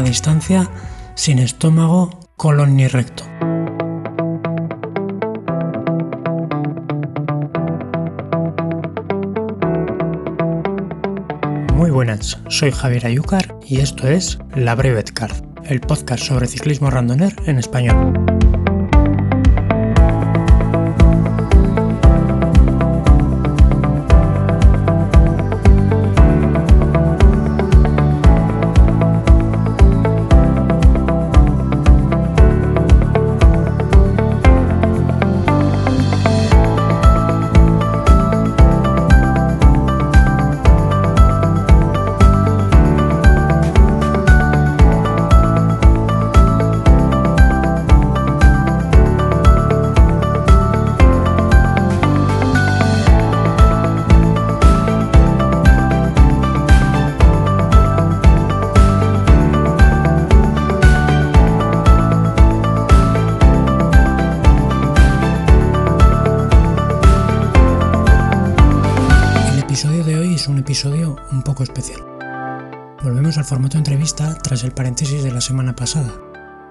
[0.00, 0.70] Larga distancia
[1.14, 3.24] sin estómago, colon ni recto.
[11.74, 16.88] Muy buenas, soy Javier Ayúcar y esto es La Brevet Card, el podcast sobre ciclismo
[16.88, 18.14] randoner en español.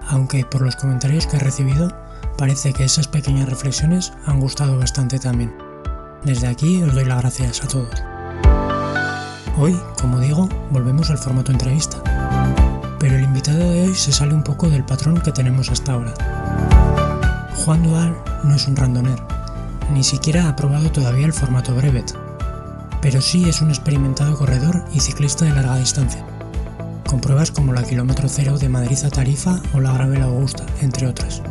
[0.08, 1.92] Aunque por los comentarios que he recibido
[2.38, 5.54] parece que esas pequeñas reflexiones han gustado bastante también.
[6.24, 8.02] Desde aquí os doy las gracias a todos.
[9.58, 11.98] Hoy, como digo, volvemos al formato entrevista,
[12.98, 16.14] pero el invitado de hoy se sale un poco del patrón que tenemos hasta ahora.
[17.64, 19.20] Juan Dual no es un randoner,
[19.92, 22.14] ni siquiera ha probado todavía el formato brevet,
[23.02, 26.24] pero sí es un experimentado corredor y ciclista de larga distancia,
[27.10, 31.08] con pruebas como la kilómetro cero de Madrid a Tarifa o la Gravel Augusta, entre
[31.08, 31.42] otras.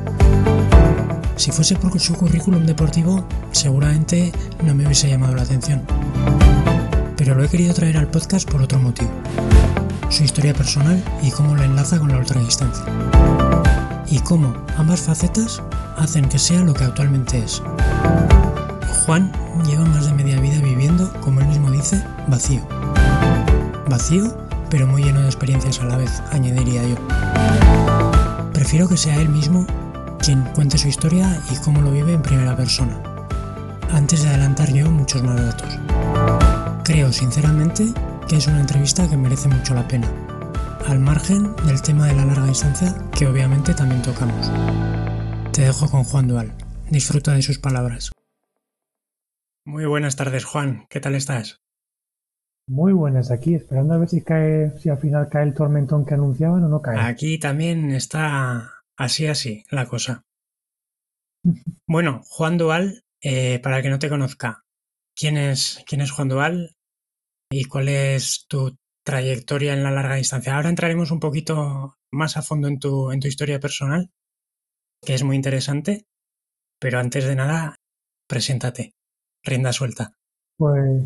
[1.36, 4.32] Si fuese por su currículum deportivo, seguramente
[4.64, 5.82] no me hubiese llamado la atención.
[7.18, 9.12] Pero lo he querido traer al podcast por otro motivo.
[10.10, 12.86] Su historia personal y cómo la enlaza con la ultradistancia.
[14.08, 15.62] Y cómo ambas facetas
[15.98, 17.62] hacen que sea lo que actualmente es.
[19.06, 19.30] Juan
[19.66, 22.62] lleva más de media vida viviendo, como él mismo dice, vacío.
[23.90, 26.96] Vacío, pero muy lleno de experiencias a la vez, añadiría yo.
[28.54, 29.66] Prefiero que sea él mismo
[30.20, 33.02] quien cuente su historia y cómo lo vive en primera persona,
[33.92, 35.80] antes de adelantar yo muchos más datos.
[36.84, 37.94] Creo sinceramente
[38.28, 40.08] que es una entrevista que merece mucho la pena,
[40.88, 44.52] al margen del tema de la larga distancia que obviamente también tocamos.
[45.52, 46.54] Te dejo con Juan Dual.
[46.90, 48.12] Disfruta de sus palabras.
[49.66, 50.88] Muy buenas tardes, Juan.
[50.90, 51.62] ¿Qué tal estás?
[52.70, 56.14] Muy buenas aquí, esperando a ver si cae, si al final cae el tormentón que
[56.14, 57.00] anunciaban o no cae.
[57.00, 60.24] Aquí también está así así la cosa.
[61.88, 64.64] Bueno, Juan Dual, eh, para el que no te conozca,
[65.16, 66.76] ¿quién es, ¿quién es Juan Dual
[67.50, 70.56] y cuál es tu trayectoria en la larga distancia?
[70.56, 74.12] Ahora entraremos un poquito más a fondo en tu, en tu historia personal,
[75.04, 76.06] que es muy interesante,
[76.80, 77.78] pero antes de nada,
[78.28, 78.94] preséntate,
[79.44, 80.19] rienda suelta.
[80.60, 81.06] Pues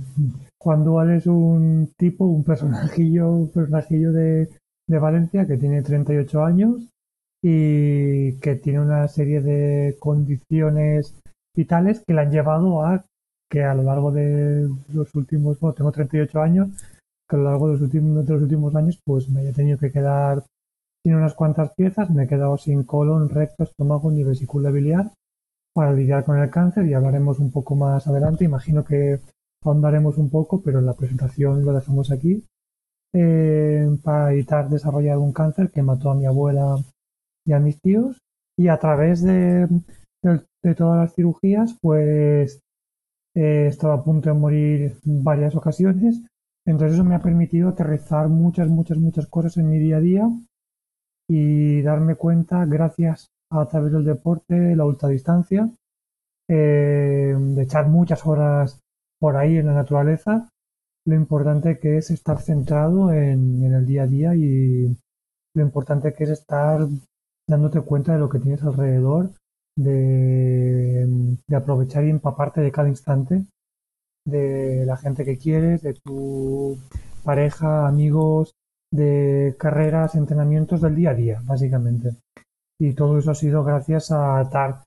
[0.60, 4.50] Juan Dual es un tipo, un personajillo, un personajillo de,
[4.90, 6.90] de Valencia que tiene 38 años
[7.44, 11.14] y que tiene una serie de condiciones
[11.56, 13.06] vitales que le han llevado a
[13.48, 16.70] que a lo largo de los últimos, bueno, tengo 38 años,
[17.30, 19.78] que a lo largo de los últimos, de los últimos años pues me he tenido
[19.78, 20.44] que quedar
[21.06, 25.12] sin unas cuantas piezas, me he quedado sin colon, recto, estómago ni vesícula biliar
[25.76, 28.46] para lidiar con el cáncer y hablaremos un poco más adelante.
[28.46, 29.20] Imagino que
[29.66, 32.44] ahondaremos un poco, pero la presentación lo dejamos aquí.
[33.16, 36.78] Eh, para evitar desarrollar un cáncer que mató a mi abuela
[37.46, 38.18] y a mis tíos.
[38.58, 39.68] Y a través de,
[40.78, 42.60] todas las cirugías, pues
[43.36, 46.22] he estado a punto de morir varias ocasiones.
[46.66, 50.30] Entonces eso me ha permitido aterrizar muchas, muchas, muchas cosas en mi día a día
[51.28, 55.70] y darme cuenta, gracias a través del deporte, la ultradistancia,
[56.50, 58.83] eh, de echar muchas horas
[59.24, 60.50] por ahí en la naturaleza,
[61.08, 64.98] lo importante que es estar centrado en, el día a día y
[65.56, 66.86] lo importante que es estar
[67.48, 69.32] dándote cuenta de lo que tienes alrededor,
[69.78, 73.46] de, aprovechar y empaparte de cada instante,
[74.28, 76.78] de la gente que quieres, de tu
[77.24, 78.52] pareja, amigos,
[78.92, 82.18] de carreras, entrenamientos del día a día, básicamente.
[82.78, 84.84] Y todo eso ha sido gracias a atar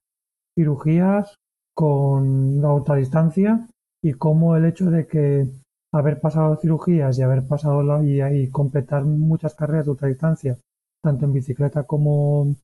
[0.54, 1.36] cirugías
[1.74, 3.66] con la distancia
[4.06, 5.48] y como el hecho de que
[5.92, 10.56] haber pasado cirugías y haber pasado la, y, y completar muchas carreras de distancia
[11.02, 12.54] tanto en bicicleta como,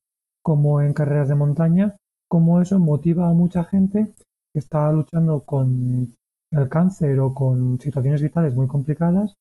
[0.40, 1.96] como en carreras de montaña,
[2.28, 4.12] como eso motiva a mucha gente
[4.52, 6.14] que está luchando con
[6.52, 9.34] el cáncer o con situaciones vitales muy complicadas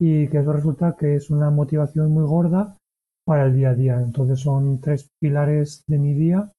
[0.00, 2.78] y que eso resulta que es una motivación muy gorda
[3.26, 4.00] para el día a día.
[4.00, 6.50] Entonces son tres pilares de mi día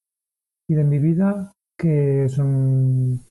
[0.70, 3.22] y de mi vida que son,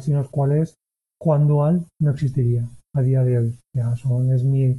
[0.00, 0.74] sin los cuales
[1.20, 3.58] Juan Dual no existiría a día de hoy.
[3.74, 4.76] Ya son, es mi,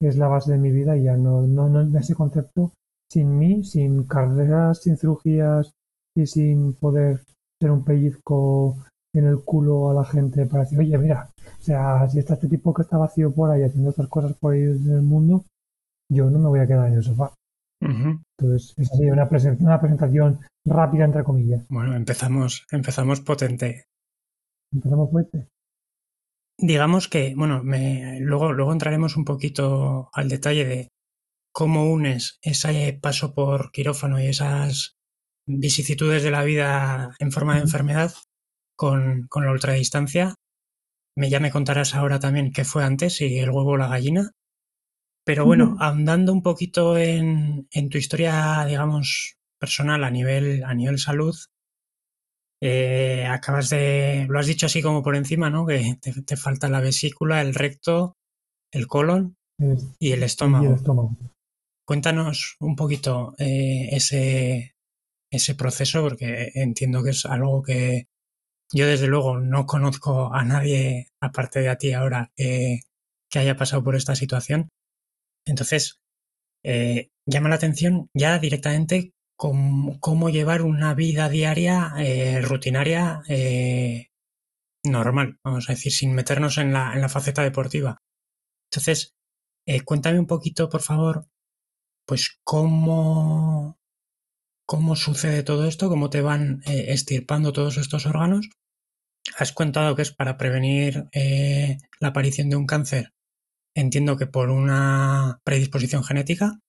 [0.00, 2.72] es la base de mi vida y ya no, no, no ese concepto
[3.10, 5.72] sin mí, sin carreras, sin cirugías
[6.16, 7.22] y sin poder
[7.60, 8.76] ser un pellizco
[9.14, 12.48] en el culo a la gente para decir, oye, mira, o sea, si está este
[12.48, 15.44] tipo que está vacío por ahí haciendo estas cosas por ahí en el mundo,
[16.10, 17.32] yo no me voy a quedar en el sofá.
[17.80, 19.28] Entonces, es así, una,
[19.60, 21.66] una presentación rápida, entre comillas.
[21.68, 23.84] Bueno, empezamos, empezamos potente.
[24.72, 25.46] Empezamos fuerte.
[26.58, 30.88] Digamos que, bueno, me, luego, luego entraremos un poquito al detalle de
[31.52, 34.96] cómo unes ese paso por quirófano y esas
[35.46, 38.12] vicisitudes de la vida en forma de enfermedad
[38.76, 40.34] con, con la ultradistancia.
[41.16, 44.32] Me, ya me contarás ahora también qué fue antes, si el huevo o la gallina.
[45.24, 50.98] Pero bueno, ahondando un poquito en, en, tu historia, digamos, personal a nivel, a nivel
[50.98, 51.34] salud,
[52.62, 55.66] eh, acabas de, lo has dicho así como por encima, ¿no?
[55.66, 58.14] Que te, falta la vesícula, el recto,
[58.72, 59.36] el colon
[59.98, 60.76] y el estómago.
[61.86, 64.74] Cuéntanos un poquito eh, ese,
[65.30, 68.06] ese proceso, porque entiendo que es algo que
[68.72, 73.84] yo desde luego no conozco a nadie, aparte de a ti ahora, que haya pasado
[73.84, 74.68] por esta situación.
[75.46, 76.00] Entonces,
[76.64, 84.08] eh, llama la atención ya directamente cómo, llevar una vida diaria eh, rutinaria eh,
[84.84, 88.02] normal, vamos a decir, sin meternos en la, en la faceta deportiva.
[88.70, 89.14] Entonces,
[89.84, 91.26] cuéntame un poquito, por favor,
[92.06, 93.78] pues cómo,
[94.66, 98.48] cómo sucede todo esto, cómo te van eh, estirpando todos estos órganos.
[99.36, 103.12] Has contado que es para prevenir eh, la aparición de un cáncer.
[103.74, 106.60] Entiendo que por una predisposición genética.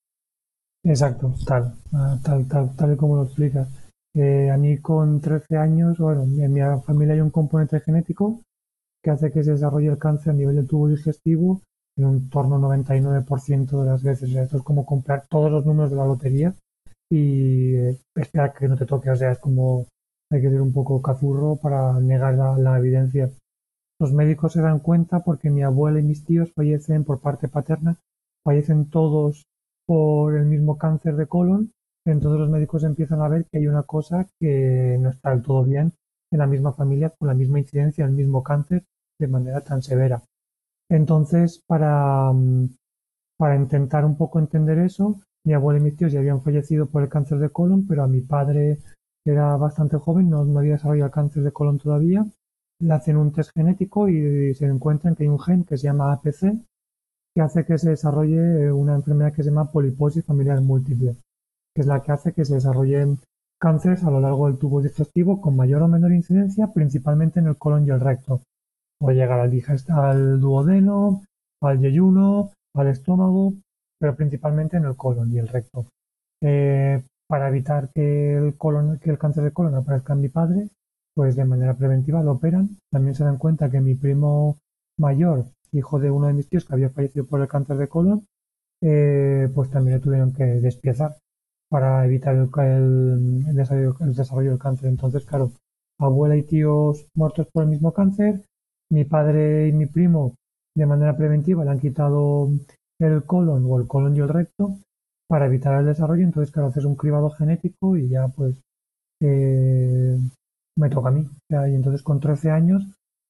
[0.83, 3.67] Exacto, tal, ah, tal, tal, tal y como lo explicas.
[4.15, 8.41] Eh, a mí con 13 años, bueno, en mi familia hay un componente genético
[9.03, 11.61] que hace que se desarrolle el cáncer a nivel del tubo digestivo
[11.97, 14.33] en un torno al 99% de las veces.
[14.33, 16.55] esto es como comprar todos los números de la lotería
[17.09, 19.09] y eh, esperar que no te toque.
[19.09, 19.87] O sea, es como
[20.31, 23.31] hay que ser un poco cazurro para negar la, evidencia.
[23.99, 27.97] Los médicos se dan cuenta porque mi abuela y mis tíos fallecen por parte paterna,
[28.43, 29.46] fallecen todos
[29.87, 31.71] por el mismo cáncer de colon.
[32.05, 35.63] Entonces los médicos empiezan a ver que hay una cosa que no está del todo
[35.63, 35.93] bien
[36.31, 38.83] en la misma familia con la misma incidencia, el mismo cáncer
[39.19, 40.21] de manera tan severa.
[40.89, 42.69] Entonces, para, mm,
[43.37, 47.03] para intentar un poco entender eso, mi abuelo y mis tíos ya habían fallecido por
[47.03, 48.79] el cáncer de colon, pero a mi padre
[49.25, 52.25] era bastante joven, no, había desarrollado el cáncer de colon todavía.
[52.79, 56.13] Le hacen un test genético y se encuentran que hay un gen que se llama
[56.13, 56.53] APC
[57.37, 61.17] que hace que se desarrolle una enfermedad que se llama poliposis familiar múltiple,
[61.75, 63.19] que es la que hace que se desarrollen
[63.61, 67.55] cánceres a lo largo del tubo digestivo con mayor o menor incidencia, principalmente en el
[67.55, 68.41] colon y el recto.
[68.99, 69.51] Puede llegar al,
[69.89, 71.21] al duodeno,
[71.61, 73.53] al yeyuno, al estómago,
[73.99, 75.85] pero principalmente en el colon y el recto.
[76.41, 80.69] Eh, para evitar que el, colon, que el cáncer de colon aparezca en mi padre,
[81.13, 82.79] pues de manera preventiva lo operan.
[82.91, 84.57] También se dan cuenta que mi primo
[84.97, 88.27] mayor, hijo de uno de mis tíos que había fallecido por el cáncer de colon,
[88.81, 91.17] eh, pues también le tuvieron que despiezar
[91.69, 92.49] para evitar el,
[93.53, 94.89] desarrollo, el, desarrollo, del cáncer.
[94.89, 95.51] Entonces, claro,
[95.99, 98.41] abuela y tíos muertos por el mismo cáncer,
[98.89, 100.35] mi padre y mi primo
[100.75, 102.49] de manera preventiva le han quitado
[102.99, 104.77] el colon o el colon y el recto
[105.27, 106.23] para evitar el desarrollo.
[106.23, 108.61] Entonces, claro, haces un cribado genético y ya pues
[109.21, 110.17] eh,
[110.77, 111.27] me toca a mí.
[111.49, 112.83] y entonces con 13 años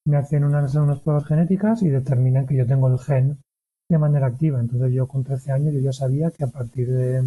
[0.08, 3.38] me hacen unas, unas pruebas genéticas y determinan que yo tengo el gen
[3.90, 4.60] de manera activa.
[4.60, 7.24] Entonces yo con 13 años yo ya sabía que a partir de,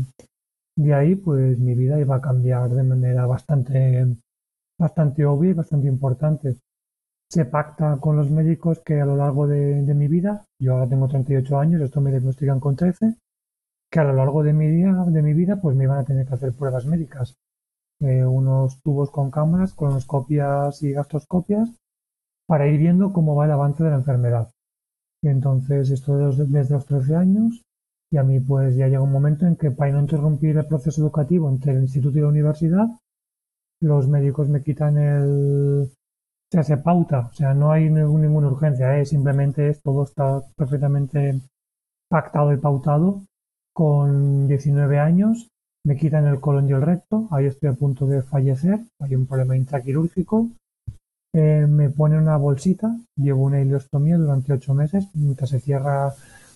[0.76, 4.06] de ahí pues mi vida iba a cambiar de manera bastante,
[4.78, 6.56] bastante obvia y bastante importante
[7.30, 11.06] se pacta con los médicos que a lo largo de, mi vida, yo ahora tengo
[11.06, 13.14] 38 años, esto me diagnostican con 13,
[13.88, 16.26] que a lo largo de mi, día, de mi vida pues me iban a tener
[16.26, 17.36] que hacer pruebas médicas.
[18.00, 21.68] Eh, unos tubos con cámaras, colonoscopias y gastroscopias,
[22.50, 24.50] para ir viendo cómo va el avance de la enfermedad.
[25.22, 27.62] Y entonces, esto desde, desde los 13 años,
[28.12, 31.00] Y a mí pues ya llega un momento en que para no interrumpir el proceso
[31.00, 32.88] educativo entre el instituto y la universidad,
[33.80, 35.92] los médicos me quitan el...
[36.50, 39.06] Se hace pauta, o sea, no hay ninguna urgencia, ¿eh?
[39.06, 41.40] simplemente es, todo está perfectamente
[42.08, 43.22] pactado y pautado.
[43.72, 45.46] Con 19 años
[45.86, 49.28] me quitan el colon y el recto, ahí estoy a punto de fallecer, hay un
[49.28, 50.48] problema intraquirúrgico,
[51.32, 56.12] me pone una bolsita, llevo una ileostomía durante 8 meses, mientras se cierra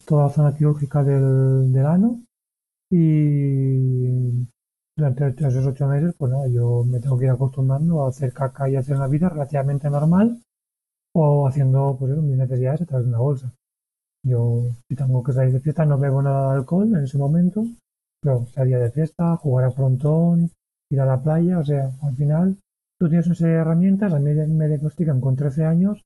[0.07, 2.21] toda la zona quirúrgica del, del ano
[2.91, 4.47] y
[4.97, 8.69] durante esos ocho meses, pues nada, yo me tengo que ir acostumbrando a hacer caca
[8.69, 10.41] y hacer una vida relativamente normal
[11.15, 13.53] o haciendo pues mis necesidades a través de una bolsa.
[14.25, 17.65] Yo, si tengo que salir de fiesta, no bebo nada de alcohol en ese momento,
[18.23, 20.51] pero salía de fiesta, jugar a frontón,
[20.91, 22.57] ir a la playa, o sea, al final
[22.99, 26.05] tú tienes una serie de herramientas, a mí me diagnostican con 13 años,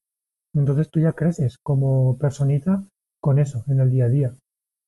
[0.55, 2.83] entonces tú ya creces como personita
[3.21, 4.35] con eso en el día a día.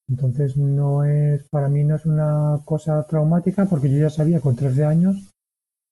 [0.09, 4.57] Entonces no es, para mí no es una cosa traumática porque yo ya sabía con
[4.57, 5.31] 13 años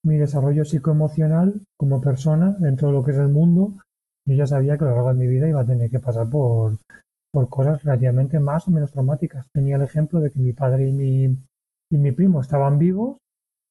[0.04, 3.74] mi desarrollo psicoemocional como persona dentro de lo que es el mundo,
[4.26, 6.28] yo ya sabía que a lo largo de mi vida iba a tener que pasar
[6.28, 6.78] por,
[7.32, 9.46] por cosas relativamente más o menos traumáticas.
[9.52, 11.24] Tenía el ejemplo de que mi padre y mi,
[11.90, 13.18] y mi primo estaban vivos,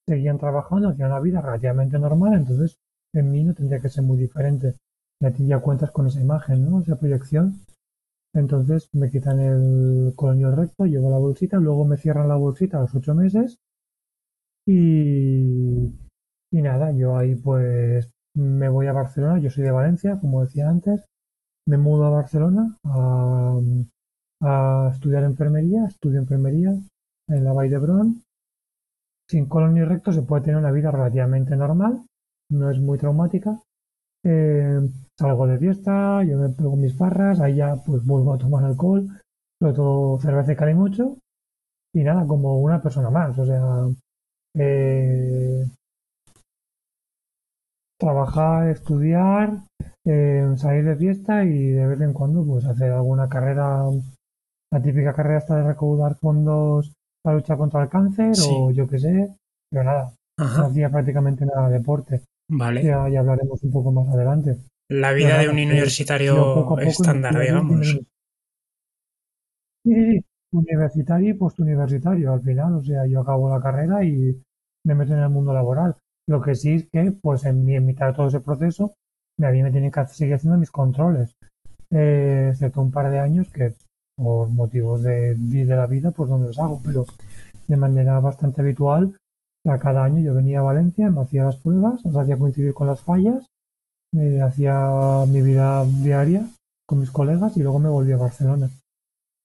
[0.07, 2.77] seguían trabajando, hacían una vida relativamente normal, entonces
[3.13, 4.75] en mí no tendría que ser muy diferente.
[5.19, 6.81] Y a ti ya cuentas con esa imagen, ¿no?
[6.81, 7.59] Esa proyección.
[8.33, 12.81] Entonces me quitan el colonio recto, llevo la bolsita, luego me cierran la bolsita a
[12.81, 13.57] los ocho meses
[14.65, 15.93] y,
[16.51, 20.69] y nada, yo ahí pues me voy a Barcelona, yo soy de Valencia, como decía
[20.69, 21.05] antes,
[21.65, 23.57] me mudo a Barcelona a,
[24.41, 26.77] a estudiar enfermería, estudio enfermería
[27.29, 28.21] en la Vall d'Hebron.
[29.29, 32.05] Sin colon recto se puede tener una vida relativamente normal,
[32.49, 33.61] no es muy traumática,
[34.23, 34.79] eh,
[35.17, 39.05] salgo de fiesta, yo me pego mis farras, ahí ya pues vuelvo a tomar alcohol,
[39.59, 41.17] sobre todo cerveza y calimucho,
[41.93, 43.87] y nada, como una persona más, o sea,
[44.55, 45.65] eh,
[47.99, 49.57] trabajar, estudiar,
[50.05, 53.83] eh, salir de fiesta y de vez en cuando pues hacer alguna carrera,
[54.71, 56.96] la típica carrera hasta de recaudar fondos
[57.27, 59.35] para luchar contra el cáncer o yo qué sé,
[59.69, 62.21] pero nada, no hacía prácticamente nada de deporte.
[62.49, 62.81] Vale.
[62.81, 64.59] Ya, hablaremos un poco más adelante.
[64.89, 67.85] La vida de un universitario estándar, digamos.
[69.83, 72.75] Sí, sí, universitario y postuniversitario al final.
[72.75, 74.41] O sea, yo acabo la carrera y
[74.85, 75.97] me meto en el mundo laboral.
[76.29, 78.93] Lo que sí es que, pues en, mitad de todo ese proceso,
[79.41, 81.35] a mí me tienen que seguir haciendo mis controles.
[81.91, 83.73] Eh, excepto un par de años que,
[84.17, 87.05] por motivos de, de la vida, pues me los hago, pero
[87.67, 89.15] de manera bastante habitual
[89.77, 93.01] cada año yo venía a Valencia, me hacía las pruebas, las hacía coincidir con las
[93.01, 93.45] fallas,
[94.13, 96.47] me hacía mi vida diaria
[96.87, 98.69] con mis colegas y luego me volví a Barcelona.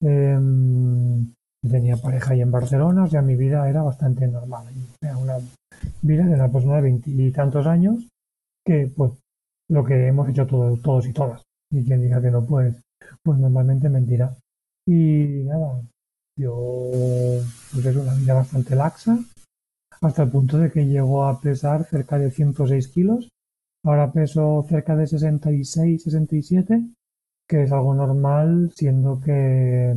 [0.00, 1.32] Em,
[1.68, 4.66] tenía pareja ahí en Barcelona, o sea, mi vida era bastante normal.
[5.00, 5.38] Era una
[6.02, 8.08] vida de una persona de veintitantos años
[8.64, 9.12] que, pues,
[9.68, 11.42] lo que hemos hecho todos, todos y todas.
[11.70, 12.76] Y quien diga que no, pues,
[13.24, 14.36] pues normalmente mentirá.
[14.86, 15.82] Y nada,
[16.36, 16.54] yo,
[17.72, 19.18] pues es una vida bastante laxa,
[20.00, 23.28] hasta el punto de que llegó a pesar cerca de 106 kilos.
[23.84, 26.84] Ahora peso cerca de 66, 67,
[27.48, 29.96] que es algo normal, siendo que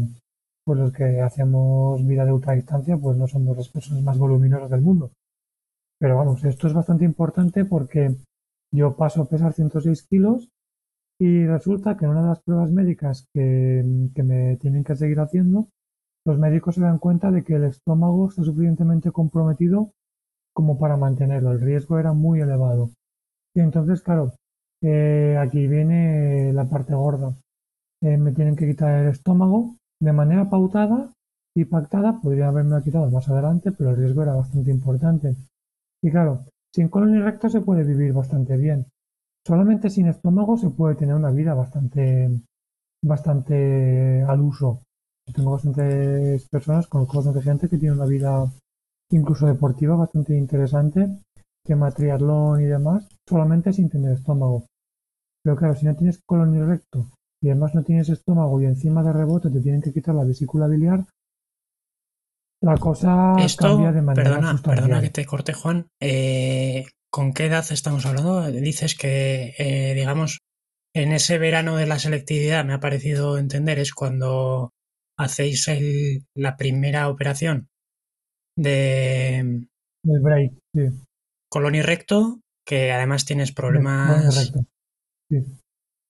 [0.65, 4.81] pues los que hacemos vida de ultradistancia pues no somos las personas más voluminosas del
[4.81, 5.11] mundo.
[5.99, 8.15] Pero vamos, esto es bastante importante porque
[8.73, 10.49] yo paso a pesar 106 kilos
[11.19, 13.83] y resulta que en una de las pruebas médicas que,
[14.23, 15.69] me tienen que seguir haciendo,
[16.25, 19.91] los médicos se dan cuenta de que el estómago está suficientemente comprometido
[20.53, 21.51] como para mantenerlo.
[21.51, 22.89] El riesgo era muy elevado.
[23.53, 24.33] Y entonces, claro,
[24.81, 27.35] eh, aquí viene la parte gorda.
[28.01, 31.13] Eh, me tienen que quitar el estómago de manera pautada
[31.55, 32.19] y pactada.
[32.21, 35.35] Podría haberme quitado más adelante, pero el riesgo era bastante importante.
[36.01, 38.87] Y claro, sin colon y recto se puede vivir bastante bien.
[39.45, 42.29] Solamente sin estómago se puede tener una vida bastante,
[43.03, 44.81] bastante al uso.
[45.33, 48.51] Tengo bastantes personas, conozco bastante gente que tiene una vida
[49.11, 51.19] incluso deportiva bastante interesante,
[51.63, 54.65] tema triatlón y demás, solamente sin tener estómago.
[55.43, 57.05] Pero claro, si no tienes colon y recto
[57.41, 60.67] y además no tienes estómago y encima de rebote te tienen que quitar la vesícula
[60.67, 61.05] biliar,
[62.61, 65.85] la cosa cambia de manera perdona, Perdona que te corte, Juan.
[65.99, 66.85] Eh,
[67.15, 68.51] ¿Con qué edad estamos hablando?
[68.51, 70.39] Dices que, eh, digamos,
[70.93, 74.73] en ese verano de la selectividad, me ha parecido entender, es cuando
[75.17, 75.65] hacéis
[76.35, 77.69] la primera operación
[78.57, 79.65] de
[80.03, 80.81] del break, sí.
[81.49, 84.51] colon y recto, que además tienes problemas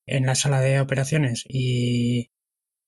[0.07, 2.31] en la sala de operaciones y,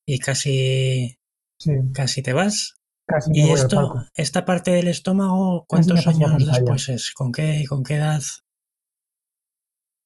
[0.08, 1.18] y casi
[1.60, 2.77] Sí, casi te vas.
[3.08, 7.12] Casi ¿Y esto, esta parte del estómago, cuántos años después es?
[7.12, 8.22] ¿Con qué, con qué edad?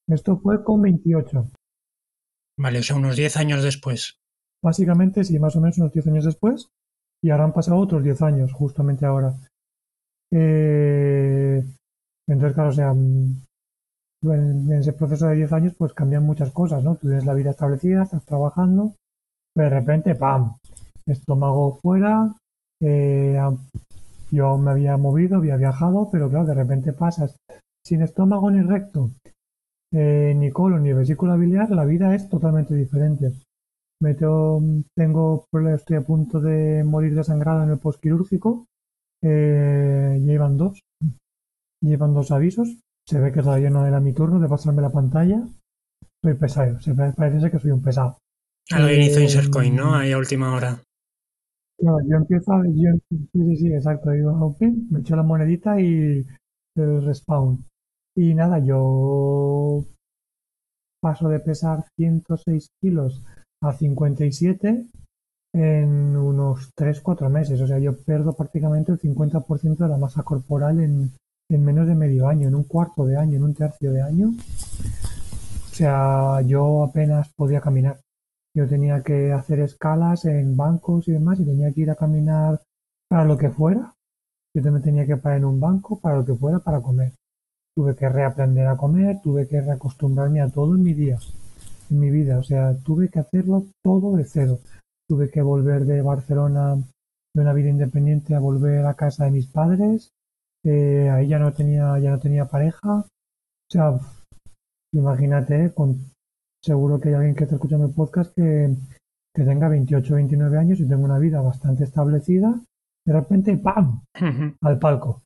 [0.08, 1.48] Esto fue con 28.
[2.58, 4.18] Vale, o sea, unos 10 años después.
[4.62, 6.68] Básicamente, sí, más o menos unos 10 años después.
[7.22, 9.34] Y ahora han pasado otros 10 años, justamente ahora.
[10.32, 11.64] Eh,
[12.28, 13.42] entonces, claro, o sea, en,
[14.22, 16.96] en ese proceso de 10 años, pues cambian muchas cosas, ¿no?
[16.96, 18.94] Tú tienes la vida establecida, estás trabajando,
[19.54, 20.56] pero de repente, ¡pam!
[21.06, 22.32] Estómago fuera.
[22.82, 23.56] Eh, a-
[24.30, 27.36] yo me había movido, había viajado, pero claro, de repente pasas
[27.86, 29.10] sin estómago ni recto,
[29.92, 33.32] eh, ni colon ni vesícula biliar, la vida es totalmente diferente.
[34.00, 34.60] Me tengo,
[34.96, 38.66] tengo, estoy a punto de morir desangrado en el postquirúrgico.
[39.22, 40.80] Eh, llevan dos.
[41.82, 42.68] Llevan dos avisos.
[43.06, 45.42] Se ve que todavía no era mi turno de pasarme la pantalla.
[46.22, 46.80] Soy pesado.
[46.80, 48.18] Se parece que soy un pesado.
[48.72, 49.94] Alguien hizo Eh, insert coin, ¿no?
[49.94, 50.80] Ahí a última hora.
[51.78, 54.10] Claro, yo empiezo, a- yo, sí, sí, sí, exacto.
[54.10, 54.56] Digo,
[54.90, 56.24] me echo la monedita y
[56.76, 57.64] el respawn.
[58.16, 59.84] Y nada, yo
[61.02, 63.22] paso de pesar 106 kilos
[63.62, 64.86] a 57
[65.54, 67.60] en unos 3-4 meses.
[67.60, 71.12] O sea, yo pierdo prácticamente el 50% de la masa corporal en,
[71.50, 74.30] en menos de medio año, en un cuarto de año, en un tercio de año.
[75.70, 77.98] O sea, yo apenas podía caminar.
[78.54, 82.60] Yo tenía que hacer escalas en bancos y demás y tenía que ir a caminar
[83.08, 83.94] para lo que fuera.
[84.54, 87.12] Yo también tenía que parar en un banco para lo que fuera para comer.
[87.74, 91.18] Tuve que reaprender a comer, tuve que reacostumbrarme a todo en mi día,
[91.90, 92.38] en mi vida.
[92.38, 94.58] O sea, tuve que hacerlo todo de cero.
[95.08, 96.76] Tuve que volver de Barcelona
[97.34, 100.10] de una vida independiente a volver a casa de mis padres.
[100.64, 102.98] Eh, ahí ya no tenía, ya no tenía pareja.
[102.98, 103.98] O sea,
[104.92, 106.11] imagínate, con,
[106.62, 108.74] seguro que hay alguien que está escuchando el podcast que,
[109.34, 112.54] que tenga 28 o 29 años y tenga una vida bastante establecida.
[113.04, 114.02] De repente, ¡pam!
[114.60, 115.22] al palco.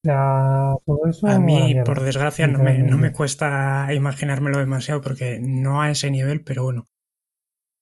[0.00, 1.26] O sea, todo eso.
[1.26, 6.10] A mí, por desgracia, no me, no me cuesta imaginármelo demasiado porque no a ese
[6.10, 6.86] nivel, pero bueno.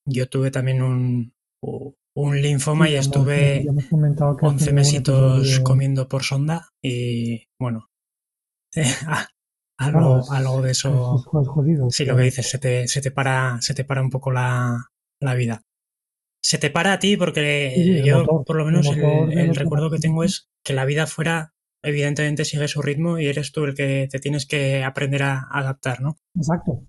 [0.09, 1.33] Yo tuve también un,
[2.15, 3.95] un linfoma Sí, y hemos- estuve hemos que
[4.45, 7.87] has 11 tenido un mesitos comiendo por sonda y bueno,
[9.77, 11.15] a- Claro, algo, algo de es- eso.
[11.41, 11.89] es jodido.
[11.89, 14.85] Sí, lo que dices, se te, se te para, se te para un poco la,
[15.21, 15.61] la vida.
[16.41, 19.89] Se te para a ti porque Sí, yo, motor, por lo menos, el, motor recuerdo
[19.91, 23.75] que tengo es que la vida fuera, evidentemente, sigue su ritmo y eres tú el
[23.75, 26.15] que te tienes que aprender a adaptar, ¿no?
[26.35, 26.83] Exacto.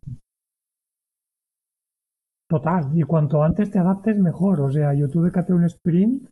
[2.49, 2.91] Total.
[2.95, 4.61] Y cuanto antes te adaptes, mejor.
[4.61, 6.29] O sea, yo tuve que hacer un sprint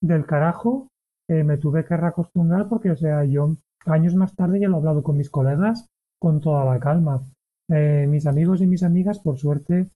[0.00, 0.88] del carajo.
[1.30, 3.54] eh, me tuve que reacostumbrar porque, o sea, yo
[3.90, 5.86] años más tarde ya lo he hablado con mis colegas
[6.20, 7.22] con toda la calma.
[7.70, 9.90] Eh, mis amigos y mis amigas, por suerte,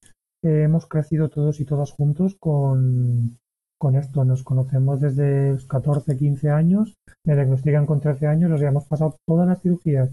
[0.44, 3.38] eh, hemos crecido todos y todas juntos con,
[3.78, 4.24] con esto.
[4.24, 6.94] Nos conocemos desde los 14, 15 años.
[7.24, 8.58] Me diagnostican con 13 años.
[8.58, 10.10] Sea, hemos pasado todas las cirugías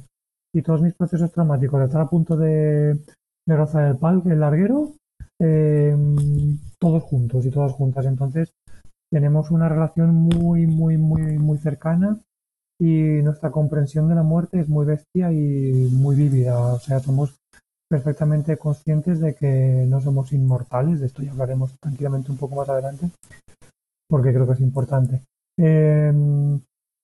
[0.54, 2.98] y todos mis procesos traumáticos de estar a punto de,
[3.48, 4.94] de rozar el pal, el larguero,
[5.40, 5.96] eh,
[6.80, 8.06] todos juntos y todas juntas.
[8.06, 8.52] Entonces,
[9.12, 12.20] tenemos una relación muy, muy, muy, muy cercana
[12.80, 16.58] y nuestra comprensión de la muerte es muy bestia y muy vívida.
[16.74, 17.38] O sea, somos
[17.90, 21.00] perfectamente conscientes de que no somos inmortales.
[21.00, 23.10] De esto ya hablaremos tranquilamente un poco más adelante,
[24.08, 25.24] porque creo que es importante.
[25.58, 26.14] Eh,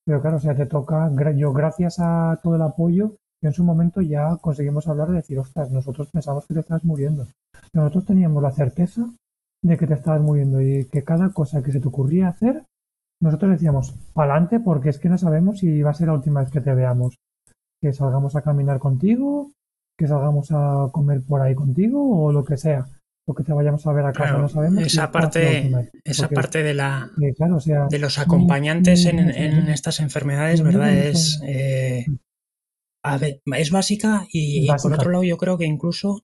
[0.06, 4.02] pero claro, o sea, te toca, yo gracias a todo el apoyo, en su momento
[4.02, 7.28] ya conseguimos hablar de decir, ostras, nosotros pensamos que te estás muriendo.
[7.74, 9.10] Nosotros teníamos la certeza
[9.64, 12.64] de que te estabas muriendo y que cada cosa que se te ocurría hacer,
[13.22, 16.52] nosotros decíamos, pa'lante, porque es que no sabemos si va a ser la última vez
[16.52, 17.16] que te veamos.
[17.82, 19.52] Que salgamos a caminar contigo,
[19.98, 22.86] que salgamos a comer por ahí contigo o lo que sea.
[23.28, 24.84] O que te vayamos a ver a casa, Claro, no sabemos.
[24.84, 25.40] esa parte,
[25.74, 25.92] vez.
[26.04, 30.62] esa parte de la, eh, claro, o sea, de los acompañantes en, en estas enfermedades,
[30.62, 30.94] ¿verdad?
[30.96, 32.06] Es, eh,
[33.04, 36.22] a ver, es básica y, por otro lado yo creo que incluso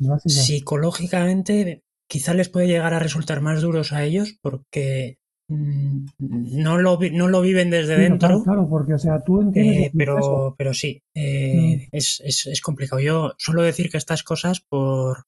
[0.00, 0.34] básica.
[0.42, 5.17] psicológicamente quizá les puede llegar a resultar más duros a ellos porque
[5.48, 8.42] no lo, vi- no lo viven desde Sí, dentro.
[8.42, 11.88] claro, porque, o sea, tú entiendes Eh, pero, pero sí, eh, Mm.
[11.96, 13.00] es, es- es complicado.
[13.00, 15.24] Yo suelo decir que estas cosas, por,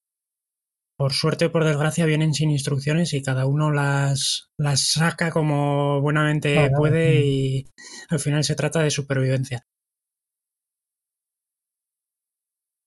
[0.99, 6.01] por suerte o por desgracia, vienen sin instrucciones y cada uno las, las saca como
[6.03, 7.25] buenamente puede mm.
[7.25, 7.67] y
[8.11, 9.65] al final se trata de supervivencia.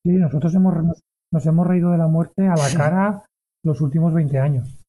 [0.05, 3.25] Sí, nosotros hemos, nos, nos hemos reído de la muerte a la cara
[3.63, 4.82] los últimos 20 años.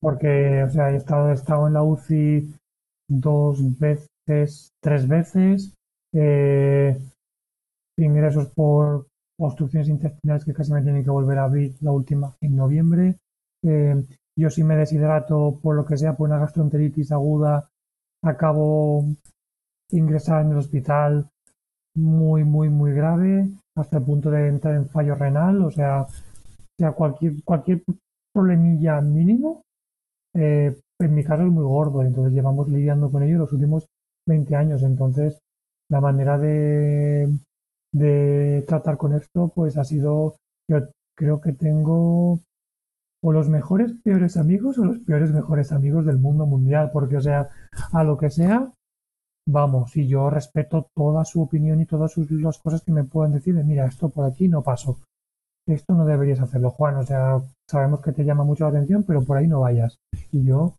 [0.00, 2.54] Porque, o sea, he estado, he estado en la UCI
[3.08, 5.74] dos veces, tres veces,
[6.14, 6.98] eh,
[7.98, 9.06] ingresos por
[9.40, 13.16] obstrucciones intestinales que casi me tienen que volver a abrir la última en noviembre.
[13.64, 14.04] eh,
[14.36, 17.68] Yo si me deshidrato por lo que sea, por una gastroenteritis aguda,
[18.22, 19.04] acabo
[19.90, 21.28] ingresar en el hospital
[21.96, 26.06] muy, muy, muy grave, hasta el punto de entrar en fallo renal, o sea,
[26.78, 27.82] sea cualquier, cualquier
[28.32, 29.62] problemilla mínimo,
[30.38, 33.86] eh, en mi caso es muy gordo, entonces llevamos lidiando con ello los últimos
[34.26, 35.38] 20 años, entonces
[35.90, 37.28] la manera de,
[37.92, 40.36] de tratar con esto, pues ha sido,
[40.70, 42.40] yo creo que tengo
[43.20, 47.20] o los mejores peores amigos o los peores mejores amigos del mundo mundial, porque o
[47.20, 47.48] sea,
[47.92, 48.72] a lo que sea,
[49.46, 53.32] vamos, y yo respeto toda su opinión y todas sus, las cosas que me puedan
[53.32, 55.00] decir, mira, esto por aquí no paso,
[55.74, 59.22] esto no deberías hacerlo, Juan, o sea, sabemos que te llama mucho la atención, pero
[59.22, 59.98] por ahí no vayas.
[60.32, 60.76] Y yo, o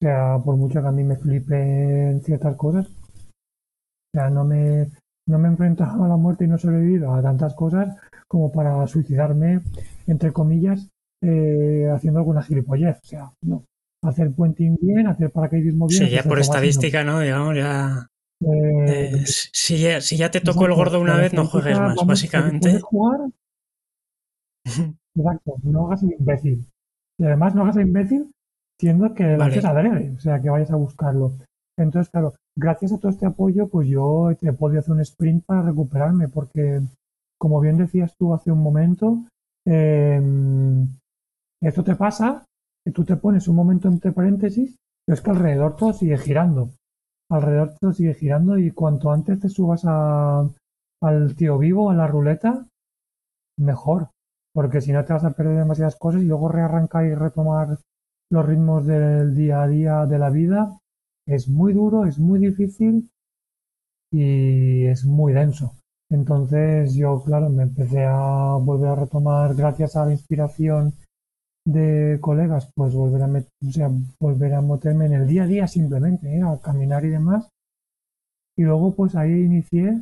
[0.00, 4.88] sea, por mucho que a mí me flipen ciertas cosas, o sea, no me,
[5.28, 7.96] no me he enfrentado a la muerte y no he sobrevivido a tantas cosas
[8.28, 9.60] como para suicidarme,
[10.06, 10.88] entre comillas,
[11.22, 12.98] eh, haciendo alguna gilipollez.
[13.02, 13.64] O sea, no.
[14.02, 16.04] Hacer puenting bien, hacer paracaidismo bien.
[16.04, 17.20] Sí, ya por estadística, ¿no?
[17.20, 18.06] Digamos, ya.
[18.40, 21.96] Eh, eh, si, ya, si, ya, te tocó el gordo una vez, no juegues más,
[22.04, 22.78] básicamente.
[22.80, 23.20] Jugar,
[25.14, 26.66] exacto, no hagas el imbécil.
[27.18, 28.30] Y además no hagas el imbécil
[28.78, 31.32] siendo que lo haces adrede, o sea, que vayas a buscarlo.
[31.78, 35.62] Entonces, claro, gracias a todo este apoyo, pues yo he podido hacer un sprint para
[35.62, 36.80] recuperarme, porque,
[37.38, 39.24] como bien decías tú hace un momento,
[39.66, 40.20] eh,
[41.62, 42.44] esto te pasa,
[42.84, 44.76] que tú te pones un momento entre paréntesis,
[45.06, 46.70] pero es que alrededor todo sigue girando.
[47.30, 50.48] Alrededor todo sigue girando y cuanto antes te subas a,
[51.02, 52.64] al tío vivo, a la ruleta,
[53.58, 54.10] mejor.
[54.56, 57.76] Porque si no te vas a perder demasiadas cosas y luego rearrancar y retomar
[58.30, 60.80] los ritmos del día a día de la vida
[61.28, 63.10] es muy duro, es muy difícil
[64.10, 65.74] y es muy denso.
[66.10, 70.94] Entonces yo, claro, me empecé a volver a retomar gracias a la inspiración
[71.66, 75.66] de colegas, pues volver a, o sea, volver a meterme en el día a día
[75.66, 76.40] simplemente, ¿eh?
[76.42, 77.46] a caminar y demás.
[78.56, 80.00] Y luego pues ahí inicié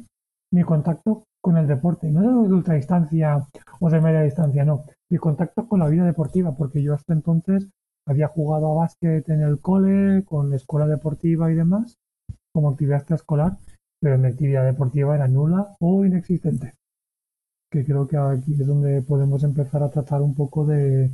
[0.53, 3.47] mi contacto con el deporte, no de ultra distancia
[3.79, 7.69] o de media distancia, no, mi contacto con la vida deportiva, porque yo hasta entonces
[8.09, 11.99] había jugado a básquet en el cole, con escuela deportiva y demás,
[12.51, 13.59] como actividad escolar,
[14.01, 16.73] pero mi actividad deportiva era nula o inexistente.
[17.71, 21.11] Que creo que aquí es donde podemos empezar a tratar un poco de,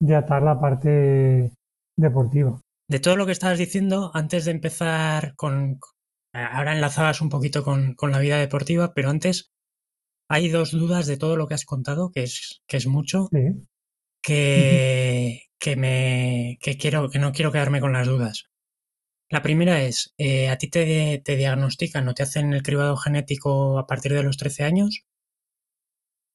[0.00, 1.50] de atar la parte
[1.98, 2.60] deportiva.
[2.88, 5.80] De todo lo que estabas diciendo, antes de empezar con...
[6.32, 9.53] Ahora enlazabas un poquito con, con la vida deportiva, pero antes
[10.28, 13.28] hay dos dudas de todo lo que has contado, que es, que es mucho,
[14.22, 18.44] que, que, me, que, quiero, que no quiero quedarme con las dudas.
[19.30, 23.78] La primera es, eh, ¿a ti te, te diagnostican o te hacen el cribado genético
[23.78, 25.04] a partir de los 13 años?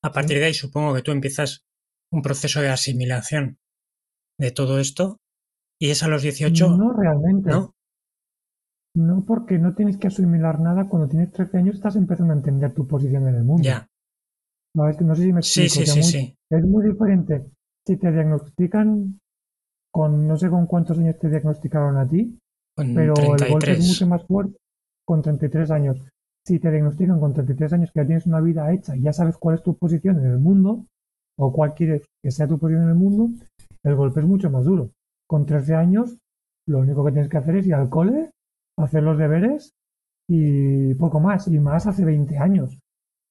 [0.03, 1.63] A partir de ahí supongo que tú empiezas
[2.11, 3.59] un proceso de asimilación
[4.37, 5.19] de todo esto
[5.79, 6.69] y es a los 18.
[6.69, 7.49] No realmente.
[7.49, 7.75] ¿no?
[8.99, 10.89] No, porque no tienes que asimilar nada.
[10.89, 13.63] Cuando tienes 13 años estás empezando a entender tu posición en el mundo.
[13.63, 13.87] Ya.
[14.75, 15.69] No, no sé si me explico.
[15.69, 17.45] Sí, sí, sí, Es muy diferente
[17.87, 19.19] si te diagnostican
[19.91, 22.37] con, no sé con cuántos años te diagnosticaron a ti,
[22.75, 24.57] pero el golpe es mucho más fuerte
[25.05, 26.05] con 33 años.
[26.45, 29.37] Si te diagnostican con 33 años que ya tienes una vida hecha y ya sabes
[29.37, 30.85] cuál es tu posición en el mundo,
[31.39, 33.29] o cuál quieres que sea tu posición en el mundo,
[33.83, 34.91] el golpe es mucho más duro.
[35.25, 36.17] Con 13 años,
[36.67, 38.31] lo único que tienes que hacer es ir al cole,
[38.79, 39.73] hacer los deberes
[40.27, 41.47] y poco más.
[41.47, 42.79] Y más hace 20 años.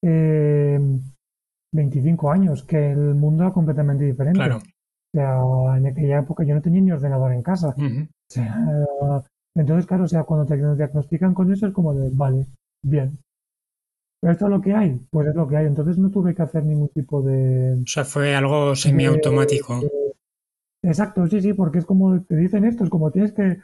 [0.02, 0.06] 25
[1.72, 4.38] eh, años, que el mundo era completamente diferente.
[4.38, 4.56] Claro.
[4.58, 5.40] O sea,
[5.76, 7.74] en aquella época yo no tenía ni ordenador en casa.
[9.54, 12.46] entonces, claro, o sea, cuando te diagnostican con eso es como de, vale,
[12.82, 13.18] bien,
[14.20, 15.00] ¿Pero esto es lo que hay?
[15.10, 15.66] Pues es lo que hay.
[15.66, 17.74] Entonces no tuve que hacer ningún tipo de...
[17.74, 19.80] O sea, fue algo semiautomático.
[20.82, 23.58] Exacto, sí, sí, porque es como te dicen esto, es como tienes que...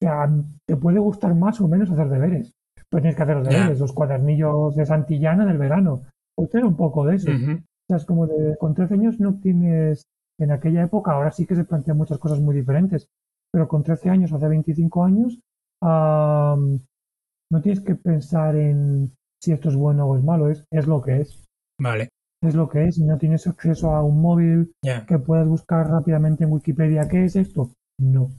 [0.00, 0.30] O sea,
[0.66, 2.52] te puede gustar más o menos hacer deberes.
[2.88, 6.02] Pero tienes que hacer los deberes, los cuadernillos de Santillana del verano.
[6.36, 7.30] Pues un poco de eso.
[7.30, 8.56] O sea, es como de...
[8.58, 10.04] Con 13 años no tienes...
[10.40, 13.08] En aquella época, ahora sí que se plantean muchas cosas muy diferentes.
[13.52, 15.40] Pero con 13 años, hace 25 años,
[15.82, 21.00] no tienes que pensar en si esto es bueno o es malo, es, es lo
[21.00, 21.44] que es.
[21.80, 22.08] Vale.
[22.42, 22.98] Es lo que es.
[22.98, 27.36] y no tienes acceso a un móvil que puedas buscar rápidamente en Wikipedia qué es
[27.36, 28.30] esto, no.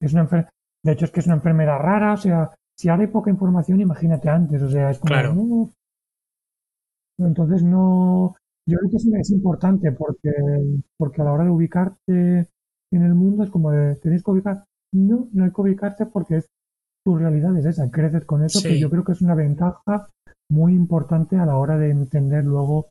[0.00, 0.28] Es una
[0.88, 3.78] De hecho, es que es una enfermedad rara, o sea, si ahora hay poca información,
[3.78, 5.12] imagínate antes, o sea, es como...
[5.12, 5.70] Claro.
[7.18, 8.34] Entonces no...
[8.66, 10.30] Yo creo que es, importante porque,
[10.96, 12.48] porque a la hora de ubicarte
[12.90, 14.64] en el mundo es como de, ¿tenéis que ubicar?
[14.94, 16.46] No, no hay que ubicarte porque es
[17.04, 20.08] tu realidad es esa, creces con eso, que yo creo que es una ventaja
[20.50, 22.88] muy importante a la hora de entender luego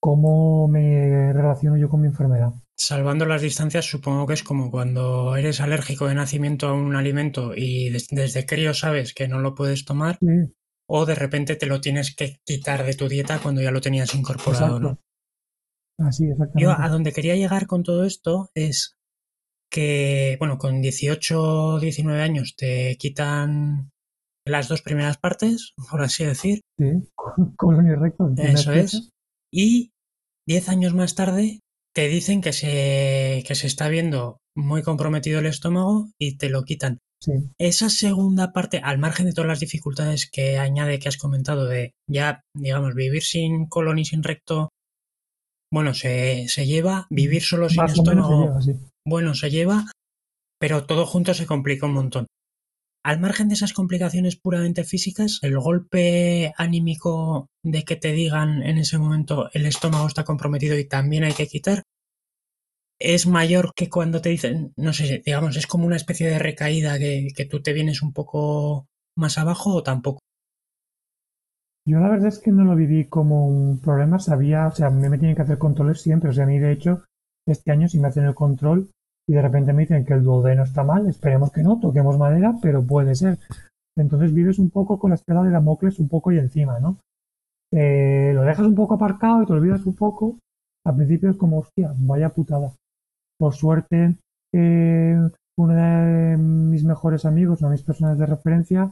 [0.00, 2.54] cómo me relaciono yo con mi enfermedad.
[2.80, 7.52] Salvando las distancias, supongo que es como cuando eres alérgico de nacimiento a un alimento
[7.54, 10.18] y desde crío sabes que no lo puedes tomar,
[10.88, 14.14] o de repente te lo tienes que quitar de tu dieta cuando ya lo tenías
[14.14, 14.98] incorporado, ¿no?
[15.98, 16.62] Así, exactamente.
[16.62, 18.96] Yo a donde quería llegar con todo esto es
[19.70, 23.90] que, bueno, con 18 19 años te quitan
[24.46, 26.62] las dos primeras partes, por así decir.
[26.78, 26.86] Sí,
[27.56, 28.32] colon y recto.
[28.38, 29.10] Eso es.
[29.52, 29.92] Y
[30.46, 31.60] 10 años más tarde
[31.94, 36.64] te dicen que se, que se está viendo muy comprometido el estómago y te lo
[36.64, 36.98] quitan.
[37.22, 37.32] Sí.
[37.58, 41.92] Esa segunda parte, al margen de todas las dificultades que añade que has comentado de
[42.08, 44.70] ya, digamos, vivir sin colon y sin recto,
[45.72, 48.58] bueno, se, se lleva, vivir solo sin estómago,
[49.06, 49.84] bueno, se lleva,
[50.58, 52.26] pero todo junto se complica un montón.
[53.02, 58.76] Al margen de esas complicaciones puramente físicas, el golpe anímico de que te digan en
[58.76, 61.82] ese momento el estómago está comprometido y también hay que quitar,
[62.98, 66.98] es mayor que cuando te dicen, no sé, digamos, es como una especie de recaída
[66.98, 68.86] que, que tú te vienes un poco
[69.16, 70.20] más abajo o tampoco.
[71.86, 74.90] Yo la verdad es que no lo viví como un problema, sabía, o sea, a
[74.90, 77.04] mí me tienen que hacer controles siempre, o sea, a mí de hecho
[77.46, 78.90] este año sí me hacen el control
[79.30, 82.52] y de repente me dicen que el duodeno está mal, esperemos que no, toquemos madera,
[82.60, 83.38] pero puede ser.
[83.96, 86.96] Entonces vives un poco con la escala de Damocles un poco y encima, ¿no?
[87.72, 90.36] Eh, lo dejas un poco aparcado y te olvidas un poco.
[90.84, 92.72] Al principio es como, hostia, vaya putada.
[93.38, 94.16] Por suerte,
[94.52, 95.16] eh,
[95.56, 98.90] uno de mis mejores amigos, una de mis personas de referencia,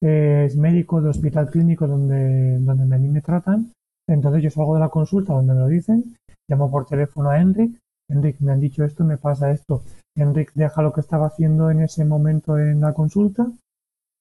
[0.00, 3.72] es médico de hospital clínico donde, donde a mí me tratan.
[4.08, 6.16] Entonces yo salgo de la consulta donde me lo dicen,
[6.48, 7.76] llamo por teléfono a Enric
[8.10, 9.82] Enric, me han dicho esto, me pasa esto.
[10.16, 13.46] Enric deja lo que estaba haciendo en ese momento en la consulta,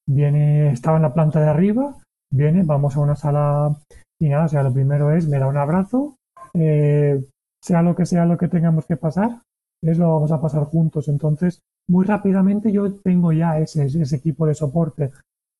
[0.08, 1.95] viene, estaba en la planta de arriba,
[2.32, 3.75] viene, vamos a una sala
[4.19, 6.15] y nada, o sea, lo primero es, me da un abrazo,
[6.54, 7.23] eh,
[7.62, 9.41] sea lo que sea lo que tengamos que pasar,
[9.82, 11.08] es lo vamos a pasar juntos.
[11.08, 15.12] Entonces, muy rápidamente yo tengo ya ese, ese equipo de soporte.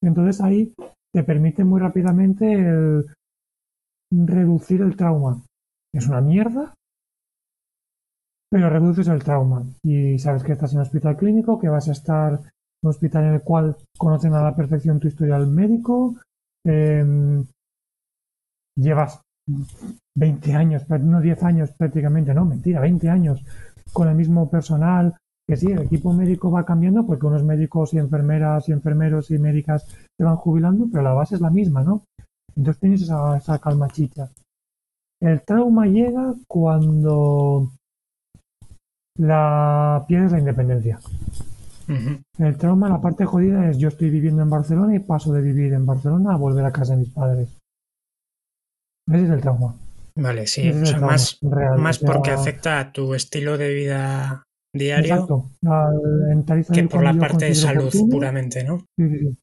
[0.02, 0.74] Entonces ahí
[1.14, 3.04] te permite muy rápidamente
[4.12, 5.42] reducir el trauma.
[5.94, 6.74] Es una mierda,
[8.50, 11.92] pero reduces el trauma y sabes que estás en un hospital clínico, que vas a
[11.92, 12.40] estar en
[12.84, 16.16] un hospital en el cual conocen a la perfección tu historial médico,
[16.66, 17.46] em,
[18.76, 19.22] llevas
[20.16, 23.44] 20 años, no 10 años prácticamente, no, mentira, 20 años
[23.94, 25.16] con el mismo personal,
[25.48, 29.40] que sí, el equipo médico va cambiando porque unos médicos y enfermeras y enfermeros y
[29.40, 32.04] médicas se van jubilando, pero la base es la misma, ¿no?
[32.56, 34.30] Entonces tienes esa, esa calma chicha.
[35.22, 37.72] El trauma llega cuando
[39.20, 41.00] la pierdes la independencia.
[42.38, 45.74] El trauma, la parte jodida es yo estoy viviendo en Barcelona y paso de vivir
[45.74, 47.50] en Barcelona a volver a casa de mis padres.
[49.08, 49.76] Ese es el trauma.
[50.16, 51.40] Vale, sí, más,
[51.78, 55.50] más porque afecta a tu estilo de vida diario Exacto.
[56.72, 58.80] que por la parte de salud puramente, ¿no?
[58.98, 59.38] Sí, sí, sí.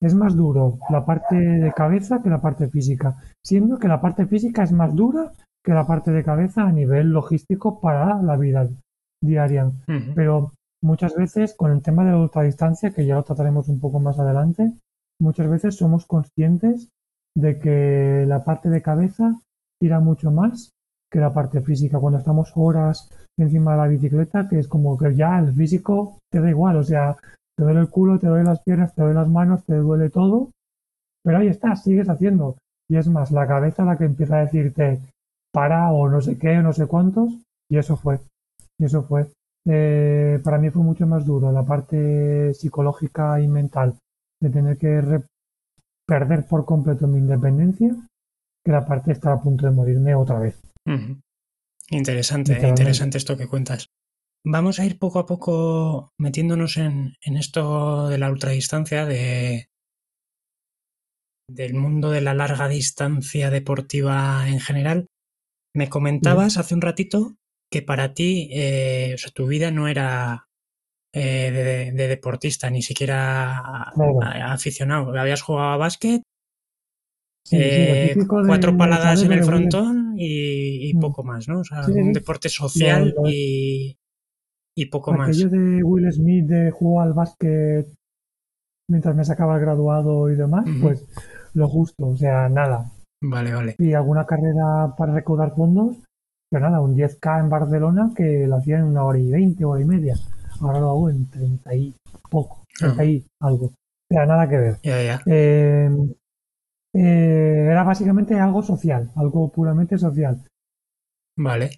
[0.00, 4.26] Es más duro la parte de cabeza que la parte física, siendo que la parte
[4.26, 5.32] física es más dura
[5.66, 8.68] que la parte de cabeza a nivel logístico para la vida
[9.20, 9.72] diaria.
[10.14, 13.98] Pero muchas veces con el tema de la ultradistancia, que ya lo trataremos un poco
[13.98, 14.72] más adelante,
[15.20, 16.88] muchas veces somos conscientes
[17.36, 19.40] de que la parte de cabeza
[19.80, 20.70] tira mucho más
[21.10, 21.98] que la parte física.
[21.98, 26.40] Cuando estamos horas encima de la bicicleta, que es como que ya el físico te
[26.40, 27.16] da igual, o sea,
[27.56, 30.50] te duele el culo, te duele las piernas, te duele las manos, te duele todo,
[31.24, 32.56] pero ahí estás, sigues haciendo.
[32.88, 35.00] Y es más, la cabeza la que empieza a decirte,
[35.56, 37.32] para o no sé qué o no sé cuántos
[37.70, 38.20] y eso fue
[38.78, 39.26] y eso fue.
[39.66, 43.96] Eh, para mí fue mucho más duro la parte psicológica y mental
[44.38, 45.00] de tener que
[46.06, 47.96] perder por completo mi independencia
[48.62, 50.60] que la parte de estar a punto de morirme otra vez.
[51.88, 53.88] Interesante interesante esto que cuentas.
[54.44, 59.68] Vamos a ir poco a poco metiéndonos en, en esto de la ultradistancia de
[61.48, 65.06] del mundo de la larga distancia deportiva en general
[65.76, 67.36] me comentabas hace un ratito
[67.70, 70.48] que para ti, eh, o sea, tu vida no era
[71.12, 73.92] eh, de, deportista, ni siquiera
[74.50, 75.14] aficionado.
[75.18, 76.22] Habías jugado a básquet,
[77.52, 81.00] eh, cuatro paladas en el frontón y, mm.
[81.00, 81.60] poco más, ¿no?
[81.60, 83.98] O sea, un deporte social y,
[84.74, 85.28] y, poco más.
[85.28, 87.86] Aquello de Will Smith de jugar al básquet
[88.88, 91.04] mientras me sacaba el graduado y demás, pues
[91.52, 92.90] lo justo, o sea, nada.
[93.22, 93.74] Vale, vale.
[93.78, 95.96] Y alguna carrera para recaudar fondos,
[96.50, 99.80] pero nada, un 10K en Barcelona que lo hacía en una hora y veinte, hora
[99.80, 100.14] y media.
[100.60, 101.94] Ahora lo hago en 30 y
[102.30, 103.66] poco, 30 y algo.
[103.66, 104.76] O sea, nada que ver.
[104.82, 105.22] Ya, ya.
[105.26, 105.90] Eh,
[106.94, 110.40] eh, era básicamente algo social, algo puramente social.
[111.36, 111.70] Vale.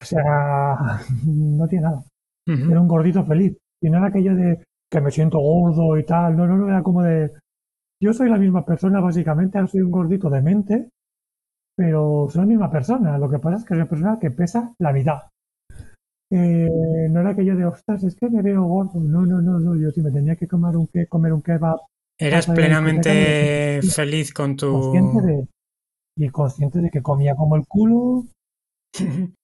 [0.00, 2.04] O sea, no tiene nada.
[2.46, 3.56] Era un gordito feliz.
[3.82, 6.36] Y no era aquello de que me siento gordo y tal.
[6.36, 7.32] No, no, no, era como de.
[8.04, 9.56] Yo soy la misma persona, básicamente.
[9.56, 10.90] Ahora soy un gordito de mente,
[11.74, 13.16] pero soy la misma persona.
[13.16, 15.22] Lo que pasa es que soy una persona que pesa la mitad.
[16.30, 16.68] Eh,
[17.10, 19.00] no era aquello de, ostras, es que me veo gordo.
[19.00, 19.74] No, no, no, no.
[19.80, 21.78] Yo si me tenía que comer un, que, comer un kebab.
[22.20, 24.70] Eras plenamente feliz con tu.
[24.70, 25.48] Consciente de,
[26.18, 28.26] y consciente de que comía como el culo.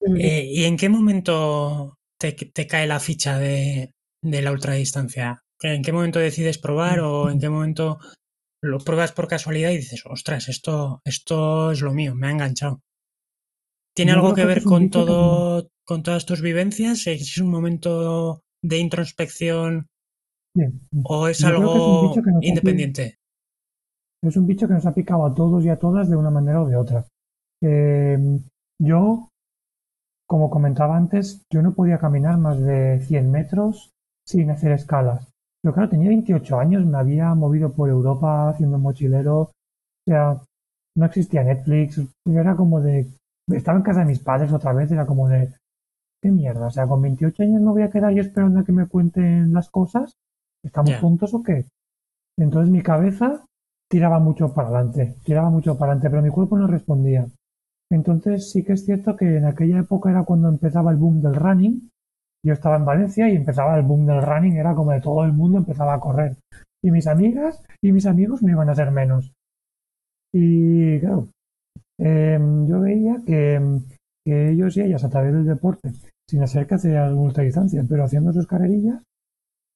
[0.00, 3.90] Eh, ¿Y en qué momento te, te cae la ficha de,
[4.22, 5.40] de, la ultradistancia?
[5.62, 7.98] ¿En qué momento decides probar o en qué momento
[8.62, 12.80] lo pruebas por casualidad y dices, ostras, esto, esto es lo mío, me ha enganchado?
[13.94, 17.06] ¿Tiene algo que ver con todo, con todas tus vivencias?
[17.08, 19.88] ¿Es un momento de introspección
[21.02, 23.18] o es algo independiente?
[24.22, 26.62] es un bicho que nos ha picado a todos y a todas de una manera
[26.62, 27.06] o de otra.
[27.62, 28.18] Eh,
[28.80, 29.28] yo,
[30.26, 33.92] como comentaba antes, yo no podía caminar más de 100 metros
[34.26, 35.28] sin hacer escalas.
[35.64, 39.40] Yo, claro, tenía 28 años, me había movido por Europa haciendo mochilero.
[39.40, 39.52] O
[40.06, 40.40] sea,
[40.96, 42.00] no existía Netflix.
[42.26, 43.08] Era como de.
[43.48, 45.52] Estaba en casa de mis padres otra vez, era como de.
[46.22, 46.66] ¿Qué mierda?
[46.66, 49.52] O sea, con 28 años no voy a quedar yo esperando a que me cuenten
[49.52, 50.14] las cosas.
[50.64, 51.66] ¿Estamos juntos o qué?
[52.36, 53.44] Entonces mi cabeza
[53.88, 57.26] tiraba mucho para adelante, tiraba mucho para adelante, pero mi cuerpo no respondía.
[57.90, 61.34] Entonces sí que es cierto que en aquella época era cuando empezaba el boom del
[61.34, 61.90] running.
[62.44, 65.32] Yo estaba en Valencia y empezaba el boom del running, era como de todo el
[65.32, 66.36] mundo empezaba a correr.
[66.82, 69.32] Y mis amigas y mis amigos no iban a ser menos.
[70.32, 71.28] Y claro,
[71.98, 73.60] em, yo veía que,
[74.24, 75.90] ellos y ellas a través del deporte,
[76.28, 79.02] sin hacer que hacían ultradistancia, pero haciendo sus carrerillas,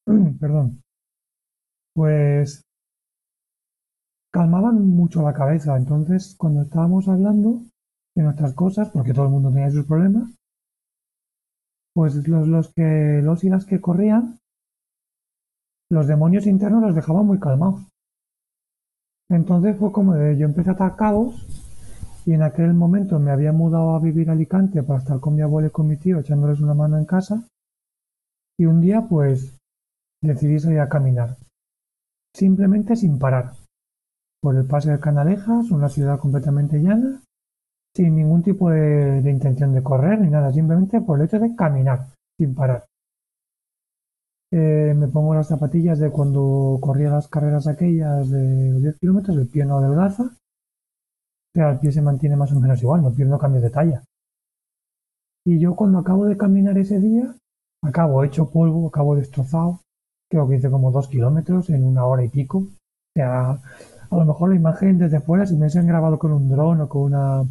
[0.40, 0.83] perdón,
[1.94, 2.62] pues
[4.33, 5.77] calmaban mucho la cabeza.
[5.77, 7.62] Entonces, cuando estábamos hablando
[8.14, 10.31] de nuestras cosas, porque todo el mundo tenía sus problemas,
[11.94, 14.38] pues los, los que los y las que corrían,
[15.90, 17.87] los demonios internos los dejaban muy calmados.
[19.28, 21.46] Entonces fue como de, yo empecé a caos
[22.24, 25.42] y en aquel momento me había mudado a vivir a Alicante para estar con mi
[25.42, 27.46] abuelo y con mi tío echándoles una mano en casa
[28.59, 29.59] y un día pues
[30.22, 31.37] decidí salir a caminar,
[32.35, 33.55] simplemente sin parar
[34.40, 37.21] por el paso de Canalejas, una ciudad completamente llana,
[37.94, 42.07] sin ningún tipo de, intención de correr ni nada, simplemente por el hecho de caminar
[42.38, 42.85] sin parar.
[44.50, 49.48] Eh, me pongo las zapatillas de cuando corría las carreras aquellas de 10 kilómetros, el
[49.48, 50.31] pie no adelgaza,
[51.52, 53.70] pero el pie se mantiene más o menos igual, no, el pie no cambia de
[53.70, 54.02] talla.
[55.44, 57.35] Y yo cuando acabo de caminar ese día,
[57.83, 59.81] acabo hecho polvo, acabo destrozado,
[60.31, 62.59] creo que hice como dos kilómetros en una hora y pico.
[62.59, 66.48] O sea, a lo mejor la imagen desde fuera, si me hubiesen grabado con un
[66.48, 67.44] dron o con una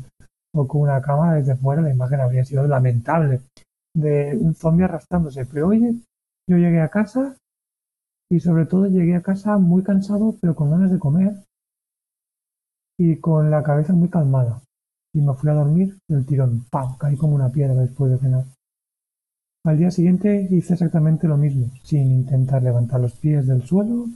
[0.53, 3.41] o con una cámara desde fuera, la imagen habría sido lamentable
[3.95, 5.45] de un zombie arrastrándose.
[5.45, 5.95] Pero oye,
[6.49, 7.35] yo llegué a casa
[8.29, 11.33] y sobre todo llegué a casa muy cansado, pero con ganas de comer
[12.97, 14.61] y con la cabeza muy calmada.
[15.13, 16.65] Y me fui a dormir del tirón.
[16.69, 16.97] ¡Pam!
[16.97, 18.45] Caí como una piedra después de cenar.
[19.65, 24.07] Al día siguiente hice exactamente lo mismo, sin intentar levantar los pies del suelo,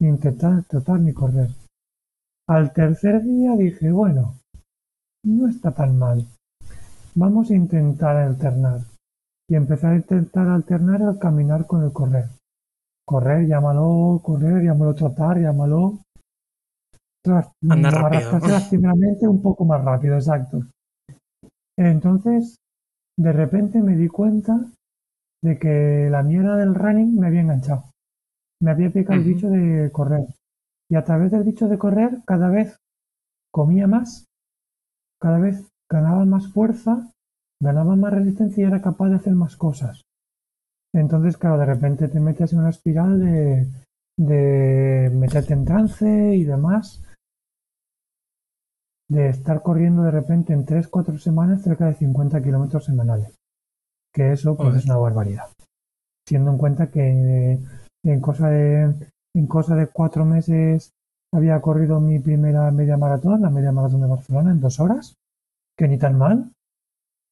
[0.00, 1.50] ni intentar trotar ni correr.
[2.48, 4.37] Al tercer día dije, bueno,
[5.28, 6.26] no está tan mal.
[7.14, 8.80] Vamos a intentar alternar.
[9.50, 12.26] Y empecé a intentar alternar al caminar con el correr.
[13.06, 15.98] Correr, llámalo correr, llámalo trotar, llámalo.
[17.24, 19.30] Tras, Anda rápido.
[19.30, 20.62] un poco más rápido, exacto.
[21.78, 22.56] Entonces,
[23.18, 24.60] de repente me di cuenta
[25.42, 27.84] de que la mierda del running me había enganchado.
[28.60, 30.26] Me había picado el bicho de correr
[30.90, 32.76] y a través del dicho de correr cada vez
[33.52, 34.24] comía más,
[35.20, 37.12] cada vez ganaba más fuerza,
[37.60, 40.02] ganaba más resistencia y era capaz de hacer más cosas.
[40.94, 43.66] Entonces, claro, de repente te metes en una espiral de,
[44.18, 47.02] de meterte en trance y demás,
[49.10, 53.34] de estar corriendo de repente en 3-4 semanas cerca de 50 kilómetros semanales.
[54.12, 55.48] Que eso pues es una barbaridad.
[56.26, 57.58] Teniendo en cuenta que
[58.04, 60.90] en cosa de en cosa de cuatro meses
[61.32, 65.16] había corrido mi primera media maratón, la media maratón de Barcelona, en dos horas,
[65.76, 66.50] que ni tan mal.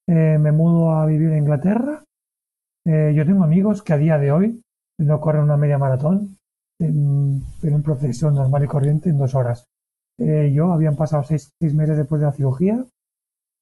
[0.08, 2.04] Eh, me mudo a vivir a Inglaterra.
[2.84, 4.62] Eh, yo tengo amigos que a día de hoy
[4.98, 6.36] no corren una media maratón
[6.78, 9.64] en, un proceso normal y corriente en dos horas.
[10.18, 12.84] Eh, yo habían pasado seis, seis, meses después de la cirugía,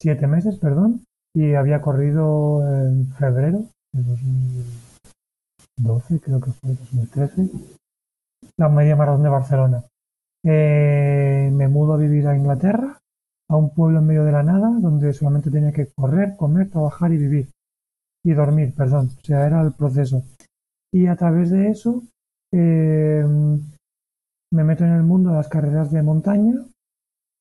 [0.00, 1.04] siete meses, perdón,
[1.34, 7.50] y había corrido en febrero de 2012, creo que fue 2013,
[8.58, 9.82] la media maratón de Barcelona.
[10.44, 13.00] Eh, me mudo a vivir a Inglaterra
[13.48, 17.12] a un pueblo en medio de la nada donde solamente tenía que correr, comer, trabajar
[17.12, 17.48] y vivir.
[18.22, 19.10] Y dormir, perdón.
[19.16, 20.22] O sea, era el proceso.
[20.92, 22.02] Y a través de eso
[22.52, 23.24] eh,
[24.52, 26.54] me meto en el mundo de las carreras de montaña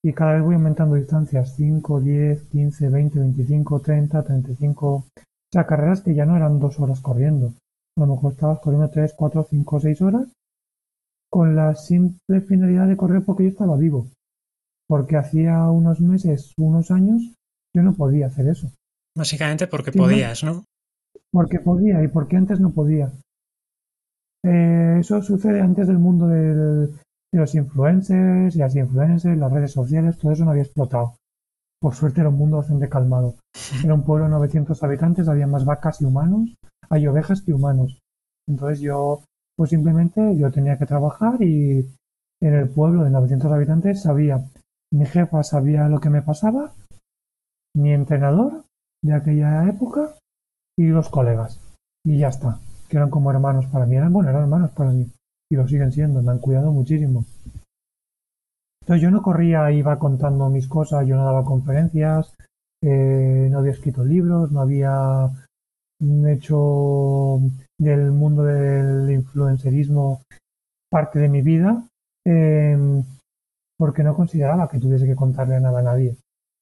[0.04, 1.56] y cada vez voy aumentando distancias.
[1.56, 4.88] 5, 10, 15, 20, 25, 30, 35.
[4.95, 5.06] O
[5.51, 7.54] sea, carreras que ya no eran dos horas corriendo.
[7.97, 10.28] A lo mejor estabas corriendo 3, 4, 5, 6 horas
[11.34, 14.05] con la simple finalidad de correr porque yo estaba vivo
[14.88, 17.34] porque hacía unos meses, unos años,
[17.75, 18.71] yo no podía hacer eso.
[19.17, 20.65] Básicamente porque podías, ¿no?
[21.31, 23.11] Porque podía y porque antes no podía.
[24.45, 26.89] Eh, eso sucede antes del mundo de
[27.31, 31.15] los influencers y las influencers, las redes sociales, todo eso no había explotado.
[31.81, 33.36] Por suerte era un mundo bastante calmado.
[33.84, 36.55] Era un pueblo de 900 habitantes, había más vacas y humanos,
[36.91, 37.99] hay ovejas que humanos.
[38.47, 39.23] Entonces yo,
[39.56, 41.86] pues simplemente yo tenía que trabajar y
[42.41, 44.43] en el pueblo de 900 habitantes sabía
[44.93, 46.72] mi jefa sabía lo que me pasaba,
[47.76, 48.66] mi entrenador
[49.04, 50.14] de aquella época
[50.78, 51.60] y los colegas.
[52.06, 53.95] Y ya está, que eran como hermanos para mí.
[53.95, 55.10] Eran, bueno, eran hermanos para mí.
[55.49, 57.26] Y lo siguen siendo, me han cuidado muchísimo.
[58.82, 62.36] Entonces yo no corría, iba contando mis cosas, yo no daba conferencias,
[62.84, 65.32] eh, no había escrito libros, no había
[66.28, 67.39] hecho
[67.84, 70.21] del mundo del influencerismo
[70.89, 71.88] parte de mi vida.
[72.25, 73.03] Eh,
[73.77, 76.15] porque no consideraba que tuviese que contarle nada a nadie.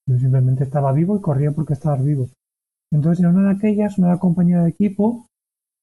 [0.08, 2.28] Yo simplemente estaba vivo y corría porque estaba vivo.
[2.92, 5.26] Entonces, en una de aquellas, una compañía de equipo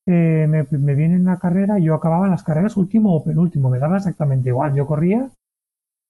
[0.07, 3.97] eh, me, viene en la carrera, yo acababa las carreras último o penúltimo, me daba
[3.97, 4.75] exactamente igual.
[4.75, 5.29] Yo corría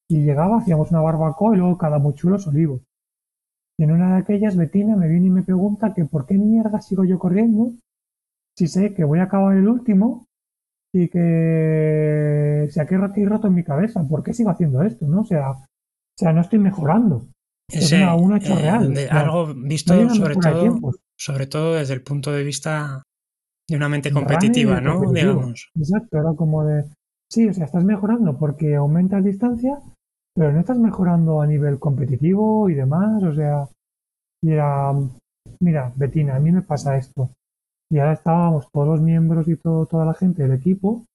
[0.10, 2.80] y llegaba, hacíamos una barbacoa y luego cada muchulos olivo.
[3.78, 6.82] Y en una de aquellas, Betina me viene y me pregunta que por qué mierda
[6.82, 7.72] sigo yo corriendo
[8.60, 10.28] si sé que voy a acabar el último
[10.94, 14.06] y que se ha aquí roto en mi cabeza.
[14.06, 15.08] ¿Por qué sigo haciendo esto?
[15.08, 15.22] ¿no?
[15.22, 15.66] O sea, o
[16.18, 17.26] sea no estoy mejorando.
[17.70, 18.94] es un hecho eh, real.
[19.12, 23.02] algo visto sobre todo, sobre todo desde el punto de vista
[23.70, 25.10] de una mente competitiva, ¿no?
[25.10, 25.70] Digamos.
[25.76, 26.84] Exacto, era como de,
[27.32, 29.80] sí, o sea, estás mejorando porque aumentas distancia,
[30.36, 33.70] pero no estás mejorando a nivel competitivo y demás, o sea,
[34.42, 34.92] y era,
[35.62, 37.32] mira, Betina, a mí me pasa esto.
[37.92, 41.06] Y ahora estábamos todos los miembros y todo, toda la gente del equipo,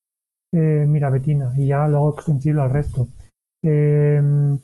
[0.52, 3.08] eh, mira, Betina, y ya luego extensible al resto.
[3.62, 4.58] Em,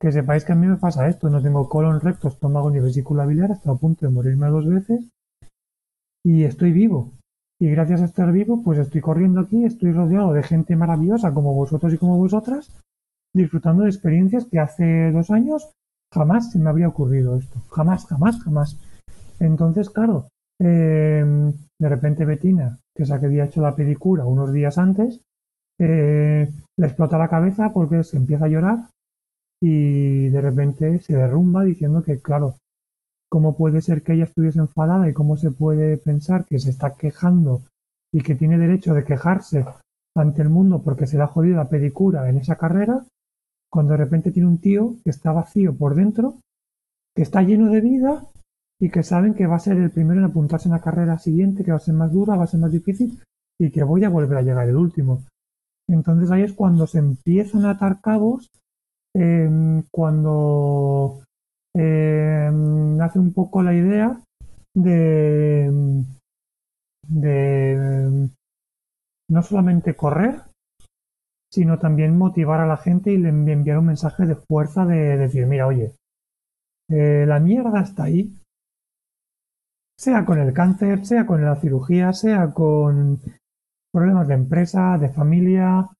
[0.00, 3.26] que sepáis que a mí me pasa esto, no tengo colon recto, estómago ni vesícula
[3.26, 5.00] biliar, estoy a punto de morirme dos veces
[6.24, 7.12] y estoy vivo.
[7.60, 11.54] Y gracias a estar vivo, pues estoy corriendo aquí, estoy rodeado de gente maravillosa como
[11.54, 12.70] vosotros y como vosotras,
[13.34, 15.70] disfrutando de experiencias que hace dos años
[16.12, 17.60] jamás se me habría ocurrido esto.
[17.70, 18.78] Jamás, jamás, jamás.
[19.38, 20.28] Entonces, claro,
[20.60, 25.20] Em, de repente Betina, que que había hecho la pedicura unos días antes,
[25.78, 28.78] eh, le explota la cabeza porque se empieza a llorar
[29.62, 32.56] y de repente se derrumba diciendo que, claro,
[33.30, 36.94] ¿cómo puede ser que ella estuviese enfadada y cómo se puede pensar que se está
[36.94, 37.62] quejando
[38.12, 39.64] y que tiene derecho de quejarse
[40.14, 43.06] ante el mundo porque se le ha jodido la pedicura en esa carrera,
[43.70, 46.34] cuando de repente tiene un tío que está vacío por dentro,
[47.16, 48.29] que está lleno de vida
[48.80, 51.62] y que saben que va a ser el primero en apuntarse en la carrera siguiente,
[51.62, 53.20] que va a ser más dura, va a ser más difícil
[53.60, 55.22] y que voy a volver a llegar el último.
[55.86, 58.48] Entonces ahí es cuando se empiezan a atar cabos,
[59.14, 61.22] em, cuando
[61.74, 64.18] em, nace un poco la idea
[64.74, 65.70] de,
[67.06, 68.30] de
[69.28, 70.42] no solamente correr,
[71.52, 75.66] sino también motivar a la gente y enviar un mensaje de fuerza de decir, mira,
[75.66, 75.92] oye,
[76.88, 78.39] eh, la mierda está ahí,
[80.00, 83.20] sea con el cáncer, sea con la cirugía, sea con
[83.92, 85.90] problemas de empresa, de familia,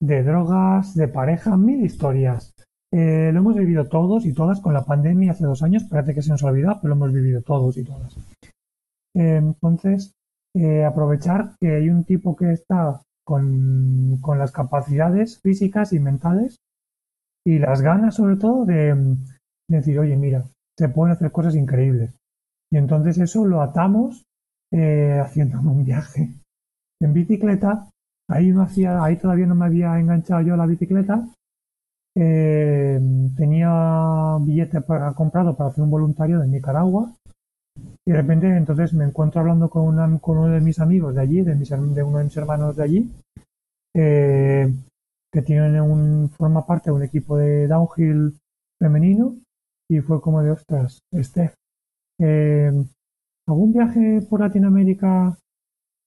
[0.00, 2.54] de drogas, de pareja, mil historias.
[2.92, 6.22] Eh, lo hemos vivido todos y todas con la pandemia hace dos años, parece que
[6.22, 8.16] se nos olvidado, pero lo hemos vivido todos y todas.
[9.16, 10.12] Eh, entonces,
[10.54, 16.58] eh, aprovechar que hay un tipo que está con, con, las capacidades físicas y mentales
[17.44, 20.44] y las ganas sobre todo de, de decir, oye, mira,
[20.78, 22.14] se pueden hacer cosas increíbles.
[22.76, 24.26] Y entonces eso lo atamos
[24.70, 26.28] eh, haciendo un viaje
[27.00, 27.88] en bicicleta.
[28.28, 31.26] Ahí no hacía, ahí todavía no me había enganchado yo a la bicicleta.
[32.14, 33.00] Eh,
[33.34, 37.14] tenía billete para, comprado para hacer un voluntario de Nicaragua.
[38.04, 41.54] Y de repente entonces me encuentro hablando con, uno de mis amigos de allí, de,
[41.54, 43.10] mis, de uno de mis hermanos de allí,
[43.94, 44.70] eh,
[45.32, 48.36] que tienen un, forma parte de un equipo de downhill
[48.78, 49.34] femenino.
[49.88, 51.54] Y fue como de, ostras, Steph,
[52.20, 52.72] eh,
[53.48, 55.36] ¿Algún viaje por Latinoamérica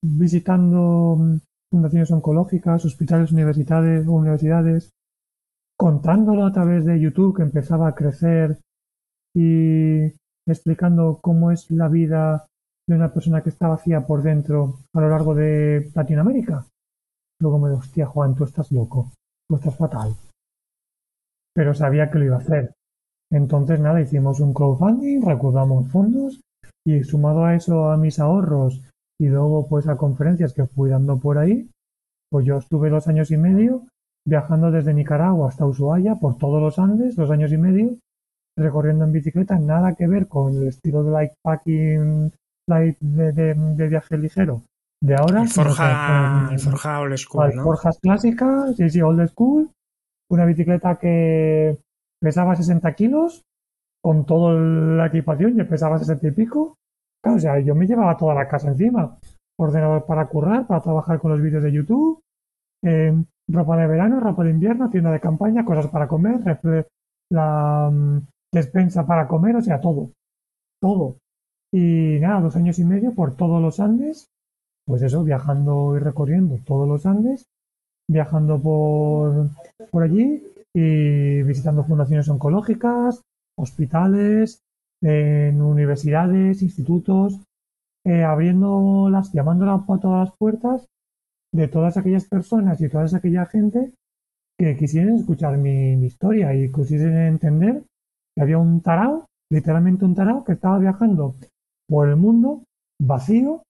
[0.04, 1.38] visitando mm,
[1.72, 4.92] fundaciones oncológicas, hospitales, universidades, universidades
[5.78, 8.60] contándolo a través de YouTube que empezaba a crecer
[9.34, 10.12] y
[10.46, 12.48] explicando cómo es la vida
[12.88, 16.66] de una persona que está vacía por dentro a lo largo de Latinoamérica.
[17.40, 19.14] Luego me dijo, hostia, Juan, tú estás loco,
[19.48, 20.14] tú estás fatal.
[21.54, 22.74] Pero sabía que lo iba a hacer.
[23.32, 26.42] Entonces, nada, hicimos un crowdfunding, recaudamos fondos
[26.86, 28.82] y sumado a eso a mis ahorros
[29.20, 31.70] y luego pues a conferencias que fui dando por ahí,
[32.32, 33.84] pues yo estuve dos años y medio
[34.28, 37.98] viajando desde Nicaragua hasta Ushuaia por todos los Andes, dos años y medio,
[38.58, 42.32] recorriendo en bicicleta, nada que ver con el estilo de light packing,
[42.68, 44.64] light de, viaje ligero
[45.02, 45.44] de ahora.
[45.44, 47.64] El forja, el forja old school, ¿no?
[47.64, 49.70] Forjas clásicas, sí, sí, old school,
[50.30, 51.78] una bicicleta que
[52.20, 53.44] pesaba 60 kilos,
[54.02, 56.78] con toda la equipación, yo pesaba 60 y pico.
[57.22, 59.18] Claro, o sea, yo me llevaba toda la casa encima.
[59.58, 62.22] Ordenador para currar, para trabajar con los vídeos de YouTube,
[62.84, 63.14] eh,
[63.50, 66.40] ropa de verano, ropa de invierno, tienda de campaña, cosas para comer,
[67.30, 68.20] la mm,
[68.54, 70.12] despensa para comer, o sea, todo.
[70.82, 71.18] Todo.
[71.74, 74.30] Y nada, dos años y medio por todos los Andes,
[74.86, 77.46] pues eso, viajando y recorriendo todos los Andes,
[78.10, 79.50] viajando por,
[79.92, 80.42] por allí
[80.76, 83.22] y visitando fundaciones oncológicas,
[83.58, 84.62] hospitales,
[85.02, 87.42] en universidades, institutos,
[88.06, 90.88] eh, abriéndolas, llamándolas a todas las puertas
[91.54, 93.94] de todas aquellas personas y toda aquella gente
[94.58, 97.84] que quisieran escuchar mi, historia y quisieran entender
[98.36, 101.36] que había un tarao, literalmente un tarao, que estaba viajando
[101.88, 102.64] por el mundo
[103.02, 103.64] vacío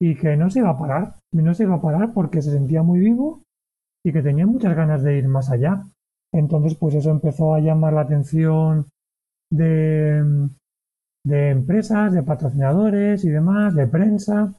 [0.00, 2.82] y que no se iba a parar, no se iba a parar porque se sentía
[2.82, 3.42] muy vivo
[4.04, 5.82] y que tenía muchas ganas de ir más allá.
[6.32, 8.86] Entonces, pues eso empezó a llamar la atención
[9.50, 10.48] de,
[11.24, 14.52] de empresas, de patrocinadores y demás, de prensa.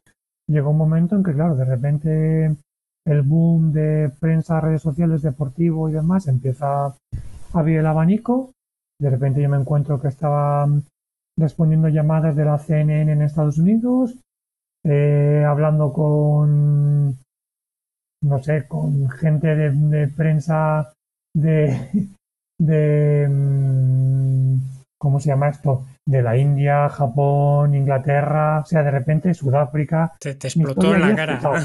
[0.48, 2.56] Llegó un momento en que, claro, de repente
[3.06, 6.96] el boom de prensa, redes sociales, deportivo y demás empieza a
[7.54, 8.52] abrir el abanico.
[9.00, 10.68] De repente yo me encuentro que estaba
[11.38, 14.18] respondiendo llamadas de la CNN en Estados Unidos,
[14.84, 17.18] eh, hablando con,
[18.26, 20.92] no sé, con gente de, prensa
[21.36, 22.10] de,
[22.60, 24.58] de, mm,
[25.00, 25.86] ¿cómo se llama esto?
[26.08, 30.14] De la India, Japón, Inglaterra, o sea, de repente Sudáfrica.
[30.20, 31.62] Te, explotó en la cara.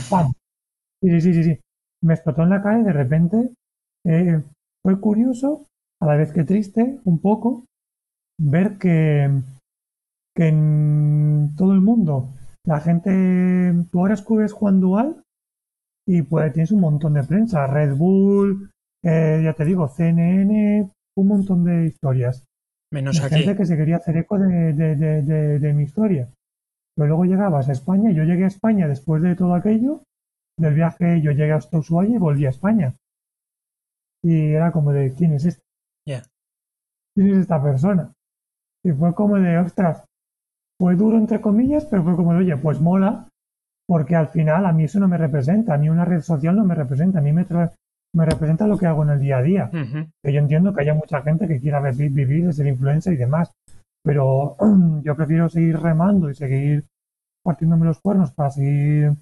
[1.02, 1.60] Sí, sí, sí, sí.
[2.02, 3.50] Me explotó en la cara y de repente
[4.06, 4.42] eh,
[4.82, 5.66] fue curioso,
[6.00, 7.64] a la vez que triste, un poco,
[8.38, 9.30] ver que,
[10.34, 12.34] que en todo el mundo
[12.66, 15.22] la gente, tú ahora escribes Juan Dual
[16.10, 18.68] y pues tienes un montón de prensa, Red Bull,
[19.04, 22.44] eh, ya te digo, CNN, un montón de historias.
[22.92, 23.36] Menos aquí.
[23.36, 26.28] Gente que se quería hacer eco de, de, mi historia.
[26.96, 30.02] Pero luego llegabas a España, yo llegué a España después de todo aquello,
[30.58, 32.96] del viaje yo llegué hasta Ushuaia y volví a España.
[34.20, 35.62] Y era como de, ¿quién es este?
[37.14, 38.12] ¿Quién es esta persona?
[38.84, 40.04] Y fue como de, ostras,
[40.76, 43.29] fue duro entre comillas, pero fue como de, oye, pues mola,
[43.90, 46.64] porque al final a mí eso no me representa, a mí una red social no
[46.64, 47.44] me representa, a mí me,
[48.14, 49.68] me representa lo que hago en el día a día.
[50.22, 53.50] Que yo entiendo que haya mucha gente que quiera vivir de ser influencer y demás,
[54.04, 54.54] pero
[55.02, 56.84] yo prefiero seguir remando y seguir
[57.42, 59.12] partiéndome los cuernos para seguir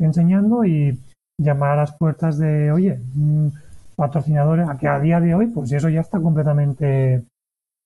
[0.00, 0.98] enseñando y
[1.40, 3.50] llamar a las puertas de, oye, mm,
[3.94, 7.22] patrocinadores, a que a día de hoy, pues eso ya está completamente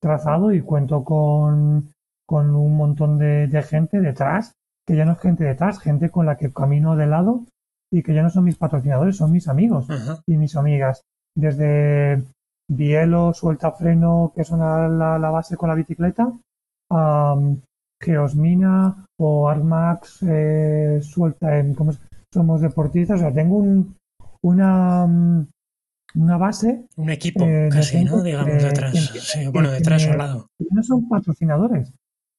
[0.00, 1.92] trazado y cuento con
[2.32, 4.54] con un montón de, gente detrás,
[4.86, 7.44] que ya no es gente detrás, gente con la que camino de lado
[7.92, 9.86] y que ya no son mis patrocinadores, son mis amigos
[10.26, 11.02] y mis amigas.
[11.36, 12.24] Desde
[12.68, 16.32] Bielo, Suelta Freno, que son la, base con la bicicleta,
[16.90, 17.36] a
[18.00, 21.76] Geosmina o Armax, eh, Suelta, en,
[22.32, 23.94] somos deportistas, o sea, tengo un,
[24.42, 25.04] una,
[26.14, 26.86] una base.
[26.96, 28.22] Un equipo, eh, casi, ¿no?
[28.22, 28.94] Digamos, detrás.
[29.52, 30.46] bueno, detrás o al lado.
[30.70, 31.92] No son patrocinadores,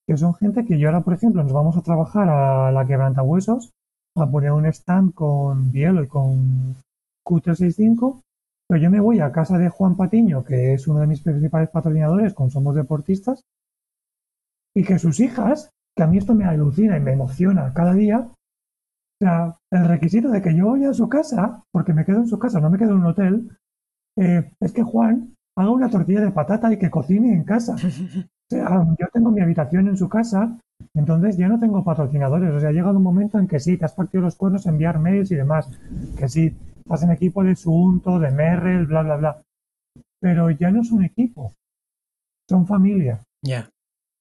[0.07, 3.23] que son gente que yo ahora, por ejemplo, nos vamos a trabajar a la quebranta
[3.23, 3.71] huesos
[4.15, 6.75] a poner un stand con Bielo y con
[7.25, 8.21] Q365,
[8.67, 11.69] pero yo me voy a casa de Juan Patiño, que es uno de mis principales
[11.69, 13.43] patrocinadores con Somos Deportistas,
[14.75, 18.19] y que sus hijas, que a mí esto me alucina y me emociona cada día,
[18.19, 18.35] o
[19.19, 22.37] sea, el requisito de que yo vaya a su casa, porque me quedo en su
[22.37, 23.57] casa, no me quedo en un hotel,
[24.17, 27.75] eh, es que Juan haga una tortilla de patata y que cocine en casa.
[28.53, 30.57] yo tengo mi habitación en su casa,
[30.93, 32.51] entonces ya no tengo patrocinadores.
[32.51, 34.99] O sea, ha llegado un momento en que sí, te has partido los cuernos enviar
[34.99, 35.69] mails y demás.
[36.17, 39.41] Que sí, estás en equipo de Sunto, de Merrell, bla, bla, bla.
[40.19, 41.53] Pero ya no son equipo,
[42.49, 43.23] son familia.
[43.41, 43.69] Ya.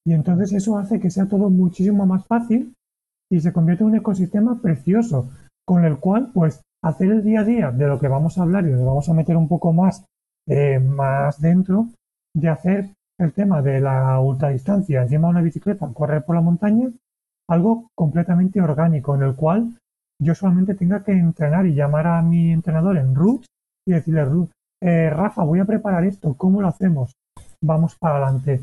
[0.05, 2.74] Y entonces eso hace que sea todo muchísimo más fácil
[3.30, 5.30] y se convierte en un ecosistema precioso,
[5.64, 8.66] con el cual, pues, hacer el día a día de lo que vamos a hablar
[8.66, 10.05] y nos vamos a meter un poco más
[10.49, 11.89] eh, más dentro
[12.35, 16.88] de hacer el tema de la ultradistancia encima de una bicicleta, correr por la montaña,
[17.48, 19.78] algo completamente orgánico en el cual
[20.20, 23.44] yo solamente tenga que entrenar y llamar a mi entrenador en root
[23.86, 24.24] y decirle,
[24.80, 27.12] eh, Rafa, voy a preparar esto, ¿cómo lo hacemos?
[27.60, 28.60] Vamos para adelante.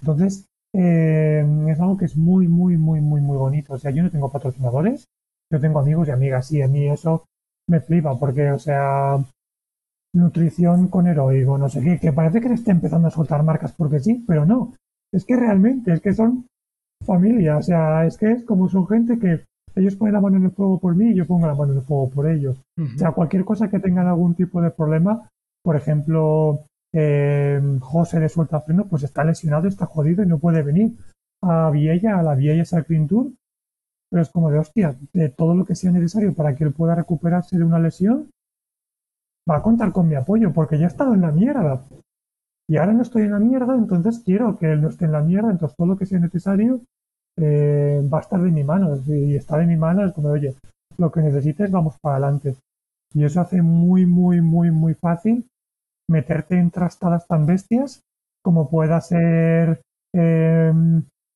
[0.00, 3.74] Entonces, eh, es algo que es muy, muy, muy, muy, muy bonito.
[3.74, 5.06] O sea, yo no tengo patrocinadores,
[5.50, 7.24] yo tengo amigos y amigas y a mí eso
[7.68, 9.18] me flipa porque, o sea,
[10.14, 13.72] nutrición con heroico, no sé qué, que parece que le esté empezando a soltar marcas
[13.72, 14.74] porque sí, pero no.
[15.12, 16.46] Es que realmente, es que son
[17.04, 19.44] familia, o sea, es que es como son gente que
[19.74, 21.78] ellos ponen la mano en el fuego por mí y yo pongo la mano en
[21.78, 22.60] el fuego por ellos.
[22.78, 25.30] O sea, cualquier cosa que tengan algún tipo de problema,
[25.62, 30.62] por ejemplo, eh, José de Suelta Freno, pues está lesionado, está jodido y no puede
[30.62, 30.92] venir
[31.42, 33.32] a Viella, a la Viella Cycling Tour.
[34.10, 36.94] Pero es como de hostia, de todo lo que sea necesario para que él pueda
[36.94, 38.28] recuperarse de una lesión,
[39.48, 41.82] va a contar con mi apoyo, porque ya he estado en la mierda.
[42.68, 45.20] Y ahora no estoy en la mierda, entonces quiero que él no esté en la
[45.20, 46.80] mierda, entonces todo lo que sea necesario
[47.36, 48.96] eh, va a estar de mi mano.
[49.06, 50.54] Y está de mi mano es como, oye,
[50.96, 52.56] lo que necesites, vamos para adelante.
[53.14, 55.46] Y eso hace muy, muy, muy, muy fácil
[56.08, 58.02] meterte en trastadas tan bestias
[58.42, 59.82] como pueda ser
[60.14, 60.72] eh,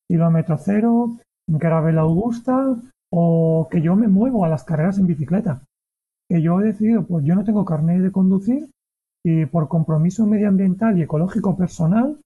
[0.09, 2.75] kilómetro cero, Gravel Augusta
[3.11, 5.61] o que yo me muevo a las carreras en bicicleta.
[6.29, 8.69] Que yo he decidido, pues yo no tengo carnet de conducir
[9.23, 12.19] y por compromiso medioambiental y ecológico personal,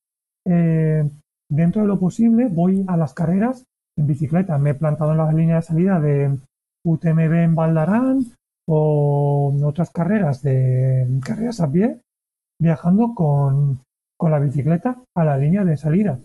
[0.45, 1.09] eh,
[1.49, 3.65] dentro de lo posible voy a las carreras
[3.97, 4.57] en bicicleta.
[4.57, 6.37] Me he plantado en la línea de salida de
[6.85, 8.25] UTMB en Valdarán
[8.67, 11.99] o en otras carreras de carreras a pie,
[12.59, 13.79] viajando con,
[14.19, 16.19] la bicicleta a la línea de salida.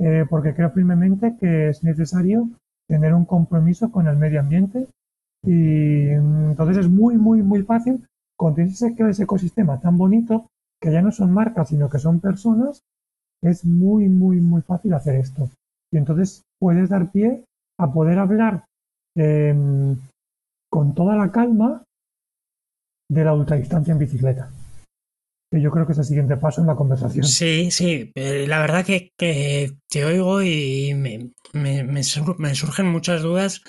[0.00, 2.50] Eh, porque creo firmemente que es necesario
[2.86, 4.86] tener un compromiso con el medio ambiente
[5.44, 10.46] y entonces es muy, muy, muy fácil con ese, ese ecosistema tan bonito
[10.80, 12.82] que ya no son marcas, sino que son personas,
[13.42, 15.50] es muy, muy, muy fácil hacer esto.
[15.92, 17.44] Y entonces puedes dar pie
[17.78, 18.64] a poder hablar
[19.16, 19.96] em,
[20.70, 21.84] con toda la calma
[23.10, 24.50] de la ultradistancia en bicicleta.
[25.50, 27.24] Que yo creo que es el siguiente paso en la conversación.
[27.24, 28.12] Sí, sí.
[28.14, 29.12] Eh, la verdad que,
[29.88, 33.62] te oigo y me, me, surgen muchas dudas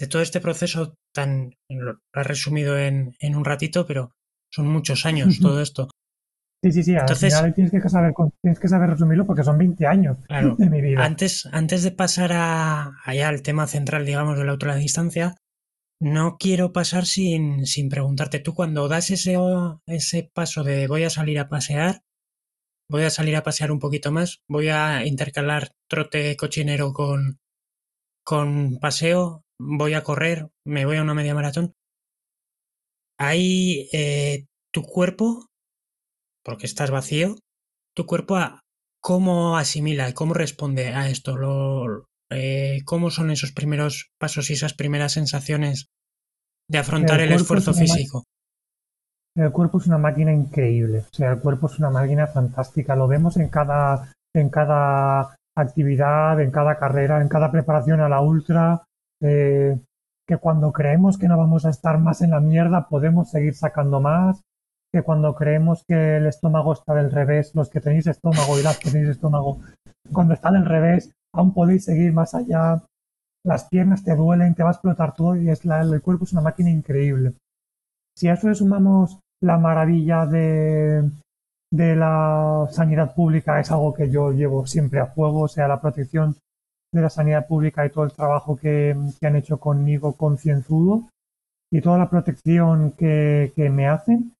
[0.00, 1.54] de todo este proceso tan.
[1.68, 4.16] Lo has resumido en, en un ratito, pero
[4.50, 5.88] son muchos años todo esto.
[6.62, 6.94] Sí, sí, sí.
[6.94, 10.70] Entonces, al final tienes que, saber, tienes que saber resumirlo porque son 20 años de
[10.70, 11.04] mi vida.
[11.04, 15.36] Antes, antes de pasar a, allá al tema central, digamos, de la distancia,
[16.00, 19.36] no quiero pasar sin, sin preguntarte, tú cuando das ese,
[19.86, 22.02] ese paso de voy a salir a pasear,
[22.88, 27.38] voy a salir a pasear un poquito más, voy a intercalar trote cochinero con,
[28.24, 31.74] con paseo, voy a correr, me voy a una media maratón.
[33.18, 35.46] Ahí eh, tu cuerpo
[36.42, 37.36] porque estás vacío,
[37.94, 38.38] tu cuerpo
[39.00, 41.36] cómo asimila y cómo responde a esto,
[42.30, 45.88] eh, cómo son esos primeros pasos y esas primeras sensaciones
[46.68, 48.24] de afrontar el, esfuerzo físico.
[49.36, 53.06] El cuerpo es una máquina increíble, o sea, el cuerpo es una máquina fantástica, lo
[53.06, 58.84] vemos en cada, en cada actividad, en cada carrera, en cada preparación a la ultra,
[59.22, 59.78] eh,
[60.26, 64.00] que cuando creemos que no vamos a estar más en la mierda podemos seguir sacando
[64.00, 64.42] más,
[64.92, 68.78] que cuando creemos que el estómago está del revés, los que tenéis estómago y las
[68.78, 69.58] que tenéis estómago,
[70.12, 72.82] cuando está del revés, aún podéis seguir más allá,
[73.44, 76.32] las piernas te duelen, te va a explotar todo y es la, el cuerpo es
[76.32, 77.34] una máquina increíble.
[78.16, 81.10] Si a eso le sumamos la maravilla de,
[81.72, 85.80] de la sanidad pública, es algo que yo llevo siempre a fuego, o sea, la
[85.80, 86.36] protección
[86.92, 91.08] de la sanidad pública y todo el trabajo que, han hecho conmigo concienzudo
[91.72, 94.34] y toda la protección que, que me hacen,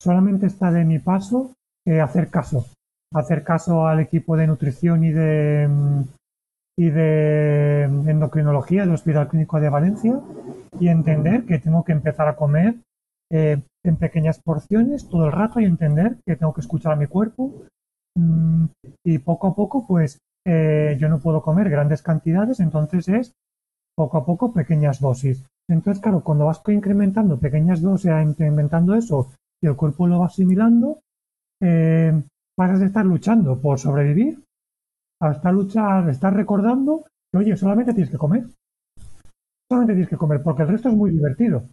[0.00, 1.52] solamente está de mi paso
[1.88, 2.66] eh, hacer caso,
[3.14, 5.66] hacer caso al equipo de nutrición y de,
[6.78, 10.20] y de endocrinología del Hospital Clínico de Valencia
[10.78, 12.74] y entender que tengo que empezar a comer
[13.32, 17.06] eh, en pequeñas porciones todo el rato y entender que tengo que escuchar a mi
[17.06, 17.54] cuerpo
[19.04, 23.32] y poco a poco pues eh, yo no puedo comer grandes cantidades entonces es
[23.96, 29.30] poco a poco pequeñas dosis entonces, claro, cuando vas incrementando pequeñas dosis, incrementando eso
[29.62, 31.00] y el cuerpo lo va asimilando,
[31.60, 32.22] eh,
[32.56, 34.42] pasas de estar luchando por sobrevivir
[35.20, 38.44] a estar luchar, estar recordando que, oye, solamente tienes que comer.
[39.70, 41.64] Solamente tienes que comer, porque el resto es muy divertido.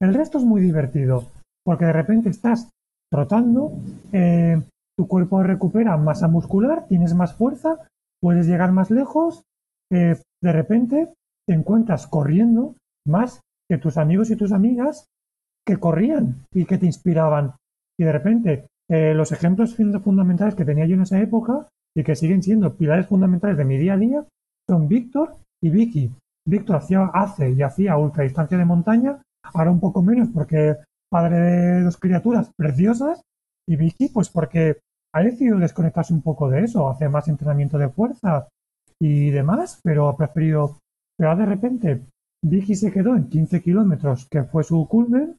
[0.00, 1.24] El resto es muy divertido,
[1.64, 2.70] porque de repente estás
[3.10, 3.72] trotando,
[4.12, 4.62] eh,
[5.00, 7.78] tu cuerpo recupera masa muscular, tienes más fuerza,
[8.20, 9.44] puedes llegar más lejos,
[9.90, 11.14] eh, de repente
[11.48, 12.74] te encuentras corriendo
[13.06, 15.06] más que tus amigos y tus amigas
[15.66, 17.54] que corrían y que te inspiraban.
[17.98, 19.74] Y de repente, eh, los ejemplos
[20.04, 23.78] fundamentales que tenía yo en esa época y que siguen siendo pilares fundamentales de mi
[23.78, 24.26] día a día
[24.68, 26.12] son Víctor y Vicky.
[26.46, 30.76] Víctor hacía, hace y hacía ultra distancia de montaña, ahora un poco menos porque
[31.10, 33.22] padre de dos criaturas preciosas,
[33.66, 34.80] y Vicky, pues porque
[35.12, 38.48] ha decidido desconectarse un poco de eso, hacer más entrenamiento de fuerza
[39.00, 40.78] y demás, pero ha preferido.
[41.18, 42.02] Pero de repente,
[42.44, 45.36] Vicky se quedó en 15 kilómetros, que fue su culmen,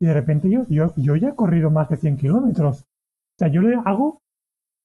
[0.00, 2.80] y de repente yo, yo, yo ya he corrido más de 100 kilómetros.
[2.80, 4.20] O sea, yo le hago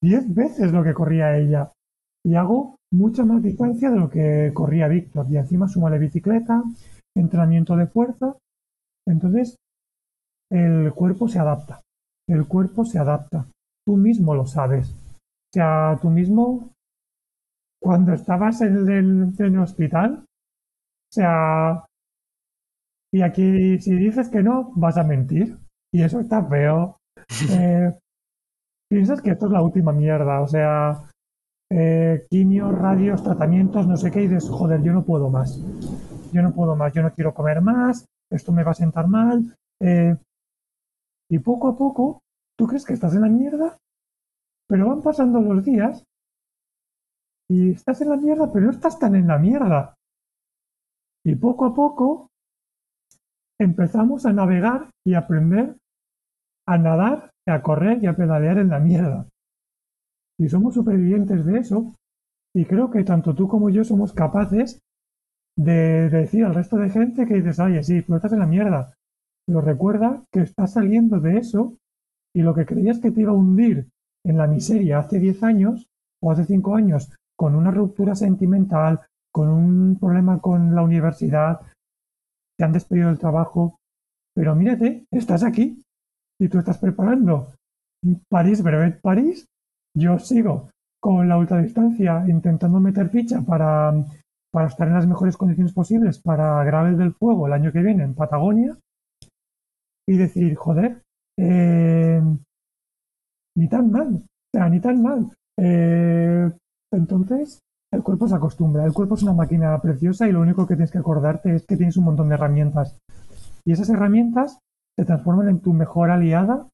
[0.02, 1.72] 10 veces lo que corría ella.
[2.26, 5.28] Y hago mucha más distancia de lo que corría Víctor.
[5.30, 6.64] Y encima suma la bicicleta,
[7.16, 8.36] entrenamiento de fuerza.
[9.08, 9.58] Entonces,
[10.52, 11.82] el cuerpo se adapta.
[12.28, 13.46] El cuerpo se adapta.
[13.86, 14.92] Tú mismo lo sabes.
[14.92, 16.72] O sea, tú mismo,
[17.82, 18.90] cuando estabas en
[19.40, 21.86] el, hospital, o sea,
[23.14, 25.58] y aquí si dices que no, vas a mentir.
[25.94, 26.98] Y eso está feo.
[27.50, 27.92] Eh,
[28.90, 30.42] piensas que esto es la última mierda.
[30.42, 31.04] O sea,
[31.76, 35.60] eh, quimios, radios, tratamientos, no sé qué, y dices, joder, yo no puedo más.
[36.32, 39.56] Yo no puedo más, yo no quiero comer más, esto me va a sentar mal.
[39.80, 40.16] Eh,
[41.30, 42.23] y poco a poco,
[42.58, 43.78] tú crees que estás en la mierda,
[44.68, 46.04] pero van pasando los días
[47.50, 49.96] y estás en la mierda, pero no estás tan en la mierda.
[51.26, 52.30] Y poco a poco
[53.60, 55.78] empezamos a navegar y aprender
[56.68, 59.28] a nadar, a correr y a pedalear en la mierda.
[60.40, 61.96] Y somos supervivientes de eso.
[62.56, 64.80] Y creo que tanto tú como yo somos capaces
[65.58, 68.94] de, decir al resto de gente que dices, oye, sí, pero estás en la mierda.
[69.46, 71.78] Pero recuerda que estás saliendo de eso
[72.36, 73.88] y lo que creías que te iba a hundir
[74.26, 75.88] en la miseria hace 10 años
[76.22, 81.62] o hace 5 años con una ruptura sentimental, con un problema con la universidad,
[82.58, 83.78] te han despedido del trabajo,
[84.36, 85.82] pero mírate, estás aquí
[86.40, 87.54] y tú estás preparando.
[88.30, 89.48] París, Brevet París,
[89.96, 90.70] yo sigo
[91.02, 93.94] con la ultradistancia intentando meter ficha para,
[94.52, 98.04] para estar en las mejores condiciones posibles para Gravel del Fuego el año que viene
[98.04, 98.78] en Patagonia
[100.08, 101.03] y decir, joder,
[101.38, 102.22] eh,
[103.56, 105.32] ni tan mal, o sea, ni tan mal.
[105.58, 106.52] Eh,
[106.92, 107.60] entonces,
[107.92, 110.92] el cuerpo se acostumbra, el cuerpo es una máquina preciosa y lo único que tienes
[110.92, 112.98] que acordarte es que tienes un montón de herramientas.
[113.66, 114.60] Y esas herramientas
[114.98, 116.68] se transforman en tu mejor aliada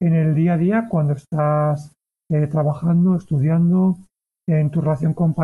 [0.00, 1.92] en el día a día cuando estás
[2.30, 3.96] eh, trabajando, estudiando,
[4.46, 5.34] en tu relación con,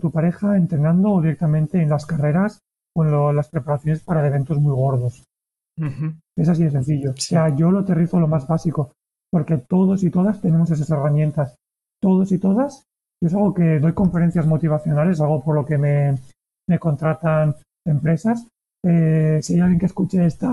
[0.00, 2.60] tu pareja, entrenando o directamente en las carreras
[2.96, 5.24] o en las preparaciones para eventos muy gordos.
[6.36, 7.10] Es así de sencillo.
[7.12, 8.92] O sea, yo lo aterrizo lo más básico,
[9.30, 11.56] porque todos y todas tenemos esas herramientas.
[12.00, 12.84] Todos y todas.
[13.20, 16.18] es algo que doy conferencias motivacionales, algo por lo que me,
[16.68, 17.56] me contratan
[17.86, 18.46] empresas.
[18.84, 20.52] Eh, si hay alguien que escuche esta,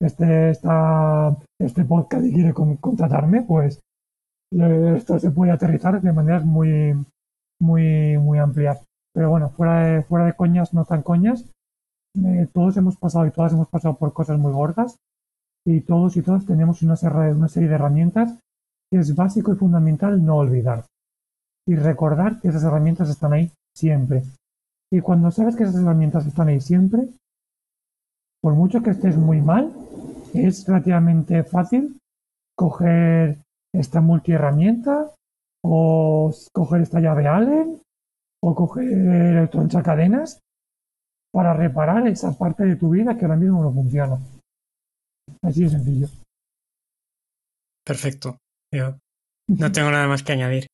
[0.00, 3.80] este, esta, este podcast y quiere contratarme, pues
[4.96, 6.94] esto se puede aterrizar de maneras muy,
[7.60, 8.84] muy, muy amplias.
[9.12, 11.44] Pero bueno, fuera de, fuera de coñas, no tan coñas,
[12.16, 14.98] eh, todos hemos pasado y todas hemos pasado por cosas muy gordas
[15.66, 18.38] y todos y todas tenemos una serie, de herramientas
[18.90, 20.84] que es básico y fundamental no olvidar.
[21.66, 24.22] Y recordar que esas herramientas están ahí siempre.
[24.92, 27.08] Y cuando sabes que esas herramientas están ahí siempre,
[28.42, 29.72] por mucho que estés muy mal,
[30.34, 31.98] es relativamente fácil
[32.56, 33.38] coger
[33.72, 35.10] esta multiherramienta
[35.64, 37.80] o coger esta llave Allen
[38.42, 40.43] o coger el troncha cadenas
[41.34, 44.16] para reparar esa parte de tu vida que ahora mismo no funciona.
[45.42, 46.06] Así de sencillo.
[47.84, 48.38] Perfecto.
[48.72, 48.94] Yo
[49.48, 50.68] no tengo nada más que añadir.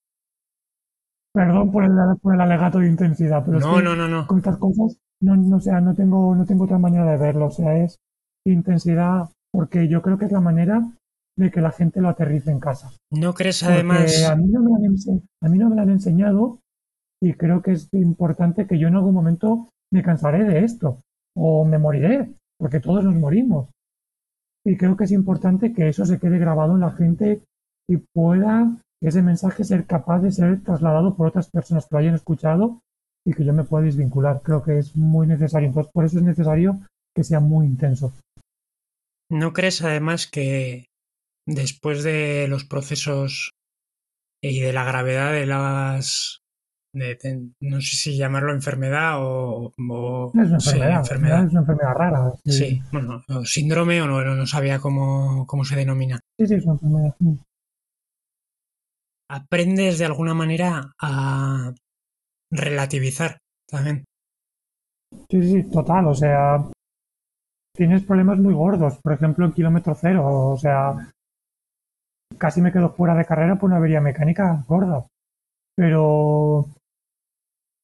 [1.33, 4.27] Perdón por el, por el alegato de intensidad, pero no, no, no, no.
[4.27, 7.47] con estas cosas no, no, sea, no tengo, no tengo otra manera de verlo.
[7.47, 7.99] O sea, es
[8.45, 10.93] intensidad porque yo creo que es la manera
[11.39, 12.93] de que la gente lo aterrice en casa.
[13.11, 14.25] ¿No crees además?
[14.25, 16.59] A mí no, me a mí no me lo han enseñado
[17.23, 20.99] y creo que es importante que yo en algún momento me cansaré de esto
[21.37, 23.69] o me moriré, porque todos nos morimos.
[24.65, 27.43] Y creo que es importante que eso se quede grabado en la gente
[27.89, 32.15] y pueda ese mensaje ser capaz de ser trasladado por otras personas que lo hayan
[32.15, 32.81] escuchado
[33.27, 34.43] y que yo me pueda desvincular.
[34.43, 35.69] Creo que es muy necesario.
[35.69, 36.81] Entonces, por eso es necesario
[37.15, 38.13] que sea muy intenso.
[39.31, 40.87] ¿No crees además que
[41.47, 43.53] después de los procesos
[44.43, 46.41] y de la gravedad de las
[46.93, 52.33] no sé si llamarlo enfermedad o, es una enfermedad, es una enfermedad rara.
[52.45, 56.19] Sí, bueno, síndrome o no, no sabía cómo, cómo, se denomina.
[56.39, 57.15] Sí, sí, es una enfermedad.
[59.29, 61.73] Aprendes de alguna manera a
[62.51, 63.39] relativizar
[63.69, 64.05] también.
[65.29, 66.69] Sí, sí, total, o sea,
[67.77, 71.13] tienes problemas muy gordos, por ejemplo, en kilómetro cero, o sea,
[72.39, 75.07] casi me quedo fuera de carrera por una avería mecánica gorda.
[75.77, 76.69] Pero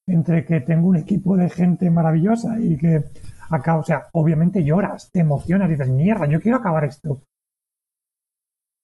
[0.06, 3.04] entre que tengo un equipo de gente maravillosa y que
[3.50, 7.22] acá, o sea, obviamente lloras, te emocionas, dices, mierda, yo quiero acabar esto.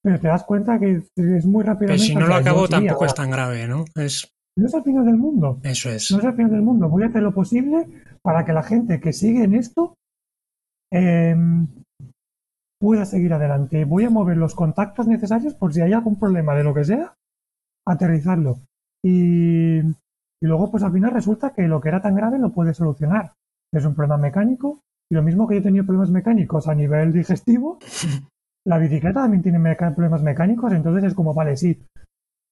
[0.03, 1.87] Pero te das cuenta que es muy rápido.
[1.87, 3.85] Pero si no lo acabo tampoco es tan grave, ¿no?
[3.95, 4.29] Es...
[4.55, 5.59] No es el final del mundo.
[5.63, 6.11] Eso es.
[6.11, 6.87] No es el final del mundo.
[6.87, 7.87] Voy a hacer lo posible
[8.21, 9.95] para que la gente que sigue en esto
[10.91, 11.67] em,
[12.79, 13.85] pueda seguir adelante.
[13.85, 17.15] Voy a mover los contactos necesarios por si hay algún problema de lo que sea,
[17.87, 18.59] aterrizarlo.
[19.03, 19.79] Y,
[20.43, 23.31] y luego, pues al final resulta que lo que era tan grave lo puede solucionar.
[23.73, 24.81] Es un problema mecánico.
[25.09, 27.79] Y lo mismo que yo he tenido problemas mecánicos a nivel digestivo,
[28.67, 30.73] la bicicleta también tiene problemas mecánicos.
[30.73, 31.81] Entonces es como, vale, sí,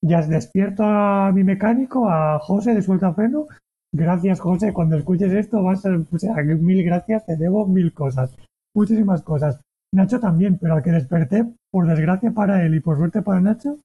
[0.02, 3.48] ya despierto a mi mecánico, a José de Suelta Freno.
[3.94, 4.72] Gracias, José.
[4.72, 8.34] Cuando escuches esto, vas a, o sea, mil gracias, te debo mil cosas.
[8.74, 9.60] Muchísimas cosas.
[9.94, 13.80] Nacho también, pero al que desperté, por desgracia para él y por suerte para Nacho,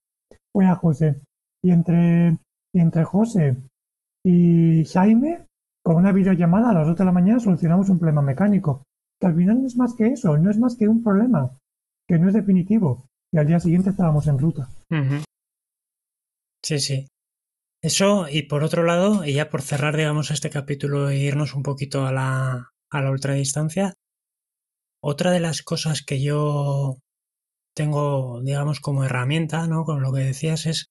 [0.53, 1.21] fue a José.
[1.61, 2.39] Y entre,
[2.73, 3.57] y entre José
[4.29, 5.47] y Jaime,
[5.85, 8.83] con una videollamada a las 8 de la mañana solucionamos un problema mecánico.
[9.20, 11.57] Que al final no es más que eso, no es más que un problema,
[12.09, 13.07] que no es definitivo.
[13.33, 14.68] Y al día siguiente estábamos en ruta.
[16.61, 17.07] Sí, sí.
[17.81, 21.62] Eso, y por otro lado, y ya por cerrar, digamos, este capítulo e irnos un
[21.62, 23.95] poquito a la, a la ultradistancia,
[25.01, 26.97] otra de las cosas que yo
[27.77, 29.85] tengo, digamos, como herramienta, ¿no?
[29.85, 30.89] Con lo que decías es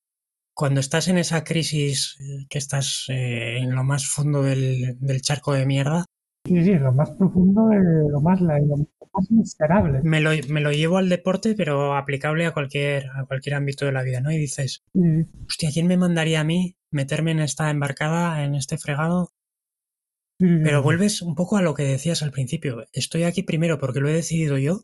[0.55, 5.21] cuando estás en esa crisis, eh, que estás eh, en lo más fondo del, del,
[5.21, 6.05] charco de mierda.
[6.47, 9.99] Sí, sí, lo más profundo, lo, más, lo más miserable.
[10.03, 13.91] Me lo, me lo, llevo al deporte, pero aplicable a cualquier, a cualquier ámbito de
[13.91, 14.31] la vida, ¿no?
[14.31, 15.25] Y dices, sí.
[15.45, 19.31] hostia, ¿quién me mandaría a mí meterme en esta embarcada, en este fregado?
[20.39, 22.85] Sí, Pero vuelves un poco a lo que decías al principio.
[22.93, 24.83] Estoy aquí primero porque lo he decidido yo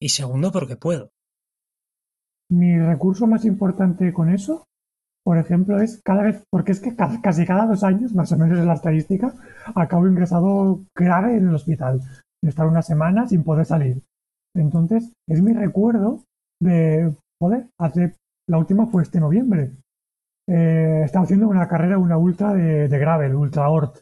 [0.00, 1.12] y segundo porque puedo.
[2.50, 4.64] Mi recurso más importante con eso,
[5.24, 8.58] por ejemplo, es cada vez, porque es que casi cada dos años, más o menos
[8.58, 9.34] en la estadística,
[9.74, 12.00] acabo ingresado grave en el hospital.
[12.42, 14.02] De estar una semana sin poder salir.
[14.56, 16.24] Entonces, es mi recuerdo
[16.60, 18.14] de, joder, hace,
[18.48, 19.72] la última fue este noviembre.
[20.48, 23.98] Eh, estaba haciendo una carrera, una ultra de, de gravel, ultra ort,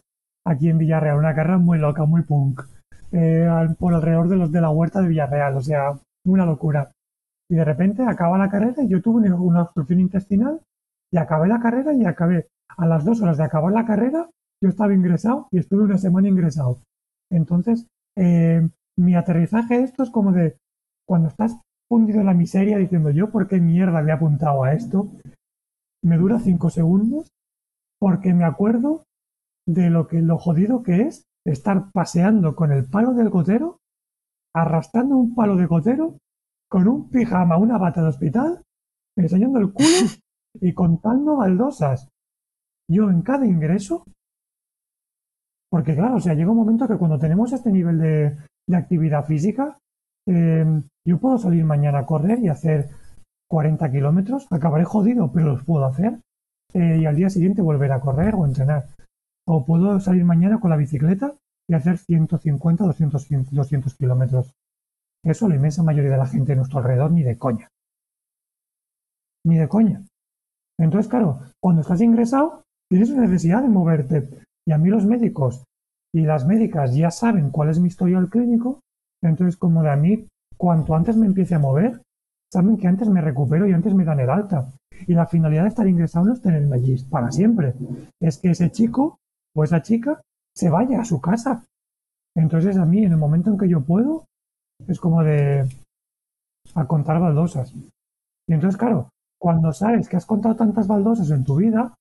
[0.46, 2.62] aquí en Villarreal, una carrera muy loca, muy punk,
[3.10, 6.92] eh, por alrededor de los de la huerta de Villarreal, o sea, una locura.
[7.48, 10.60] Y de repente acaba la carrera y yo tuve una obstrucción intestinal
[11.12, 12.48] y acabé la carrera y acabé.
[12.76, 14.28] A las dos horas de acabar la carrera,
[14.60, 16.80] yo estaba ingresado y estuve una semana ingresado.
[17.30, 17.86] Entonces,
[18.16, 20.56] eh, mi aterrizaje esto es como de
[21.06, 21.56] cuando estás
[21.88, 25.08] fundido en la miseria diciendo yo por qué mierda me he apuntado a esto,
[26.02, 27.30] me dura cinco segundos
[28.00, 29.04] porque me acuerdo
[29.66, 33.78] de lo que lo jodido que es estar paseando con el palo del gotero,
[34.54, 36.16] arrastrando un palo de gotero,
[36.68, 38.62] con un pijama, una bata de hospital,
[39.16, 39.86] enseñando el culo
[40.60, 42.08] y contando baldosas.
[42.88, 44.04] Yo en cada ingreso,
[45.70, 48.36] porque claro, o sea, llega un momento que cuando tenemos este nivel de,
[48.68, 49.78] de actividad física,
[50.28, 52.90] eh, yo puedo salir mañana a correr y hacer
[53.48, 56.20] 40 kilómetros, acabaré jodido, pero los puedo hacer.
[56.74, 58.86] Eh, y al día siguiente volver a correr o entrenar.
[59.46, 61.34] O puedo salir mañana con la bicicleta
[61.68, 64.52] y hacer 150, 200, 200 kilómetros.
[65.26, 67.68] Eso la inmensa mayoría de la gente de nuestro alrededor ni de coña.
[69.44, 70.04] Ni de coña.
[70.78, 74.28] Entonces, claro, cuando estás ingresado, tienes necesidad de moverte.
[74.68, 75.64] Y a mí los médicos
[76.14, 78.80] y las médicas ya saben cuál es mi historial clínico.
[79.20, 82.02] Entonces, como de a mí, cuanto antes me empiece a mover,
[82.52, 84.72] saben que antes me recupero y antes me dan el alta.
[85.08, 87.74] Y la finalidad de estar ingresado no es tenerme allí para siempre.
[88.20, 89.18] Es que ese chico
[89.56, 90.20] o esa chica
[90.54, 91.64] se vaya a su casa.
[92.36, 94.24] Entonces, a mí, en el momento en que yo puedo,
[94.86, 95.68] es como de
[96.74, 97.72] a contar baldosas.
[97.74, 99.10] Y entonces, claro,
[99.40, 101.94] cuando sabes que has contado tantas baldosas en tu vida,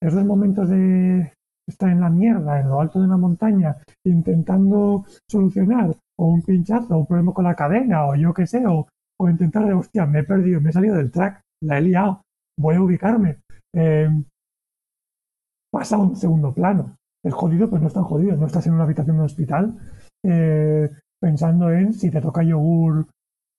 [0.00, 1.32] esos momentos de
[1.68, 6.94] estar en la mierda, en lo alto de una montaña, intentando solucionar o un pinchazo,
[6.94, 8.86] o un problema con la cadena, o yo qué sé, o,
[9.18, 12.22] o intentar de, hostia, me he perdido, me he salido del track, la he liado,
[12.58, 13.38] voy a ubicarme.
[13.74, 14.08] Eh,
[15.72, 16.96] pasa a un segundo plano.
[17.24, 18.36] Es jodido, pero no es tan jodido.
[18.36, 19.78] No estás en una habitación de hospital
[20.24, 20.90] eh,
[21.22, 23.06] pensando en si te toca yogur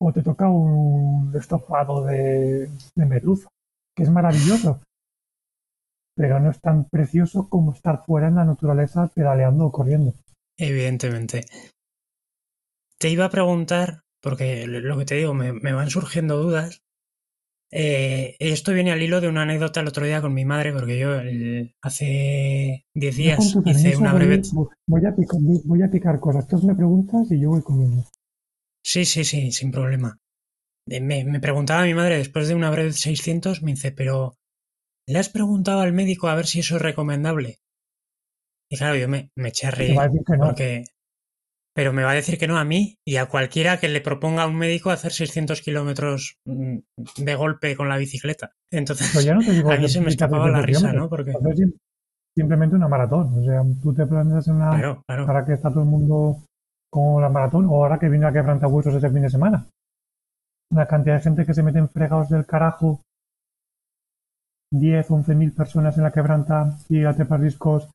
[0.02, 3.48] o te toca un estofado de, de merluza,
[3.96, 4.82] que es maravilloso.
[6.16, 10.14] Pero no es tan precioso como estar fuera en la naturaleza pedaleando o corriendo.
[10.58, 11.46] Evidentemente.
[13.00, 16.82] Te iba a preguntar, porque lo que te digo, me, me van surgiendo dudas.
[17.76, 21.00] Eh, esto viene al hilo de una anécdota el otro día con mi madre, porque
[21.00, 24.44] yo el, hace 10 días hice una breve.
[24.86, 26.48] voy, a picar, voy a picar cosas.
[26.48, 28.06] Tú me preguntas y yo voy comiendo.
[28.86, 30.20] Sí, sí, sí, sin problema.
[30.88, 34.38] me, me, preguntaba mi madre después de una breve 600, me dice, pero
[35.08, 37.58] ¿le has preguntado al médico a ver si eso es recomendable?
[38.70, 39.98] Y claro, yo me, me eché a reír
[40.40, 40.84] porque...
[41.76, 44.44] Pero me va a decir que no a mí y a cualquiera que le proponga
[44.44, 46.78] a un médico hacer 600 kilómetros mm,
[47.18, 48.52] de golpe con la bicicleta.
[48.72, 51.10] Entonces, pues no te digo a mí se me escapaba la risa, ¿no?
[51.10, 51.34] Porque...
[52.36, 53.40] Simplemente una maratón.
[53.40, 54.72] O sea, tú te planeas una...
[54.72, 55.26] Claro, claro.
[55.26, 56.44] Para que está todo el mundo
[56.92, 59.68] con la maratón o ahora que viene a quebrantahuesos este fin de semana.
[60.72, 63.02] La cantidad de gente que se mete en fregados del carajo
[64.72, 67.90] 10, 11 mil personas en la quebranta y a trepar discos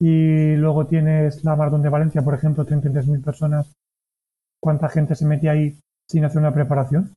[0.00, 3.72] y luego tienes la Maratón de Valencia, por ejemplo, 33.000 personas.
[4.62, 5.78] ¿Cuánta gente se mete ahí
[6.08, 7.14] sin hacer una preparación?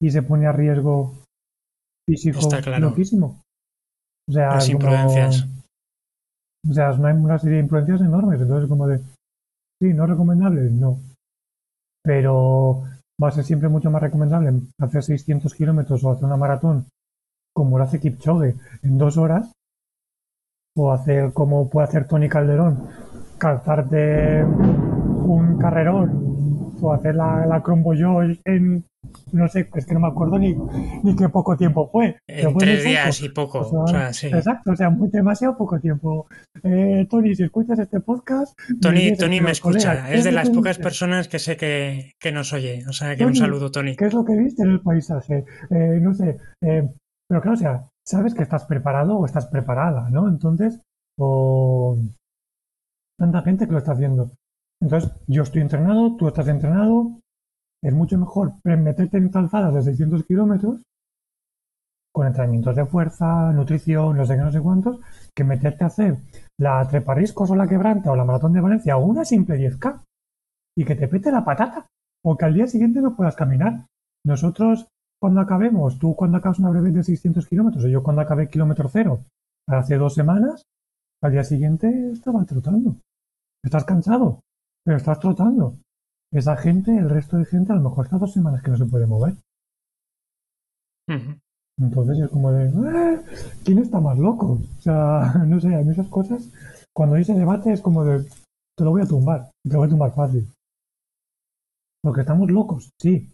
[0.00, 1.14] Y se pone a riesgo
[2.08, 2.40] físico
[2.78, 3.42] loquísimo.
[4.28, 5.46] O sea, Las imprudencias.
[6.68, 8.40] o sea, hay una serie de imprudencias enormes.
[8.40, 8.98] Entonces, como de,
[9.80, 10.98] sí, no recomendable, no.
[12.02, 12.84] Pero
[13.22, 16.86] va a ser siempre mucho más recomendable hacer 600 kilómetros o hacer una maratón
[17.54, 19.50] como lo hace Kipchoge en dos horas
[20.78, 22.88] o hacer como puede hacer Tony Calderón,
[23.38, 27.62] calzarte un carrerón o hacer la, la
[27.94, 28.84] yo en
[29.32, 30.56] no sé, es que no me acuerdo ni,
[31.02, 32.16] ni qué poco tiempo fue.
[32.26, 33.60] En tres días y poco.
[33.60, 34.26] O sea, sí.
[34.26, 36.26] Exacto, o sea, muy, demasiado poco tiempo.
[36.62, 38.58] Eh, Tony, si escuchas este podcast...
[38.80, 42.84] Tony, Tony me escucha, es de las pocas personas que sé que, que nos oye.
[42.88, 43.96] O sea, que un saludo, Tony.
[43.96, 45.44] ¿Qué es lo que viste en el paisaje?
[45.70, 46.88] Eh, no sé, eh,
[47.28, 50.28] pero claro, o sea, sabes que estás preparado o estás preparada, ¿no?
[50.28, 50.80] Entonces,
[51.18, 51.98] o
[53.18, 54.30] tanta gente que lo está haciendo.
[54.80, 57.20] Entonces, yo estoy entrenado, tú estás entrenado,
[57.82, 60.82] es mucho mejor meterte en calzadas de 600 kilómetros
[62.12, 65.00] con entrenamientos de fuerza, nutrición, no sé qué, no sé cuántos,
[65.36, 66.16] que meterte a hacer
[66.58, 70.02] la treparriscos o la quebranta o la maratón de Valencia o una simple 10K
[70.76, 71.86] y que te pete la patata
[72.24, 73.86] o que al día siguiente no puedas caminar.
[74.24, 74.88] Nosotros
[75.20, 78.88] cuando acabemos, tú cuando acabas una breve de 600 kilómetros, o yo cuando acabé kilómetro
[78.88, 79.24] cero
[79.66, 80.62] hace dos semanas,
[81.22, 82.96] al día siguiente estaba trotando.
[83.64, 84.40] Estás cansado,
[84.84, 85.74] pero estás trotando.
[86.32, 88.86] Esa gente, el resto de gente, a lo mejor está dos semanas que no se
[88.86, 89.34] puede mover.
[91.78, 93.20] Entonces es como de, eh,
[93.64, 94.60] ¿quién está más loco?
[94.60, 96.50] O sea, no sé, a mí esas cosas,
[96.94, 98.24] cuando hay ese debate es como de,
[98.76, 100.46] te lo voy a tumbar, te lo voy a tumbar fácil.
[102.02, 103.28] Porque estamos locos, sí,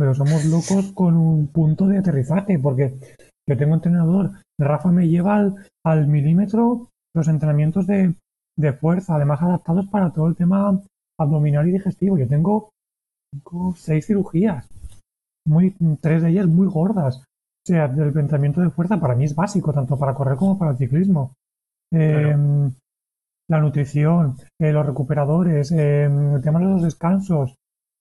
[0.00, 2.98] pero somos locos con un punto de aterrizaje, porque
[3.46, 5.52] yo tengo entrenador, Rafa me lleva
[5.84, 8.14] al, milímetro los entrenamientos de,
[8.80, 10.80] fuerza, además adaptados para todo el tema
[11.18, 12.16] abdominal y digestivo.
[12.16, 12.70] Yo tengo,
[13.76, 14.66] seis cirugías,
[15.46, 17.18] muy, tres de ellas muy gordas.
[17.18, 20.70] O sea, el entrenamiento de fuerza para mí es básico, tanto para correr como para
[20.70, 21.34] el ciclismo.
[21.92, 22.72] Em,
[23.50, 27.56] la nutrición, eh, los recuperadores, em, el tema de los descansos,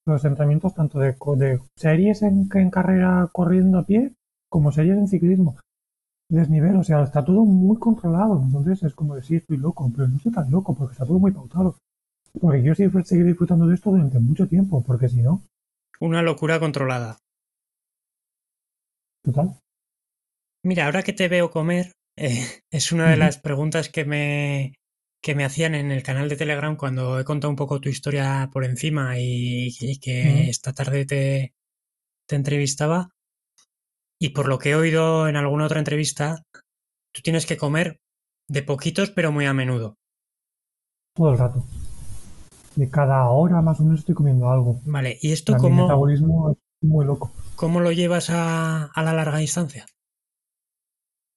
[0.10, 4.14] los entrenamientos tanto de, de series en, en, carrera corriendo a pie
[4.50, 5.58] como series en ciclismo.
[6.30, 8.42] Desnivel, o sea, está todo muy controlado.
[8.44, 11.32] Entonces es como decir, estoy loco, pero no estoy tan loco porque está todo muy
[11.32, 11.78] pautado.
[12.40, 15.42] Porque quiero seguir disfrutando de esto durante mucho tiempo, porque si no.
[16.00, 17.18] Una locura controlada.
[19.24, 19.60] Total.
[20.64, 24.76] Mira, ahora que te veo comer, eh, es una de las preguntas que me,
[25.22, 28.50] que me hacían en el canal de Telegram cuando he contado un poco tu historia
[28.52, 31.54] por encima y, que esta tarde te,
[32.28, 33.10] te entrevistaba.
[34.22, 36.44] Y por lo que he oído en alguna otra entrevista,
[37.14, 38.00] tú tienes que comer
[38.48, 39.98] de poquitos pero muy a menudo.
[41.16, 41.66] Todo el rato.
[42.76, 44.80] De cada hora más o menos estoy comiendo algo.
[44.86, 45.76] Vale, ¿y esto cómo...
[45.76, 47.32] Mi metabolismo es muy loco.
[47.56, 49.86] ¿Cómo lo llevas a, a la larga distancia?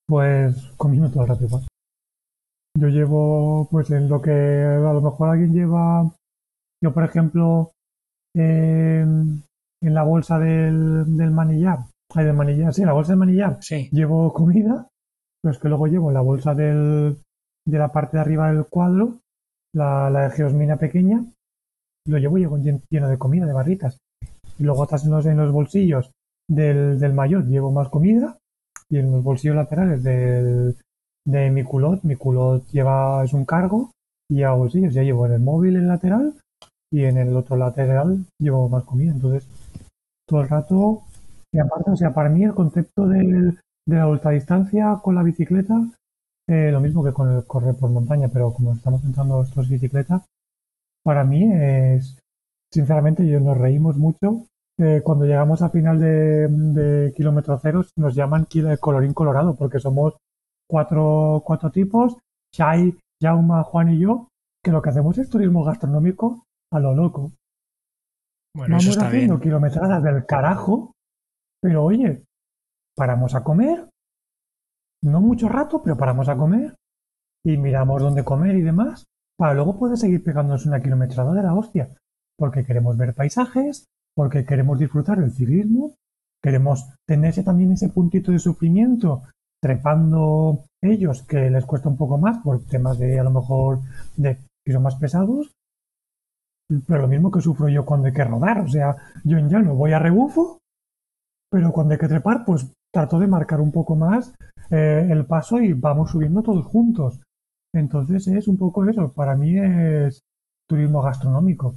[0.07, 1.67] Pues comiendo todo el rato igual.
[2.75, 6.11] Yo llevo, pues en lo que a lo mejor alguien lleva,
[6.83, 7.71] yo por ejemplo,
[8.35, 9.43] en
[9.81, 11.79] la bolsa del, del manillar,
[12.15, 13.89] hay del manillar, sí, la bolsa del manillar, sí.
[13.91, 14.87] llevo comida,
[15.41, 17.17] pero es que luego llevo en la bolsa del,
[17.65, 19.19] de la parte de arriba del cuadro,
[19.75, 21.23] la, la de geosmina pequeña,
[22.07, 23.97] lo llevo lleno de comida, de barritas.
[24.57, 26.11] Y luego atrás en los, en los bolsillos
[26.49, 28.37] del, del mayor llevo más comida
[28.89, 30.75] y en los bolsillos laterales del,
[31.25, 32.03] de mi culot.
[32.03, 33.91] Mi culot lleva, es un cargo
[34.29, 34.93] y a bolsillos.
[34.93, 36.33] Ya llevo en el móvil el lateral
[36.91, 39.11] y en el otro lateral llevo más comida.
[39.11, 39.47] Entonces,
[40.27, 41.01] todo el rato,
[41.51, 43.55] y aparte, o sea, para mí el concepto de
[43.87, 45.75] la ultradistancia con la bicicleta,
[46.47, 50.23] eh, lo mismo que con el correr por montaña, pero como estamos entrando estos bicicletas,
[51.03, 52.19] para mí es,
[52.71, 54.45] sinceramente, yo nos reímos mucho.
[54.79, 58.47] Eh, cuando llegamos a final de, de kilómetro cero nos llaman
[58.79, 60.15] colorín colorado porque somos
[60.73, 62.17] cuatro, cuatro tipos,
[62.51, 64.29] Shai, Jauma, Juan y yo,
[64.63, 67.31] que lo que hacemos es turismo gastronómico a lo loco.
[68.55, 69.43] Bueno, eso Vamos está haciendo bien.
[69.43, 70.93] kilometradas del carajo,
[71.61, 72.23] pero oye,
[72.95, 73.87] paramos a comer,
[75.03, 76.73] no mucho rato, pero paramos a comer
[77.45, 79.05] y miramos dónde comer y demás,
[79.37, 81.89] para luego poder seguir pegándonos una kilometrada de la hostia,
[82.35, 85.93] porque queremos ver paisajes, porque queremos disfrutar del ciclismo,
[86.41, 89.21] queremos tener ese, también ese puntito de sufrimiento
[89.63, 93.79] trepando ellos que les cuesta un poco más por temas de a lo mejor
[94.17, 95.49] de que son más pesados
[96.87, 98.61] pero lo mismo que sufro yo cuando hay que rodar.
[98.61, 100.59] O sea, yo en llano voy a rebufo,
[101.51, 104.33] pero cuando hay que trepar, pues trato de marcar un poco más
[104.69, 107.19] eh, el paso y vamos subiendo todos juntos.
[107.73, 109.11] Entonces es un poco eso.
[109.13, 110.21] Para mí es
[110.67, 111.75] turismo gastronómico.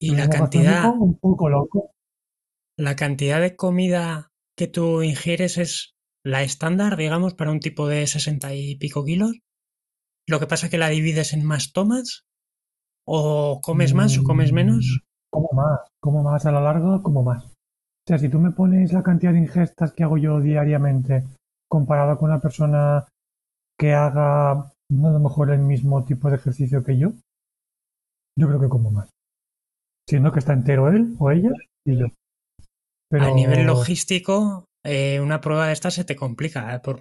[0.00, 1.90] Y la cantidad, un poco loco.
[2.78, 5.93] la cantidad de comida que tú ingieres es
[6.24, 9.38] la estándar, digamos, para un tipo de sesenta y pico kilos.
[10.26, 12.24] Lo que pasa es que la divides en más tomas.
[13.06, 15.02] O comes más o comes menos.
[15.30, 17.44] Como más, como más a la larga, como más.
[17.44, 21.24] O sea, si tú me pones la cantidad de ingestas que hago yo diariamente
[21.70, 23.06] comparada con una persona
[23.78, 27.12] que haga a lo mejor el mismo tipo de ejercicio que yo,
[28.38, 29.10] yo creo que como más.
[30.08, 31.50] Siendo que está entero él o ella
[31.86, 32.06] y yo.
[33.10, 37.00] Pero A nivel logístico, eh, una prueba de estas se te complica eh, por,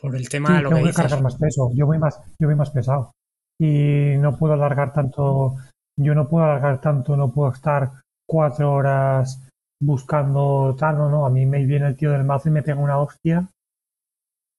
[0.00, 1.70] por el tema sí, de lo tengo que que cargar más peso.
[1.74, 3.12] Yo voy más, yo voy más pesado.
[3.60, 5.56] Y no puedo alargar tanto,
[5.98, 7.90] yo no puedo alargar tanto, no puedo estar
[8.28, 9.48] cuatro horas
[9.80, 12.78] buscando tal, no, no, a mí me viene el tío del mazo y me pega
[12.78, 13.48] una hostia.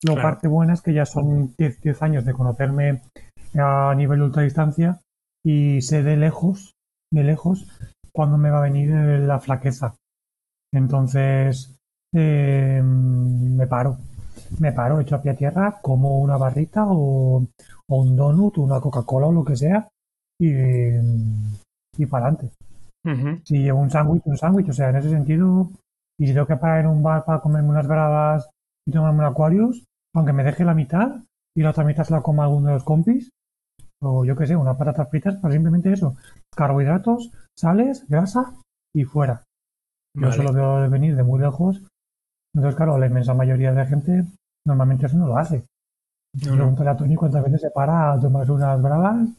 [0.04, 0.30] Lo Claro.
[0.30, 3.02] parte buena es que ya son 10, 10 años de conocerme
[3.56, 5.00] a nivel ultradistancia
[5.44, 6.76] y sé de lejos,
[7.12, 7.68] de lejos,
[8.12, 9.96] cuándo me va a venir la flaqueza.
[10.74, 11.77] Entonces,
[12.14, 13.98] eh, me paro,
[14.60, 17.46] me paro, echo a pie a tierra, como una barrita o,
[17.90, 19.88] o un donut, una Coca-Cola o lo que sea
[20.40, 20.52] y,
[21.98, 22.52] y para adelante.
[23.46, 25.72] Si llevo un sándwich, un sándwich, o sea, en ese sentido,
[26.20, 28.50] y si tengo que parar en un bar para comerme unas bravas
[28.86, 31.24] y tomarme un Aquarius, aunque me deje la mitad
[31.56, 33.30] y la otra mitad se la coma alguno de los compis,
[34.02, 36.18] o yo qué sé, unas patatas fritas, pues simplemente eso,
[36.54, 38.54] carbohidratos, sales, grasa
[38.94, 39.44] y fuera.
[40.16, 40.34] Yo Vale.
[40.34, 41.82] eso lo veo venir de muy lejos,
[42.58, 44.26] entonces claro, la inmensa mayoría de la gente
[44.66, 45.64] normalmente eso no lo hace.
[46.44, 46.56] No, no.
[46.56, 49.30] Pregúntale a Tony cuántas veces se para a tomarse unas bravas,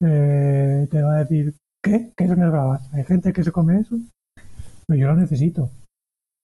[0.00, 1.52] eh, te va a decir,
[1.82, 2.12] ¿qué?
[2.16, 2.94] ¿Qué son las bravas?
[2.94, 3.96] ¿Hay gente que se come eso?
[4.86, 5.68] Pero yo lo necesito.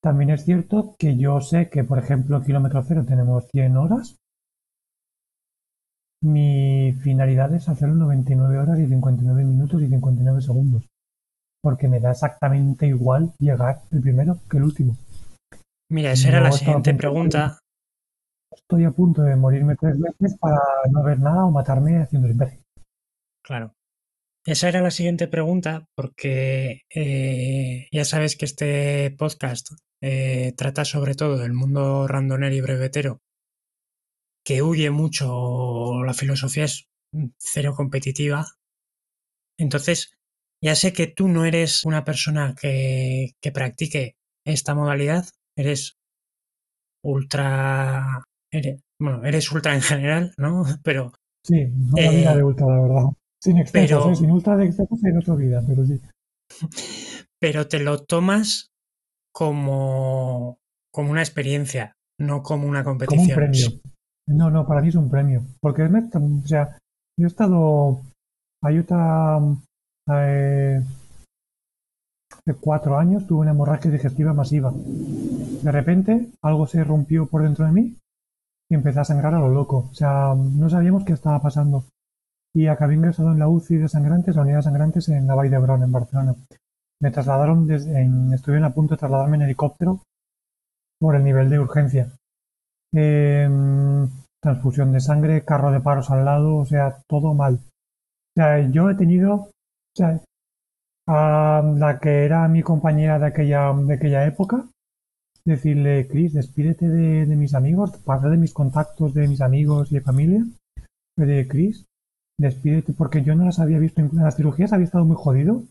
[0.03, 4.16] También es cierto que yo sé que, por ejemplo, en kilómetro cero tenemos 100 horas.
[6.22, 10.89] Mi finalidad es hacerlo en 99 horas y 59 minutos y 59 segundos.
[11.62, 14.97] Porque me da exactamente igual llegar el primero que el último.
[15.89, 17.59] Mira, esa era No la siguiente pregunta.
[18.51, 20.61] Estoy a punto de morirme tres veces para
[20.91, 22.64] no ver nada o matarme haciendo el imbécil.
[23.43, 23.74] Claro.
[24.45, 29.70] Esa era la siguiente pregunta porque eh, ya sabes que este podcast
[30.01, 33.22] eh, trata sobre todo del mundo randonero y brevetero,
[34.45, 36.89] que huye mucho, la filosofía es
[37.39, 38.47] cero competitiva.
[39.59, 40.12] Entonces,
[40.62, 45.27] ya sé que tú no eres una persona que, que practique esta modalidad,
[45.57, 45.97] eres
[47.05, 48.23] ultra...
[48.53, 50.65] Eres, bueno, eres ultra en general, ¿no?
[50.83, 51.12] Pero
[51.45, 53.05] Sí, no Eh, vida de ultra, la verdad.
[53.43, 54.16] Sin excesos, pero- ¿eh?
[54.16, 56.01] sin ultra de excesos en otra vida, pero sí.
[57.41, 58.69] pero te lo tomas
[59.33, 60.59] como,
[60.93, 63.37] como una experiencia, no como una Como un competición.
[63.37, 63.66] premio.
[64.28, 65.43] No, no, para mí es un premio.
[65.61, 66.78] Porque, o sea,
[67.16, 68.01] yo he estado
[68.65, 69.39] a Utah
[70.11, 70.83] eh,
[72.47, 74.73] hace cuatro años, tuve una hemorragia digestiva masiva.
[74.73, 77.97] De repente, algo se rompió por dentro de mí
[78.70, 79.89] y empecé a sangrar a lo loco.
[79.90, 81.85] O sea, no sabíamos qué estaba pasando.
[82.55, 85.51] Y acabé ingresado en la UCI de sangrantes, la unidad de sangrantes en la Vall
[85.51, 86.35] d'Hebron, en Barcelona.
[87.01, 90.01] Me trasladaron, desde, en, estuvieron a punto de trasladarme en helicóptero
[90.98, 92.12] por el nivel de urgencia.
[92.94, 94.09] Em,
[94.40, 97.55] transfusión de sangre, carro de paros al lado, o sea, todo mal.
[97.56, 99.51] O sea, yo he tenido, o
[99.94, 100.20] sea,
[101.07, 104.69] a la que era mi compañera de aquella, de aquella época,
[105.45, 109.97] decirle, Chris, despídete de, de mis amigos, para de mis contactos, de mis amigos y
[109.97, 110.45] de familia.
[111.16, 111.87] Le dije, Chris,
[112.39, 115.62] despídete, porque yo no las había visto, en las cirugías había estado muy jodido,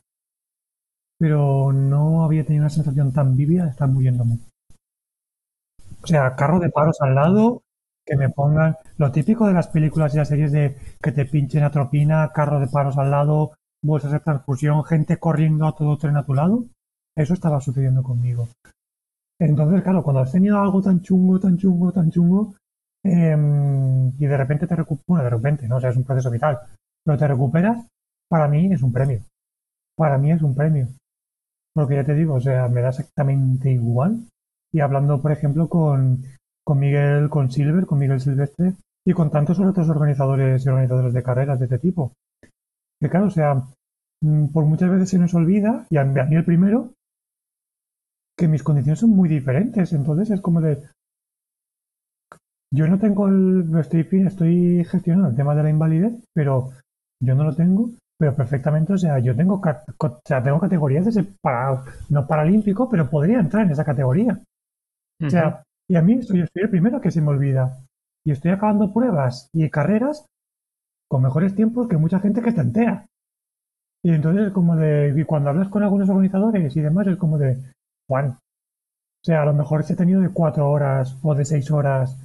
[1.19, 4.39] pero no había tenido una sensación tan vívida de estar muriéndome.
[6.01, 7.63] O sea, carro de paros al lado,
[8.05, 11.63] que me pongan lo típico de las películas y las series de que te pinchen
[11.63, 13.53] atropina, carro de paros al lado,
[13.85, 16.65] bolsas de transfusión, gente corriendo a todo tren a tu lado.
[17.15, 18.47] Eso estaba sucediendo conmigo.
[19.39, 22.55] Entonces, claro, cuando has tenido algo tan chungo, tan chungo, tan chungo,
[23.03, 25.77] em, y de repente te recuperas, bueno, de repente, ¿no?
[25.77, 26.59] O sea, es un proceso vital,
[27.03, 27.85] pero te recuperas,
[28.29, 29.21] para mí es un premio.
[29.95, 30.87] Para mí es un premio.
[31.73, 34.29] porque ya te digo, o sea, me da exactamente igual.
[34.73, 36.23] Y hablando, por ejemplo, con,
[36.63, 38.75] con Miguel, con Silver, con Miguel Silvestre,
[39.05, 42.13] y con tantos otros organizadores y organizadores de carreras de este tipo.
[43.01, 43.63] Que claro, o sea,
[44.21, 46.91] mm, por muchas veces se nos olvida, y a mí el primero,
[48.37, 49.93] que mis condiciones son muy diferentes.
[49.93, 50.83] Entonces es como de.
[52.73, 53.65] Yo no tengo el.
[53.79, 56.71] Estoy, estoy gestionando el tema de la invalidez, pero
[57.21, 61.23] yo no lo tengo, pero perfectamente, o sea, yo tengo, o sea, tengo categorías de
[61.41, 64.39] para, no paralímpico, pero podría entrar en esa categoría.
[65.23, 67.79] O sea, y a mí yo soy el primero que se me olvida.
[68.25, 70.25] Y estoy acabando pruebas y carreras
[71.09, 73.05] con mejores tiempos que mucha gente que está entera.
[74.03, 77.37] Y entonces es como de, y cuando hablas con algunos organizadores y demás, es como
[77.37, 77.57] de,
[78.07, 78.37] Juan,
[79.25, 82.15] o sea, a lo mejor se ha tenido de cuatro horas o de seis horas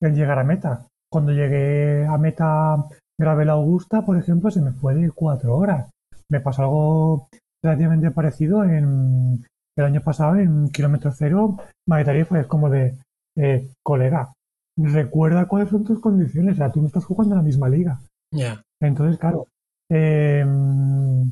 [0.00, 0.86] el llegar a meta.
[1.08, 2.88] Cuando llegué a meta
[3.18, 5.88] grabé la Augusta, por ejemplo, se me fue de cuatro horas.
[6.28, 7.28] Me pasó algo
[7.62, 9.44] relativamente parecido en
[9.76, 11.56] el año pasado en kilómetro cero.
[11.86, 12.98] Tarifa es como de,
[13.36, 14.32] eh, colega,
[14.76, 16.54] recuerda cuáles son tus condiciones.
[16.54, 18.00] O sea, tú no estás jugando en la misma liga.
[18.32, 18.62] Ya.
[18.80, 19.46] Entonces, claro,
[19.90, 21.30] em,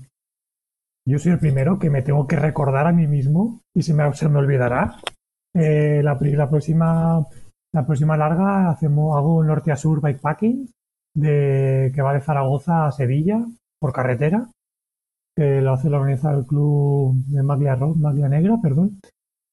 [1.06, 4.12] yo soy el primero que me tengo que recordar a mí mismo y se me,
[4.14, 4.96] se me olvidará.
[5.54, 7.24] Eh, la, la, próxima,
[7.72, 10.68] la próxima larga hacemos, hago un norte a sur bikepacking
[11.14, 13.44] de, que va de Zaragoza a Sevilla
[13.78, 14.48] por carretera,
[15.36, 19.00] que lo hace la organiza el club de Maglia, Maglia Negra, perdón.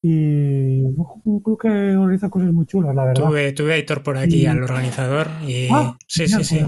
[0.04, 3.22] Y un club que organiza cosas muy chulas, la verdad.
[3.24, 5.28] Tuve, tuve a Hitor por aquí, al organizador.
[5.46, 6.60] Y, ah, sí, sí, sí.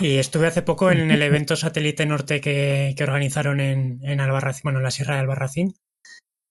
[0.00, 4.62] Y estuve hace poco en el evento Satélite Norte que, que organizaron en, en Albarracín,
[4.64, 5.74] bueno, en la Sierra de Albarracín.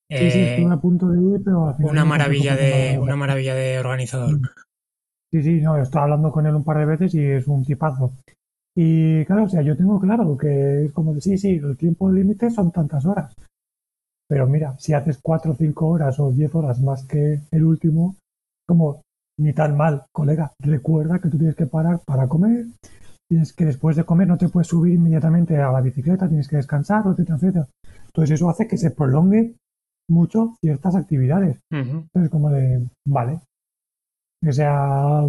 [0.08, 4.40] Sí, sí, estuve a punto de ir, pero una maravilla de, una maravilla de organizador.
[4.40, 4.44] Mm.
[5.32, 8.14] Sí, sí, no, estaba hablando con él un par de veces y es un tipazo.
[8.76, 12.52] Y claro, o sea, yo tengo claro que es como sí, sí, el tiempo límite
[12.52, 13.34] son tantas horas.
[14.28, 18.16] Pero mira, si haces cuatro o cinco horas o diez horas más que el último,
[18.68, 19.02] como
[19.38, 20.52] ni tan mal, colega.
[20.60, 22.66] Recuerda que tú tienes que parar para comer,
[23.30, 26.58] tienes que después de comer no te puedes subir inmediatamente a la bicicleta, tienes que
[26.58, 27.68] descansar, etcétera, etcétera.
[28.08, 29.56] Entonces eso hace que se prolongue
[30.10, 31.60] mucho ciertas actividades.
[31.70, 33.40] Entonces como de, vale.
[34.48, 35.22] O sea,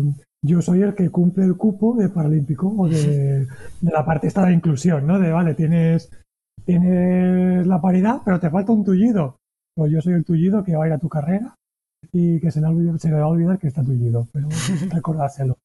[0.44, 3.46] yo soy el que cumple el cupo de Paralímpico o de,
[3.80, 5.18] de la parte esta de inclusión, ¿no?
[5.18, 6.10] De, vale, tienes
[6.66, 9.38] tienes la paridad, pero te falta un tullido.
[9.74, 11.54] Pues yo soy el tullido que va a ir a tu carrera
[12.12, 14.48] y que se le, se le va a olvidar que está tullido, pero
[14.90, 15.56] recordárselo.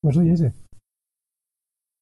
[0.00, 0.52] Pues soy ese.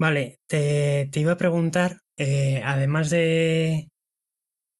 [0.00, 3.88] Vale, te, te iba a preguntar, eh, además de,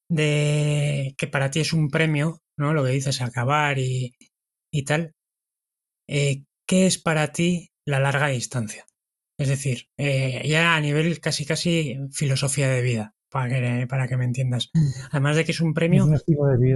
[0.09, 2.73] de que para ti es un premio, ¿no?
[2.73, 4.13] Lo que dices, acabar y,
[4.71, 5.13] y tal,
[6.09, 8.85] eh, ¿qué es para ti la larga distancia?
[9.39, 14.15] Es decir, eh, ya a nivel casi casi filosofía de vida para que, para que
[14.15, 14.69] me entiendas.
[14.73, 14.87] Mm.
[15.11, 16.07] Además de que es un premio,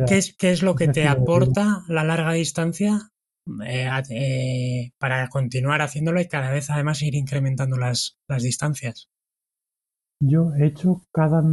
[0.07, 3.11] ¿qué, es, ¿qué es lo que te aporta la larga distancia
[3.63, 9.07] eh, eh, para continuar haciéndolo y cada vez además ir incrementando las, las distancias?
[10.19, 11.43] Yo he hecho cada,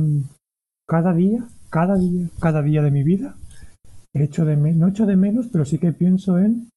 [0.88, 3.36] cada día, cada día, cada día de mi vida,
[4.14, 6.70] he hecho de no he hecho de menos, pero sí que pienso en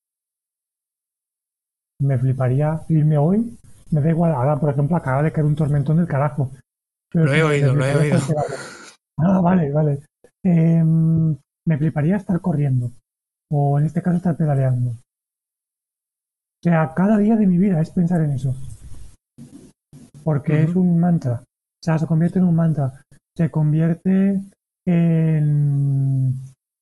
[2.01, 3.57] me fliparía irme hoy.
[3.89, 6.51] Me da igual, ahora por ejemplo acaba de caer un tormentón del carajo
[7.13, 8.19] lo he oído, lo he oído.
[9.19, 9.99] Ah, vale, vale.
[10.43, 11.35] Em,
[11.65, 12.91] me fliparía estar corriendo.
[13.51, 14.91] O en este caso estar pedaleando.
[14.91, 18.55] O sea, cada día de mi vida es pensar en eso.
[20.23, 21.41] Porque es un mantra.
[21.41, 23.01] O sea, se convierte en un mantra.
[23.35, 24.41] Se convierte
[24.85, 26.33] en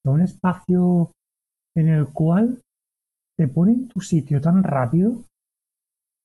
[0.05, 1.11] un espacio
[1.75, 2.61] en el cual
[3.37, 5.23] te pone en tu sitio tan rápido,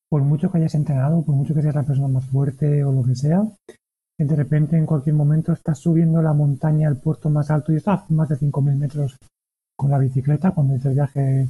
[0.08, 3.02] por mucho que hayas entrenado, por mucho que seas la persona más fuerte o lo
[3.02, 3.42] que sea,
[4.24, 8.10] de repente en cualquier momento estás subiendo la montaña al puerto más alto y estás
[8.10, 9.16] más de 5.000 metros
[9.76, 11.48] con la bicicleta cuando hice el viaje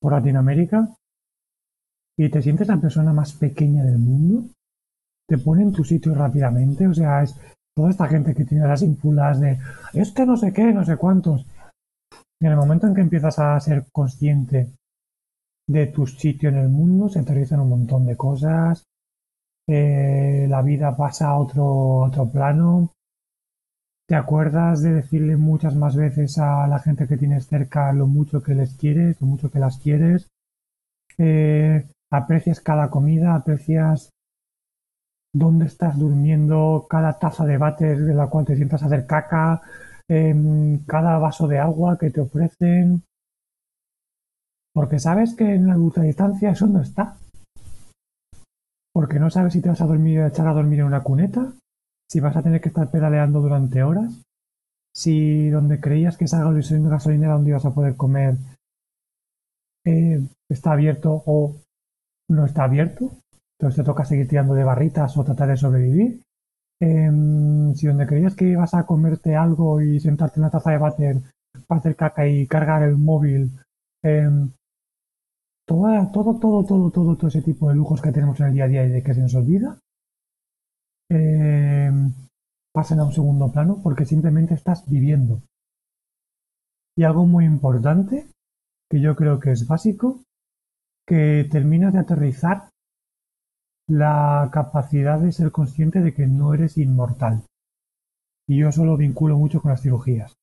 [0.00, 0.88] por Latinoamérica
[2.16, 4.44] y te sientes la persona más pequeña del mundo,
[5.28, 7.34] te pone en tu sitio rápidamente, o sea, es
[7.74, 9.58] toda esta gente que tiene las ínfulas de
[9.94, 11.44] es que no sé qué, no sé cuántos.
[12.40, 14.72] Y en el momento en que empiezas a ser consciente
[15.68, 18.84] de tu sitio en el mundo, se te un montón de cosas,
[19.68, 21.64] eh, la vida pasa a otro,
[22.00, 22.90] otro plano.
[24.08, 28.42] Te acuerdas de decirle muchas más veces a la gente que tienes cerca lo mucho
[28.42, 30.28] que les quieres, lo mucho que las quieres.
[31.18, 34.10] Eh, aprecias cada comida, aprecias
[35.34, 39.62] dónde estás durmiendo, cada taza de váter de la cual te sientas a hacer caca,
[40.08, 43.02] em, cada vaso de agua que te ofrecen.
[44.74, 47.16] Porque sabes que en la ultradistancia eso no está
[48.92, 51.52] porque no sabes si te vas a dormir, echar a dormir en una cuneta,
[52.10, 54.12] si vas a tener que estar pedaleando durante horas.
[54.94, 58.36] si donde creías que esa gasolinera donde ibas a poder comer
[59.86, 60.20] eh,
[60.50, 61.56] está abierto o
[62.28, 63.10] no está abierto.
[63.58, 66.20] Entonces te toca seguir tirando de barritas o tratar de sobrevivir.
[66.80, 70.78] Em, si donde creías que ibas a comerte algo y sentarte en la taza de
[70.78, 71.16] váter
[71.66, 73.52] para hacer caca y cargar el móvil,
[75.68, 78.64] em, todo, todo, todo, todo, todo, ese tipo de lujos que tenemos en el día
[78.64, 79.78] a día y de que se nos olvida,
[81.10, 82.12] em,
[82.72, 85.42] pasan a un segundo plano porque simplemente estás viviendo.
[86.96, 88.26] Y algo muy importante,
[88.90, 90.22] que yo creo que es básico,
[91.06, 92.68] que terminas de aterrizar
[93.88, 97.42] la capacidad de ser consciente de que no eres inmortal.
[98.46, 100.34] Y yo eso lo vinculo mucho con las cirugías.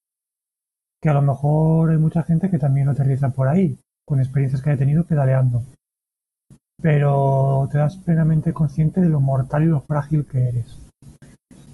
[1.01, 3.77] Que a lo mejor hay mucha gente que también lo aterriza por ahí,
[4.09, 5.63] con experiencias que haya tenido pedaleando.
[6.81, 10.79] Pero te das plenamente consciente de lo mortal y lo frágil que eres.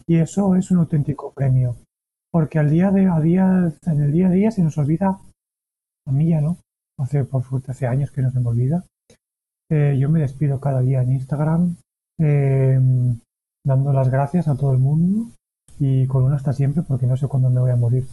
[0.06, 1.78] Y eso es un auténtico premio.
[2.30, 5.18] Porque al día de, a día, en el día a día se nos olvida,
[6.06, 6.58] a mí ya no,
[7.00, 8.84] hace por suerte hace años que no se me olvida,
[9.72, 11.78] eh, yo me despido cada día en Instagram
[12.20, 12.78] eh,
[13.66, 15.32] dando las gracias a todo el mundo
[15.80, 18.06] y con una hasta siempre porque no sé cuándo me voy a morir.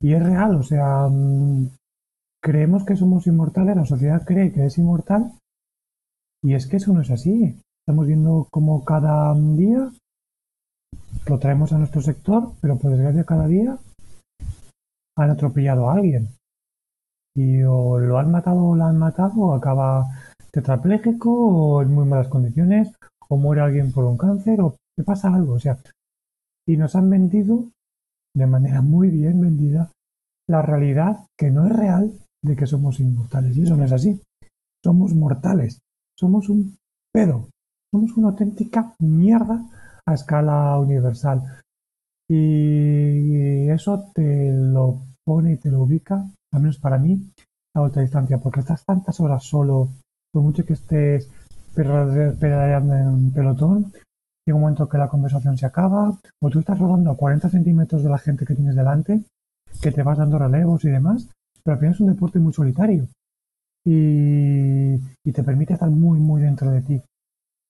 [0.00, 1.68] Y es real, o sea, mm,
[2.46, 5.32] creemos que somos inmortales, la sociedad cree que es inmortal
[6.44, 7.60] y es que eso no es así.
[7.80, 9.90] Estamos viendo como cada día
[11.26, 13.76] lo traemos a nuestro sector, pero por desgracia cada día
[15.18, 16.28] han atropellado a alguien
[17.34, 20.06] y o lo han matado o la han matado o acaba
[20.52, 22.92] tetrapléjico o en muy malas condiciones
[23.28, 25.78] o muere alguien por un cáncer o te pasa algo, o sea,
[26.64, 27.64] y nos han vendido
[28.36, 29.90] de manera muy bien vendida
[30.48, 32.12] la realidad que no es real
[32.46, 34.20] de que somos inmortales y eso no es así.
[34.84, 35.80] Somos mortales,
[36.18, 36.76] somos un
[37.12, 37.48] pedo,
[37.92, 39.64] somos una auténtica mierda
[40.06, 41.42] a escala universal.
[42.28, 46.24] Y eso te lo pone y te lo ubica
[46.56, 47.20] al menos para mí,
[47.74, 49.90] a otra distancia, porque estás tantas horas solo,
[50.32, 51.28] por mucho que estés
[51.74, 53.92] pedaleando en un pelotón,
[54.46, 58.02] llega un momento que la conversación se acaba, o tú estás rodando a 40 centímetros
[58.02, 59.22] de la gente que tienes delante,
[59.82, 61.28] que te vas dando relevos y demás,
[61.66, 63.08] pero al final es un deporte muy solitario
[63.84, 67.02] y, te permite estar muy, muy dentro de ti.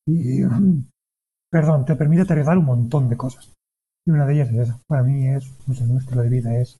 [0.07, 0.43] Y,
[1.51, 3.55] perdón, te permite aterrizar un montón de cosas.
[4.07, 4.79] Y una de ellas es esa.
[4.87, 6.77] Para mí es, no sé, un estilo de vida, es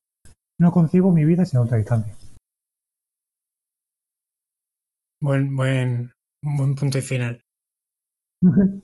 [0.61, 2.15] no concibo mi vida sin otra distancia.
[5.23, 6.13] Buen, buen,
[6.43, 7.41] buen punto y final.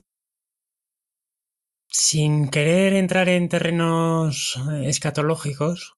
[1.92, 5.94] sin querer entrar en terrenos escatológicos,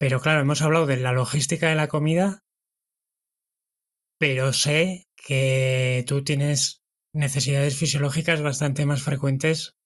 [0.00, 2.42] pero claro, hemos hablado de la logística de la comida,
[4.18, 6.80] pero sé que tú tienes
[7.14, 9.76] necesidades fisiológicas bastante más frecuentes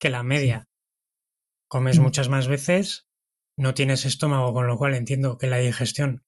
[0.00, 0.64] que la media.
[1.68, 2.02] Comes mm.
[2.02, 3.06] muchas más veces
[3.58, 6.22] no tienes estómago, con lo cual entiendo que la digestión,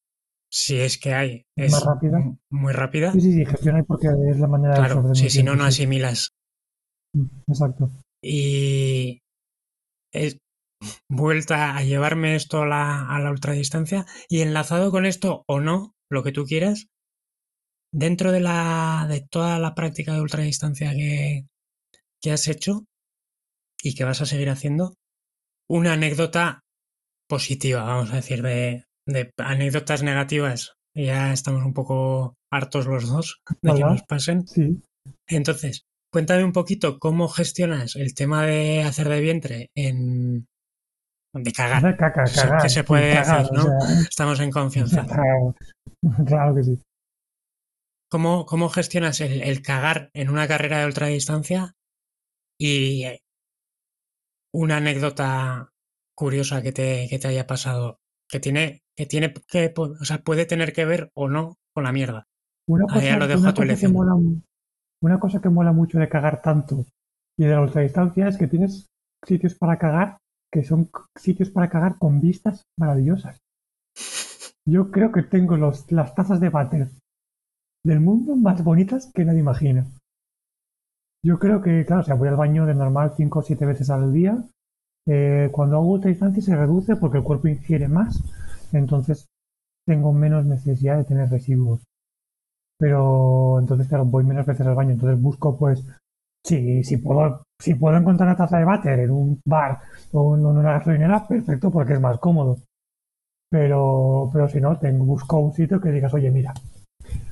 [0.53, 2.19] si es que hay, es ¿Más rápida?
[2.51, 3.13] muy rápida.
[3.13, 6.35] Sí, sí, digestión hay porque es la manera claro, de sí, si no, no asimilas.
[7.15, 7.91] Mm, exacto.
[8.23, 9.23] Y
[10.13, 10.39] es
[11.09, 15.95] vuelta a llevarme esto a la, a la ultradistancia y enlazado con esto o no,
[16.11, 16.89] lo que tú quieras,
[17.93, 21.47] dentro de, la, de toda la práctica de ultradistancia que,
[22.21, 22.87] que has hecho
[23.83, 24.95] y que vas a seguir haciendo,
[25.69, 26.65] una anécdota
[27.29, 28.85] positiva, vamos a decir, de,
[29.37, 30.75] anécdotas negativas.
[30.95, 34.47] Ya estamos un poco hartos los dos de que nos pasen.
[34.47, 34.81] Sí.
[35.27, 40.47] Entonces, cuéntame un poquito cómo gestionas el tema de hacer de vientre en
[41.35, 41.97] de cagar.
[41.97, 42.25] Caca,
[42.63, 43.67] que se puede hacer, ¿no?
[44.09, 45.07] Estamos en confianza.
[46.27, 46.79] Claro, que sí.
[48.11, 51.73] ¿Cómo, cómo gestionas el, el, cagar en una carrera de ultradistancia?
[52.61, 53.07] Y
[54.53, 55.71] una anécdota
[56.15, 60.45] curiosa que te, que te haya pasado, que tiene, que tiene que, o sea, puede
[60.45, 62.27] tener que ver o no con la mierda.
[62.69, 63.93] Una cosa, lo dejo a tu elección.
[63.93, 64.15] Mola,
[65.03, 66.85] una cosa que mola mucho de cagar tanto
[67.39, 68.91] y de la ultradistancia es que tienes
[69.27, 70.19] sitios para cagar
[70.55, 73.41] que son sitios para cagar con vistas maravillosas.
[74.65, 76.91] Yo creo que tengo los, las tazas de váter
[77.85, 79.85] del mundo más bonitas que nadie imagina.
[81.25, 84.13] Yo creo que, claro, o voy al baño de normal 5 o 7 veces al
[84.13, 84.45] día
[85.09, 88.23] eh, cuando hago distancia se reduce porque el cuerpo ingiere más,
[88.73, 89.27] entonces
[89.85, 91.83] tengo menos necesidad de tener residuos.
[92.79, 95.85] Pero entonces, claro, voy menos veces al baño, entonces busco, pues,
[96.45, 99.81] si, si, puedo, si puedo encontrar una taza de váter en un bar
[100.13, 102.59] o en una gasolinera, perfecto, porque es más cómodo.
[103.51, 106.53] Pero, pero si no, tengo, busco un sitio que digas, oye, mira,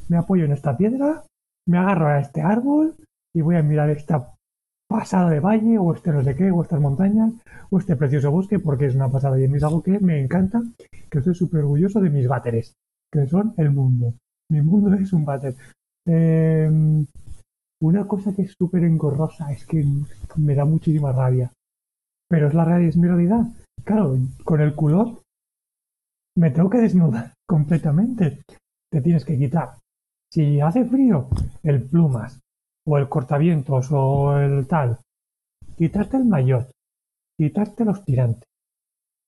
[0.09, 1.25] me apoyo en esta piedra,
[1.67, 2.95] me agarro a este árbol
[3.35, 4.35] y voy a mirar esta
[4.89, 7.33] pasada de valle, o este no sé qué, o estas montañas,
[7.71, 9.41] o este precioso bosque, porque es una pasada.
[9.41, 10.63] Y es algo que me encanta,
[11.11, 12.75] que estoy súper orgulloso de mis váteres,
[13.11, 14.15] que son el mundo.
[14.51, 15.55] Mi mundo es un váter.
[16.07, 17.07] Em,
[17.83, 19.85] una cosa que es súper engorrosa es que
[20.37, 21.53] me da muchísima rabia.
[22.29, 23.45] Pero es la realidad, es mi realidad.
[23.85, 25.23] Claro, con el culor
[26.37, 28.43] me tengo que desnudar completamente.
[28.91, 29.79] Te tienes que quitar.
[30.31, 31.29] Si hace frío,
[31.63, 32.41] el plumas,
[32.87, 34.99] o el cortavientos, o el tal.
[35.77, 36.71] Quitarte el maillot,
[37.37, 38.49] quitarte los tirantes,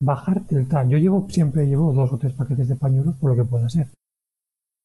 [0.01, 0.87] bajarte el tal.
[0.87, 3.87] Yo llevo, siempre llevo dos o tres paquetes de pañuelos por lo que pueda ser.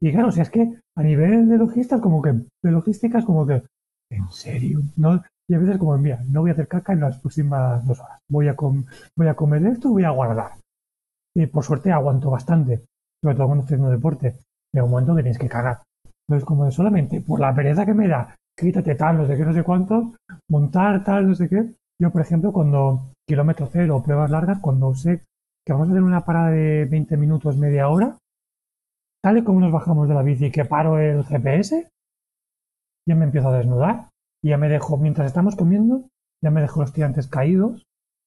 [0.03, 3.25] Y claro, o sea, es que a nivel de logística, como que, de logística es
[3.25, 3.63] como que,
[4.11, 4.81] ¿en serio?
[4.97, 5.23] ¿No?
[5.49, 8.19] Y a veces como, mira, no voy a hacer caca en las próximas dos horas.
[8.31, 10.53] Voy a, voy a comer esto y voy a guardar.
[11.35, 12.85] Y por suerte aguanto bastante,
[13.23, 14.37] sobre todo cuando estoy haciendo deporte.
[14.73, 15.83] Llega un que tienes que cagar.
[16.29, 19.45] Entonces, como de solamente por la pereza que me da, quítate tal, no sé qué,
[19.45, 20.15] no sé cuántos,
[20.49, 21.75] montar tal, no sé qué.
[22.01, 25.25] Yo, por ejemplo, cuando kilómetro cero pruebas largas, cuando sé
[25.67, 28.17] que vamos a hacer una parada de 20 minutos, media hora,
[29.23, 31.89] tal y como nos bajamos de la bici que paro el GPS,
[33.09, 34.11] ya me empiezo a desnudar
[34.43, 36.09] y ya me dejo, mientras estamos comiendo,
[36.43, 37.85] ya me dejo los tirantes caídos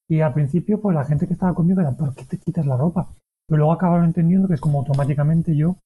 [0.08, 2.76] y al principio pues la gente que estaba conmigo era, ¿por qué te quitas la
[2.76, 3.08] ropa?
[3.48, 5.76] Pero luego acabaron entendiendo que es como automáticamente yo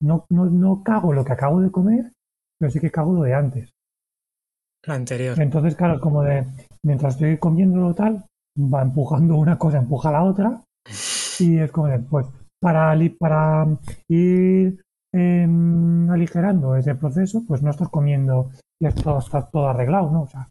[0.00, 2.12] no, no, no cago lo que acabo de comer,
[2.58, 3.70] pero sí que cago lo de antes.
[4.84, 5.40] La anterior.
[5.40, 6.44] Entonces, claro, como de,
[6.82, 8.24] mientras estoy comiendo tal,
[8.58, 10.64] va empujando una cosa, empuja la otra,
[11.38, 12.26] y es como de, pues,
[12.62, 13.66] para, para
[14.08, 14.80] ir
[15.12, 20.22] em, aligerando ese proceso, pues no estás comiendo y esto está todo arreglado, ¿no?
[20.22, 20.48] O sea,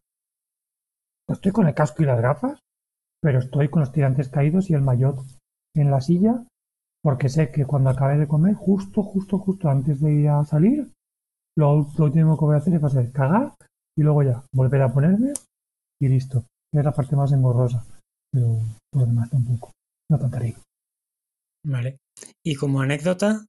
[1.30, 2.60] estoy con el casco y las gafas,
[3.22, 5.20] pero estoy con los tirantes caídos y el maillot
[5.74, 6.44] en la silla,
[7.02, 10.92] porque sé que cuando acabe de comer, justo, justo, justo antes de ir a salir,
[11.58, 13.54] lo, último que voy a hacer es pasar, cagar
[13.98, 15.34] y luego ya volver a ponerme
[16.02, 16.44] y listo.
[16.74, 17.86] Es la parte más engorrosa,
[18.32, 18.60] pero
[18.92, 19.72] por lo demás tampoco,
[20.10, 20.62] no tan terrible.
[21.66, 22.01] Vale.
[22.44, 23.46] ¿Y como anécdota?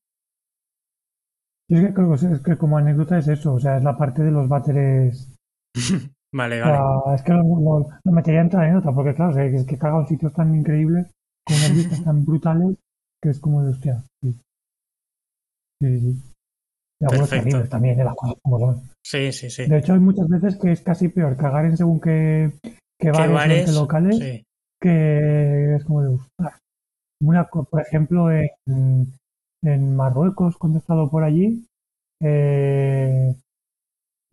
[1.69, 4.31] Yo creo que, es que como anécdota es eso, o sea, es la parte de
[4.31, 5.35] los váteres.
[6.33, 7.15] vale, vale.
[7.15, 10.55] es que lo, lo, metería en anécdota, porque claro, es que caga en sitios tan
[10.55, 11.07] increíbles,
[11.47, 12.77] con unas vistas tan brutales,
[13.23, 14.05] que es como de hostia.
[14.23, 14.39] Sí,
[15.81, 16.23] sí, sí.
[17.01, 18.83] Y algunos terribles también, de las cosas como son.
[19.03, 19.67] Sí, sí, sí.
[19.67, 22.53] De hecho, hay muchas veces que es casi peor cagar en según qué,
[22.99, 24.45] qué bares, locales,
[24.81, 26.62] que es como de gustar.
[27.23, 28.51] Una, por ejemplo, en,
[29.63, 31.65] en Marruecos, cuando he estado por allí,
[32.21, 33.35] eh,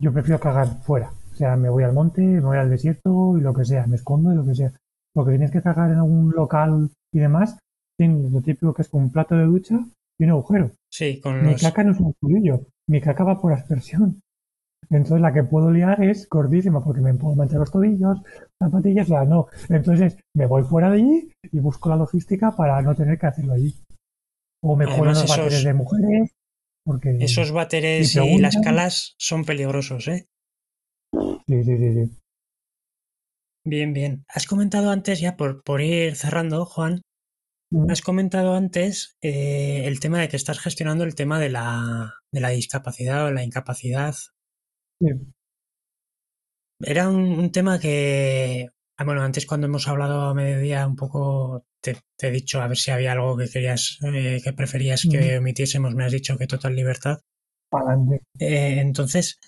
[0.00, 1.12] yo prefiero cagar fuera.
[1.32, 3.96] O sea, me voy al monte, me voy al desierto y lo que sea, me
[3.96, 4.72] escondo y lo que sea.
[5.14, 7.58] Porque tienes que cagar en algún local y demás,
[7.98, 9.78] tienes lo típico que es con un plato de ducha
[10.18, 10.70] y un agujero.
[10.90, 14.20] Sí, con Mi caca no es un culillo, mi caca va por aspersión.
[14.88, 18.18] Entonces la que puedo liar es gordísima porque me puedo manchar los tobillos,
[18.58, 19.46] zapatillas, o sea, no.
[19.68, 23.54] Entonces me voy fuera de allí y busco la logística para no tener que hacerlo
[23.54, 23.74] allí.
[24.62, 26.34] O me pongo los esos, de mujeres.
[26.84, 30.26] Porque, esos váteres y, las calas son peligrosos, ¿eh?
[31.46, 32.16] Sí, sí, sí, sí.
[33.64, 34.24] Bien, bien.
[34.28, 37.02] Has comentado antes, ya por, por ir cerrando, Juan,
[37.88, 42.40] has comentado antes eh, el tema de que estás gestionando el tema de la, de
[42.40, 44.14] la discapacidad o la incapacidad
[46.80, 51.96] era un, tema que, ah, bueno, antes cuando hemos hablado a mediodía un poco te,
[52.20, 56.04] he dicho a ver si había algo que querías, eh, que preferías que omitiésemos, me
[56.04, 57.20] has dicho que total libertad.
[58.38, 59.38] Eh, entonces,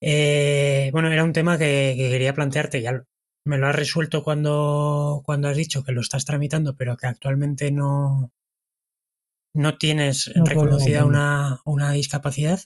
[0.00, 3.04] eh, bueno, era un tema que, quería plantearte, ya
[3.44, 7.70] me lo has resuelto cuando, cuando has dicho que lo estás tramitando, pero que actualmente
[7.70, 8.32] no,
[9.54, 12.60] no tienes reconocida una, una discapacidad.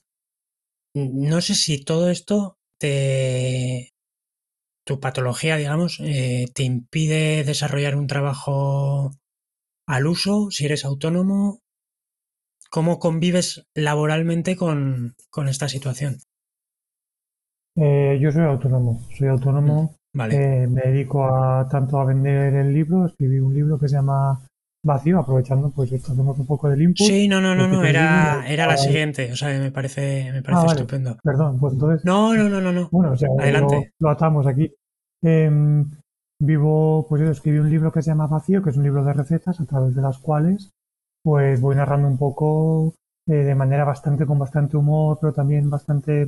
[0.94, 3.94] No sé si todo esto te,
[4.84, 9.10] tu patología, digamos, eh, te impide desarrollar un trabajo
[9.86, 11.60] al uso, si eres autónomo.
[12.70, 15.14] ¿Cómo convives laboralmente con,
[15.48, 16.18] esta situación?
[17.76, 19.96] Eh, yo soy autónomo, soy autónomo.
[20.12, 20.62] Mm, vale.
[20.62, 24.46] Eh, me dedico a tanto a vender el libro, escribí un libro que se llama
[24.84, 27.06] vacío, aprovechando pues esto hacemos un poco del input.
[27.06, 30.66] Sí, no, no, no, no, era, era la siguiente, o sea, me parece, me parece
[30.66, 31.16] ah, estupendo.
[31.22, 32.04] Perdón, pues entonces.
[32.04, 32.88] No, no, no, no, no.
[32.92, 33.92] Bueno, o sea, Adelante.
[33.98, 34.72] Lo, atamos aquí.
[35.22, 35.90] Em,
[36.40, 39.14] vivo, pues yo escribí un libro que se llama Vacío, que es un libro de
[39.14, 40.70] recetas a través de las cuales
[41.24, 42.94] pues voy narrando un poco
[43.26, 46.26] eh, de manera bastante, con bastante humor, pero también bastante,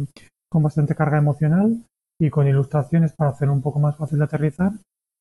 [0.50, 1.84] con bastante carga emocional
[2.18, 4.72] y con ilustraciones para hacer un poco más fácil de aterrizar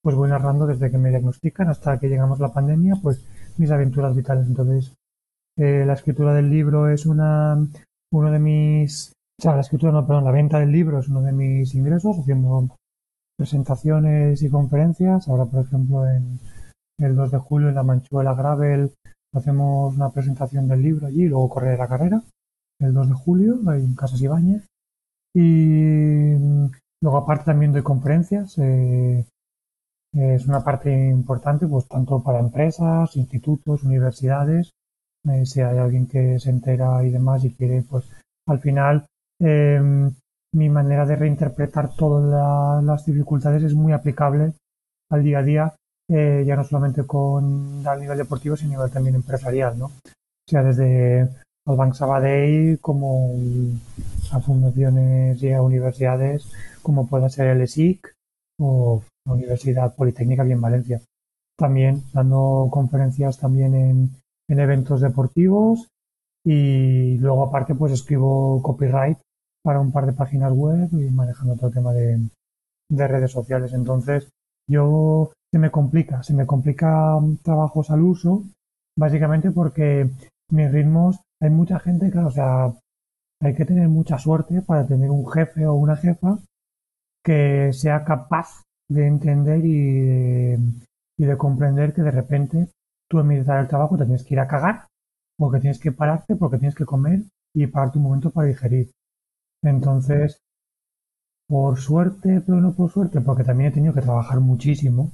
[0.05, 3.25] pues voy narrando desde que me diagnostican hasta que llegamos a la pandemia, pues
[3.57, 4.45] mis aventuras vitales.
[4.45, 4.93] Entonces,
[5.57, 7.57] eh, la escritura del libro es una,
[8.13, 11.23] uno de mis, o sea, la escritura, no, perdón, la venta del libro es uno
[11.23, 12.69] de mis ingresos, haciendo
[13.35, 15.27] presentaciones y conferencias.
[15.27, 16.39] Ahora, por ejemplo, en
[16.99, 18.93] el 2 de julio en la Manchuela Gravel
[19.33, 22.21] hacemos una presentación del libro allí y luego correr la carrera.
[22.79, 24.67] El 2 de julio en Casas Ibáñez.
[25.33, 26.69] Y mm,
[27.01, 28.55] luego aparte también doy conferencias.
[28.59, 29.25] Eh,
[30.15, 34.71] es una parte importante, pues tanto para empresas, institutos, universidades.
[35.27, 38.05] Eh, si hay alguien que se entera y demás y quiere, pues
[38.47, 39.05] al final
[39.39, 40.13] em,
[40.53, 44.53] mi manera de reinterpretar todas las dificultades es muy aplicable
[45.11, 45.75] al día a día,
[46.09, 49.91] eh, ya no solamente con a nivel deportivo, sino a nivel también empresarial, ¿no?
[50.47, 51.21] Sea, desde
[51.67, 53.31] al Bank Sabadell como
[54.31, 56.51] a fundaciones y a universidades
[56.83, 58.13] como pueda ser el ESIC
[58.59, 61.01] o Universidad Politécnica aquí en Valencia.
[61.57, 64.09] También dando conferencias también en,
[64.49, 65.87] en eventos deportivos
[66.45, 69.17] y luego aparte pues escribo copyright
[69.63, 72.19] para un par de páginas web y manejando todo el tema de,
[72.89, 73.73] de redes sociales.
[73.73, 74.29] Entonces
[74.69, 78.43] yo se me complica, se me complica trabajos al uso,
[78.97, 80.09] básicamente porque
[80.51, 82.73] mis ritmos, hay mucha gente, claro, o sea,
[83.41, 86.37] hay que tener mucha suerte para tener un jefe o una jefa
[87.23, 90.59] que sea capaz de entender y de,
[91.17, 92.69] y de comprender que de repente
[93.09, 94.87] tú en mitad del trabajo tienes que ir a cagar,
[95.37, 98.91] porque tienes que pararte, porque tienes que comer y parar tu momento para digerir.
[99.63, 100.39] Entonces,
[101.47, 105.11] por suerte, pero no por suerte, porque también he tenido que trabajar muchísimo,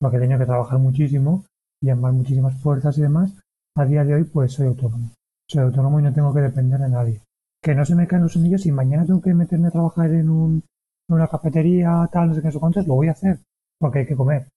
[0.00, 1.44] porque he tenido que trabajar muchísimo
[1.80, 3.34] y llamar muchísimas fuerzas y demás,
[3.76, 5.10] a día de hoy pues soy autónomo.
[5.48, 7.20] Soy autónomo y no tengo que depender de nadie.
[7.62, 10.28] Que no se me caen los semillos y mañana tengo que meterme a trabajar en,
[10.28, 10.62] un,
[11.08, 13.38] una cafetería, tal, no sé qué, no sé lo voy a hacer,
[13.80, 14.48] porque hay que comer.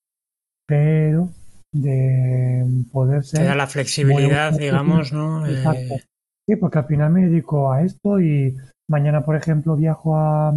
[0.67, 1.29] Pero
[1.73, 3.41] de poder ser...
[3.41, 5.45] Te da la flexibilidad, digamos, ¿no?
[5.47, 5.95] Exacto.
[5.95, 6.03] Eh,
[6.47, 8.57] sí, porque al final me dedico a esto y
[8.89, 10.53] mañana, por ejemplo, viajo a,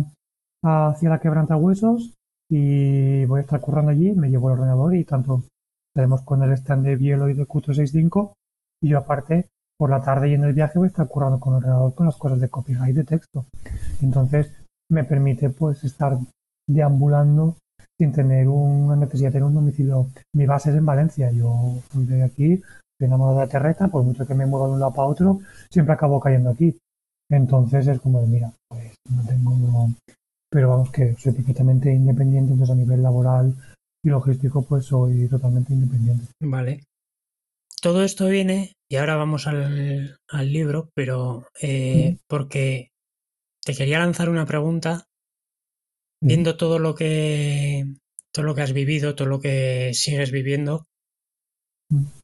[0.65, 2.15] hacia la quebranta huesos
[2.51, 5.45] y voy a estar currando allí, me llevo el ordenador y tanto
[5.95, 8.33] estaremos con el stand de Bielo y de Q365
[8.83, 9.49] y yo aparte
[9.79, 12.07] por la tarde y en el viaje voy a estar currando con el ordenador con
[12.07, 13.47] las cosas de copyright de texto.
[14.03, 14.53] Entonces
[14.91, 16.19] me permite pues estar
[16.69, 17.57] deambulando
[17.99, 20.09] sin tener una necesidad de tener un domicilio.
[20.35, 21.31] Mi base es en Valencia.
[21.31, 24.81] Yo de aquí, estoy enamorado de la terreta, por mucho que me mueva de un
[24.81, 25.41] lado para otro,
[25.71, 26.77] siempre acabo cayendo aquí.
[27.31, 29.91] Entonces es como de, mira, pues no tengo...
[30.51, 33.55] Pero vamos que soy perfectamente independiente, entonces a nivel laboral
[34.05, 36.27] y logístico pues soy totalmente independiente.
[36.41, 36.85] Vale.
[37.81, 42.89] Todo esto viene, y ahora vamos al, al libro, pero eh, porque
[43.65, 45.07] te quería lanzar una pregunta
[46.21, 47.85] viendo todo lo que
[48.33, 50.87] todo lo que has vivido, todo lo que sigues viviendo,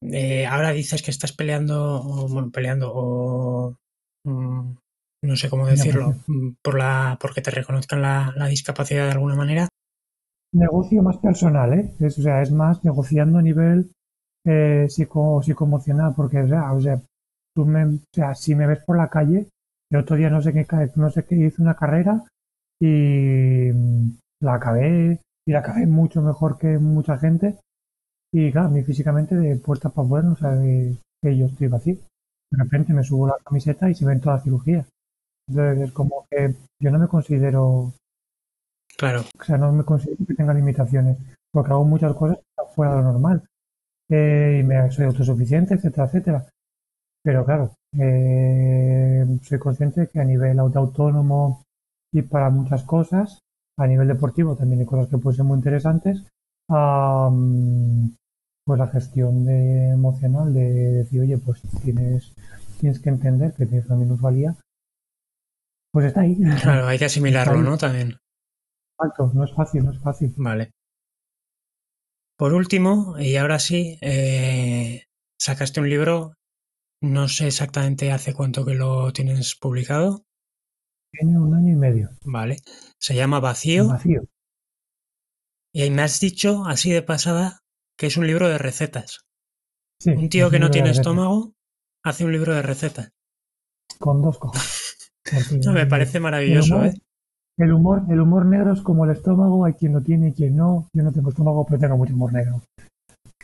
[0.03, 3.77] eh, ahora dices que estás peleando, o, bueno, peleando, o
[4.25, 4.75] mm,
[5.23, 9.69] no sé cómo decirlo, mm, por la, porque te reconozcan la, discapacidad de alguna manera.
[10.53, 11.95] Negocio más personal, ¿eh?
[12.01, 13.93] Es, o sea, es más negociando a nivel
[14.45, 17.01] eh, psico, psicoemocional, porque, o sea, o sea,
[17.55, 19.49] tú me, o sea, si me ves por la calle,
[19.91, 22.25] el otro día no sé qué, no sé qué, hice una carrera
[22.81, 27.59] y mm, la acabé y la acabé mucho mejor que mucha gente
[28.33, 31.97] y claro, a mí físicamente de puertas para afuera no sabe que yo estoy vacío.
[32.51, 34.87] De repente me subo la camiseta y se ven todas las cirugías.
[35.49, 37.93] Entonces es como que yo no me considero...
[38.97, 39.23] Claro.
[39.39, 41.17] O sea, no me considero que tenga limitaciones,
[41.53, 42.39] porque hago muchas cosas
[42.75, 43.43] fuera de lo normal.
[44.09, 46.47] Eh, y me, soy autosuficiente, etcétera, etcétera.
[47.23, 51.65] Pero claro, eh, soy consciente que a nivel autónomo
[52.13, 53.41] y para muchas cosas.
[53.79, 56.23] A nivel deportivo también hay cosas que pueden ser muy interesantes.
[56.67, 62.33] pues la gestión de, emocional de decir, oye, pues tienes,
[62.79, 64.55] tienes que entender que tienes una minusvalía.
[65.93, 66.37] Pues está ahí.
[66.63, 67.77] Claro, hay que asimilarlo, ¿no?
[67.77, 68.17] También.
[68.97, 70.33] Exacto, no es fácil, no es fácil.
[70.37, 70.71] Vale.
[72.37, 75.05] Por último, y ahora sí, eh,
[75.39, 76.35] sacaste un libro,
[77.03, 80.25] no sé exactamente hace cuánto que lo tienes publicado.
[81.13, 82.11] Tiene un año y medio.
[82.25, 82.59] Vale.
[82.99, 83.89] Se llama Vacío.
[83.89, 84.23] Vacío.
[85.73, 87.61] Y ahí me has dicho, así de pasada,
[87.97, 89.25] que es un libro de recetas.
[90.01, 91.53] Sí, un tío que no tiene estómago
[92.05, 93.13] hace un libro de recetas.
[93.99, 95.13] Con dos cojones.
[95.65, 97.01] no, me parece maravilloso, el humor, ¿eh?
[97.59, 100.57] El humor, el humor negro es como el estómago, hay quien lo tiene y quien
[100.57, 100.89] no.
[100.93, 102.63] Yo no tengo estómago, pero tengo mucho humor negro.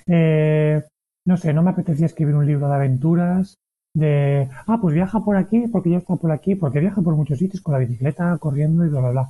[0.07, 0.83] Eh,
[1.27, 3.57] no sé, no me apetecía escribir un libro de aventuras,
[3.95, 7.39] de, ah, pues viaja por aquí porque ya está por aquí, porque viaja por muchos
[7.39, 9.29] sitios con la bicicleta, corriendo y bla, bla, bla.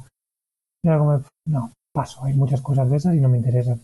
[0.83, 3.81] Y algo no, paso, hay muchas cosas de esas y no me interesan.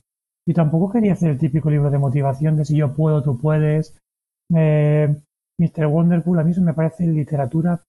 [0.46, 3.96] Y tampoco quería hacer el típico libro de motivación de si yo puedo, tú puedes.
[4.54, 5.14] Eh,
[5.58, 5.86] Mr.
[5.86, 7.80] Wonderful, a mí eso me parece literatura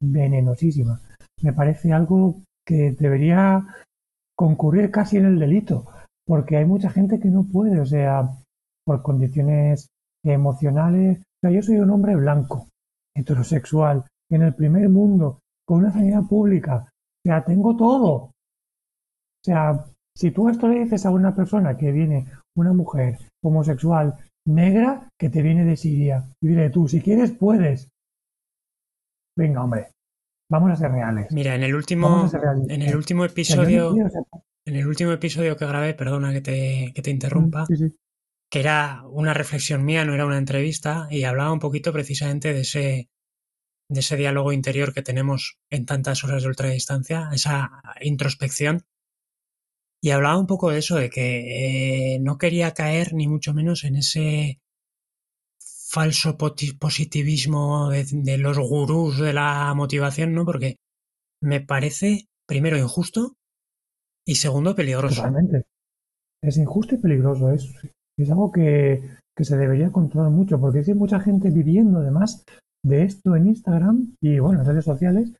[0.00, 1.00] venenosísima.
[1.42, 3.66] Me parece algo que debería
[4.36, 5.86] concurrir casi en el delito,
[6.24, 8.30] porque hay mucha gente que no puede, o sea,
[8.86, 9.90] por condiciones
[10.24, 11.18] emocionales.
[11.18, 12.68] O sea, yo soy un hombre blanco,
[13.14, 16.86] heterosexual, en el primer mundo, con una sanidad pública.
[16.86, 18.12] O sea, tengo todo.
[18.12, 18.32] O
[19.44, 19.84] sea,
[20.16, 22.26] si tú esto le dices a una persona que viene,
[22.56, 24.14] una mujer homosexual
[24.46, 27.88] negra, que te viene de Siria, y dile tú, si quieres, puedes.
[29.36, 29.88] Venga, hombre,
[30.50, 31.26] vamos a ser reales.
[31.32, 32.30] Mira, en el último,
[32.68, 33.94] en el último episodio,
[34.64, 37.66] en el último episodio que grabé, perdona que te, que te interrumpa,
[38.50, 42.60] que era una reflexión mía, no era una entrevista, y hablaba un poquito precisamente de
[42.60, 43.08] ese,
[43.88, 48.84] de ese diálogo interior que tenemos en tantas horas de ultradistancia, esa introspección.
[50.02, 53.84] Y hablaba un poco de eso, de que eh, no quería caer ni mucho menos
[53.84, 54.60] en ese
[55.88, 60.44] falso positivismo de, los gurús de la motivación, ¿no?
[60.44, 60.76] Porque
[61.40, 63.36] me parece, primero, injusto
[64.26, 65.16] y segundo, peligroso.
[65.16, 65.64] Totalmente.
[66.42, 67.50] Es injusto y peligroso.
[67.50, 67.72] Es,
[68.22, 69.02] es algo que,
[69.36, 72.44] que se debería controlar mucho, porque hay mucha gente viviendo además
[72.84, 75.32] de esto en Instagram y, bueno, en redes sociales.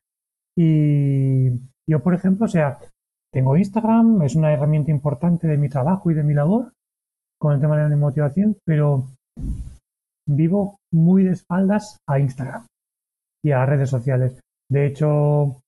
[0.55, 1.49] Y
[1.89, 2.77] yo, por ejemplo, o sea,
[3.31, 6.73] tengo Instagram, es una herramienta importante de mi trabajo y de mi labor
[7.39, 9.05] con el tema de la motivación, pero
[10.27, 12.65] vivo muy de espaldas a Instagram
[13.43, 14.39] y a redes sociales.
[14.69, 15.61] De hecho,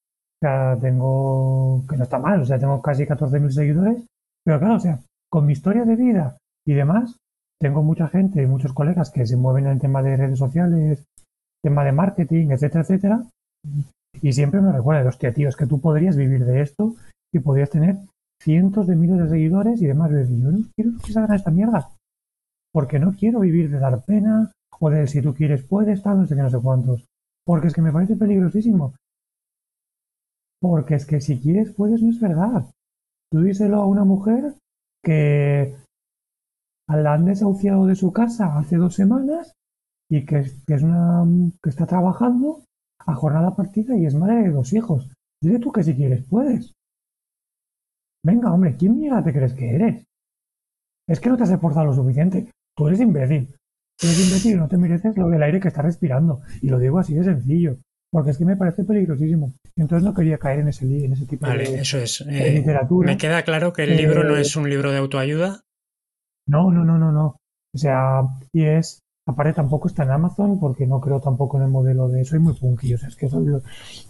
[0.44, 4.06] ya tengo, que no está mal, o sea, tengo casi 14.000 seguidores,
[4.44, 5.00] pero claro, o sea,
[5.30, 7.18] con mi historia de vida y demás,
[7.60, 11.06] tengo mucha gente, muchos colegas que se mueven en el tema de redes sociales,
[11.64, 13.24] tema de marketing, etcétera, etcétera,
[14.22, 16.96] y siempre me recuerda, hostia, tío, es que tú podrías vivir de esto
[17.34, 17.98] y podrías tener
[18.42, 20.12] cientos de miles de seguidores y demás.
[20.12, 21.90] Y yo no quiero que salga esta mierda
[22.72, 26.28] porque no quiero vivir de dar pena o de si tú quieres puedes, tal, no
[26.28, 27.06] sé qué, no sé cuántos.
[27.46, 28.94] Porque es que me parece peligrosísimo.
[30.62, 32.66] Porque es que si quieres puedes no es verdad.
[33.32, 34.54] Tú díselo a una mujer
[35.04, 35.76] que
[36.98, 39.54] la han desahuciado de su casa hace dos semanas
[40.10, 41.24] y que, es una
[41.62, 42.64] que está trabajando
[43.06, 45.10] a jornada partida y es madre de dos hijos.
[45.42, 46.74] Dile tú que si quieres puedes.
[48.26, 50.06] Venga, hombre, ¿quién mierda te crees que eres?
[51.08, 52.52] Es que no te has esforzado lo suficiente.
[52.76, 53.56] Tú eres imbécil.
[53.98, 56.42] Tú eres imbécil y no te mereces lo del aire que estás respirando.
[56.62, 57.78] Y lo digo así de sencillo.
[58.12, 59.54] Porque es que me parece peligrosísimo.
[59.76, 62.22] Entonces no quería caer en ese, en ese tipo de, eso es.
[62.22, 63.06] Eh, literatura.
[63.06, 65.62] Me queda claro que el libro no eh, es un libro de autoayuda.
[66.50, 67.40] No, no, no, no, no.
[67.74, 69.00] O sea, y es.
[69.28, 72.26] Aparte tampoco está en Amazon porque no creo tampoco en el modelo de.
[72.26, 73.46] Soy muy punky, o sea, es que soy.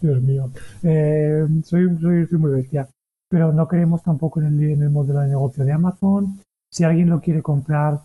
[0.02, 0.50] Dios mío.
[0.84, 2.88] Eh, soy, soy, soy, muy bestia.
[3.30, 6.40] Pero no creemos tampoco en el, en el modelo de negocio de Amazon.
[6.72, 8.02] Si alguien lo quiere comprar,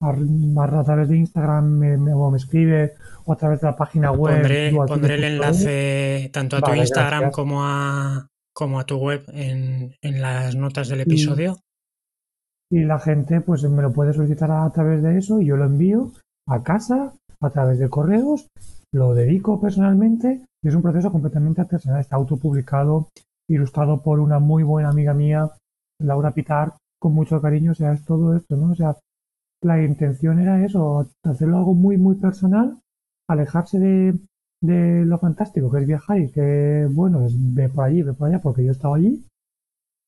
[0.00, 2.94] a, través de Instagram me, me, me, escribe
[3.24, 4.36] o a través de la página web.
[4.86, 10.22] Pondré, el enlace tanto a tu Instagram como a, como a tu web en, en
[10.22, 11.58] las notas del episodio.
[12.70, 15.64] Y, la gente pues me lo puede solicitar a, través de eso y yo lo
[15.64, 16.12] envío
[16.48, 18.48] a casa a través de correos,
[18.92, 22.00] lo dedico personalmente y es un proceso completamente artesanal.
[22.00, 23.08] Está autopublicado,
[23.48, 25.50] ilustrado por una muy buena amiga mía,
[26.00, 27.72] Laura Pitar, con mucho cariño.
[27.72, 28.72] O sea, es todo esto, ¿no?
[28.72, 28.96] O sea,
[29.62, 32.78] la intención era eso, hacerlo algo muy, muy personal,
[33.28, 34.18] alejarse de,
[34.62, 38.28] de lo fantástico que es viajar y que, bueno, es ve por allí, ve por
[38.28, 39.24] allá, porque yo he estado allí,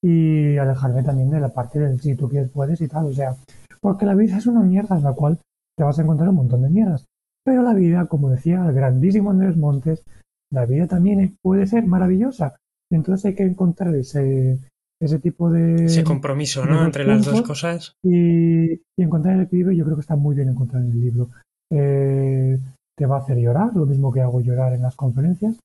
[0.03, 3.35] y alejarme también de la parte del si tú quieres, puedes y tal, o sea,
[3.81, 5.39] porque la vida es una mierda en la cual
[5.77, 7.07] te vas a encontrar un montón de mierdas,
[7.45, 10.05] pero la vida, como decía el grandísimo Andrés Montes,
[10.51, 12.57] la vida también puede ser maravillosa,
[12.91, 14.59] entonces hay que encontrar ese,
[15.01, 15.85] ese tipo de...
[15.85, 16.85] Ese compromiso, ¿no?
[16.85, 17.95] Entre las dos cosas.
[18.03, 21.29] Y, encontrar el equilibrio yo creo que está muy bien encontrar en el libro.
[21.71, 22.59] Eh,
[22.97, 25.59] te va a hacer llorar, lo mismo que hago llorar en las conferencias,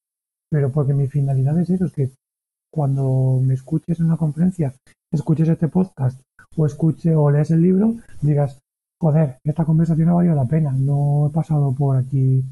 [0.52, 2.12] pero porque mi finalidad es eso, es que
[2.74, 4.74] cuando me escuches en una conferencia,
[5.12, 6.20] escuches este podcast
[6.58, 8.60] o escuche o lees el libro, digas,
[9.00, 12.44] joder, esta conversación ha valido la pena, no he pasado por aquí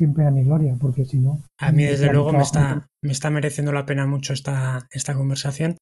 [0.00, 1.40] sin pena ni gloria, porque si no...
[1.60, 5.76] A mí desde luego me está, me está mereciendo la pena mucho esta, esta conversación.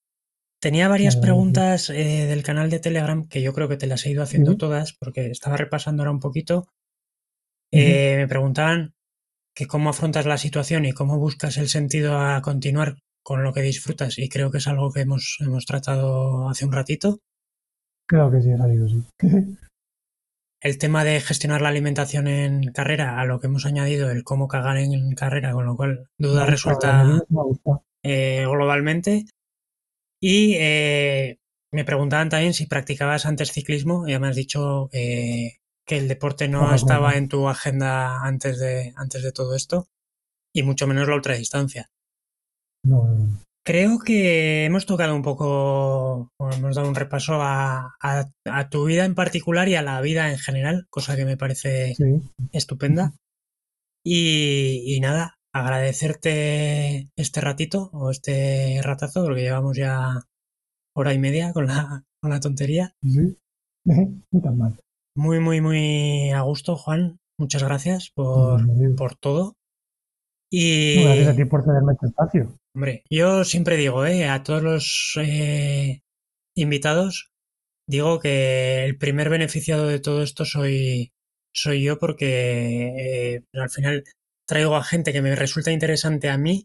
[0.60, 4.10] Tenía varias preguntas eh, del canal de Telegram que yo creo que te las he
[4.10, 6.68] ido haciendo todas porque estaba repasando ahora un poquito.
[7.72, 8.92] Eh, me preguntaban
[9.56, 13.62] que cómo afrontas la situación y cómo buscas el sentido a continuar con lo que
[13.62, 17.20] disfrutas y creo que es algo que hemos, hemos tratado hace un ratito.
[18.08, 19.04] Creo que sí, ha salido, sí.
[20.62, 24.46] el tema de gestionar la alimentación en carrera, a lo que hemos añadido el cómo
[24.46, 27.04] cagar en carrera, con lo cual duda resuelta
[28.04, 29.26] eh, globalmente.
[30.20, 31.38] Y eh,
[31.72, 35.58] me preguntaban también si practicabas antes ciclismo, ya me has dicho que
[35.88, 39.88] el deporte no estaba en tu agenda antes de, antes de todo esto,
[40.54, 41.90] y mucho menos la ultradistancia.
[42.84, 43.06] No,
[43.64, 47.94] Creo que hemos tocado un poco, hemos dado un repaso a,
[48.70, 51.94] tu vida en particular y a la vida en general, cosa que me parece
[52.50, 53.14] estupenda.
[54.04, 60.22] Y, nada, agradecerte este ratito o este ratazo, porque llevamos ya
[60.96, 62.96] hora y media con la, con la tontería.
[63.00, 63.38] Sí,
[63.84, 64.80] muy tan mal.
[65.14, 67.20] Muy, muy, muy a gusto, Juan.
[67.38, 68.60] Muchas gracias por,
[68.96, 69.54] por todo.
[70.50, 71.04] Y...
[71.04, 72.58] Gracias a ti por cederme este espacio.
[72.74, 76.00] Hombre, yo siempre digo, eh, a todos los eh,
[76.56, 77.30] invitados,
[77.86, 81.12] digo que el primer beneficiado de todo esto soy,
[81.54, 84.04] soy yo porque eh, al final
[84.46, 86.64] traigo a gente que me resulta interesante a mí,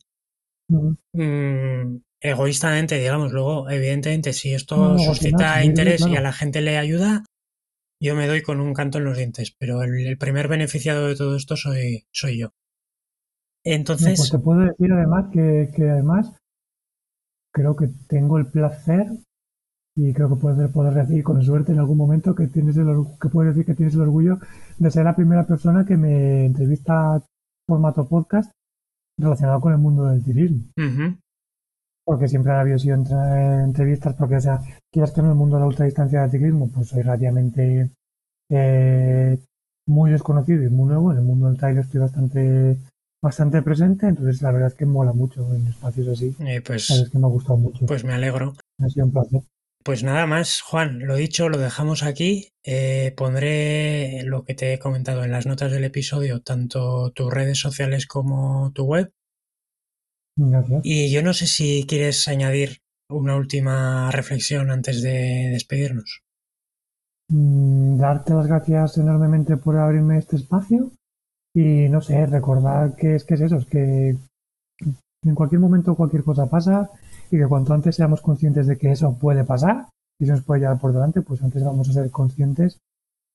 [0.69, 3.34] mm, egoístamente, digamos.
[3.34, 7.25] Luego, evidentemente, si esto suscita interés y a la gente le ayuda,
[8.01, 11.35] yo me doy con un canto en los dientes, pero el, primer beneficiado de todo
[11.35, 12.53] esto soy, soy yo.
[13.73, 14.18] Entonces.
[14.18, 16.31] pues te puedo decir además que, además
[17.53, 19.07] creo que tengo el placer
[19.95, 22.88] y creo que puedes poder decir con suerte en algún momento que tienes el
[23.19, 24.38] que puedes decir que tienes el orgullo
[24.77, 27.22] de ser la primera persona que me entrevista
[27.68, 28.52] formato podcast
[29.19, 30.64] relacionado con el mundo del tirismo.
[32.06, 34.61] Porque siempre ha habido sido entrevistas, porque, o sea,
[34.94, 37.91] quieras que en el mundo de la ultradistancia del ciclismo, pues soy relativamente
[38.49, 39.38] eh,
[39.88, 41.11] muy desconocido y muy nuevo.
[41.11, 42.77] En el mundo del trail estoy bastante
[43.22, 46.35] bastante presente, entonces la verdad es que mola mucho en espacios así.
[46.39, 47.85] Eh, pues, es que me ha gustado mucho.
[47.85, 48.53] Pues me alegro.
[48.80, 49.41] Ha sido un placer.
[49.84, 52.49] Pues nada más, Juan, lo dicho, lo dejamos aquí.
[52.64, 57.60] Eh, pondré lo que te he comentado en las notas del episodio, tanto tus redes
[57.60, 59.11] sociales como tu web.
[60.35, 60.81] Gracias.
[60.84, 66.22] Y yo no sé si quieres añadir una última reflexión antes de despedirnos.
[67.30, 70.91] Mm, darte las gracias enormemente por abrirme este espacio
[71.57, 74.15] y no sé, recordar que es que es eso, es que
[75.23, 76.91] en cualquier momento cualquier cosa pasa
[77.31, 79.88] y que cuanto antes seamos conscientes de que eso puede pasar
[80.19, 82.77] y se nos puede llevar por delante, pues antes vamos a ser conscientes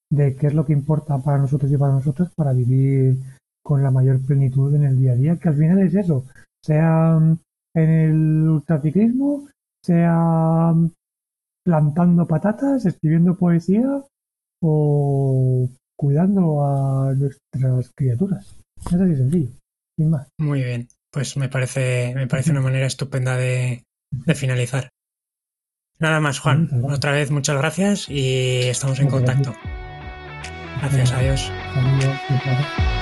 [0.09, 3.19] de qué es lo que importa para nosotros y para nosotros para vivir
[3.61, 6.25] con la mayor plenitud en el día a día, que al final es eso,
[6.65, 7.19] sea
[7.75, 9.49] en el ultraciclismo,
[9.85, 10.73] sea
[11.65, 14.05] plantando patatas, escribiendo poesía
[14.63, 15.69] o
[16.03, 18.57] cuidando a nuestras criaturas.
[18.87, 19.51] Es así sencillo,
[19.97, 20.27] sin más.
[20.37, 23.85] Muy bien, pues me parece, me parece una manera estupenda de,
[24.35, 24.91] finalizar.
[26.01, 26.69] Nada más, Juan.
[26.83, 29.55] Otra vez muchas gracias y estamos en contacto.
[30.81, 31.53] Gracias, adiós.
[31.77, 33.02] Adiós.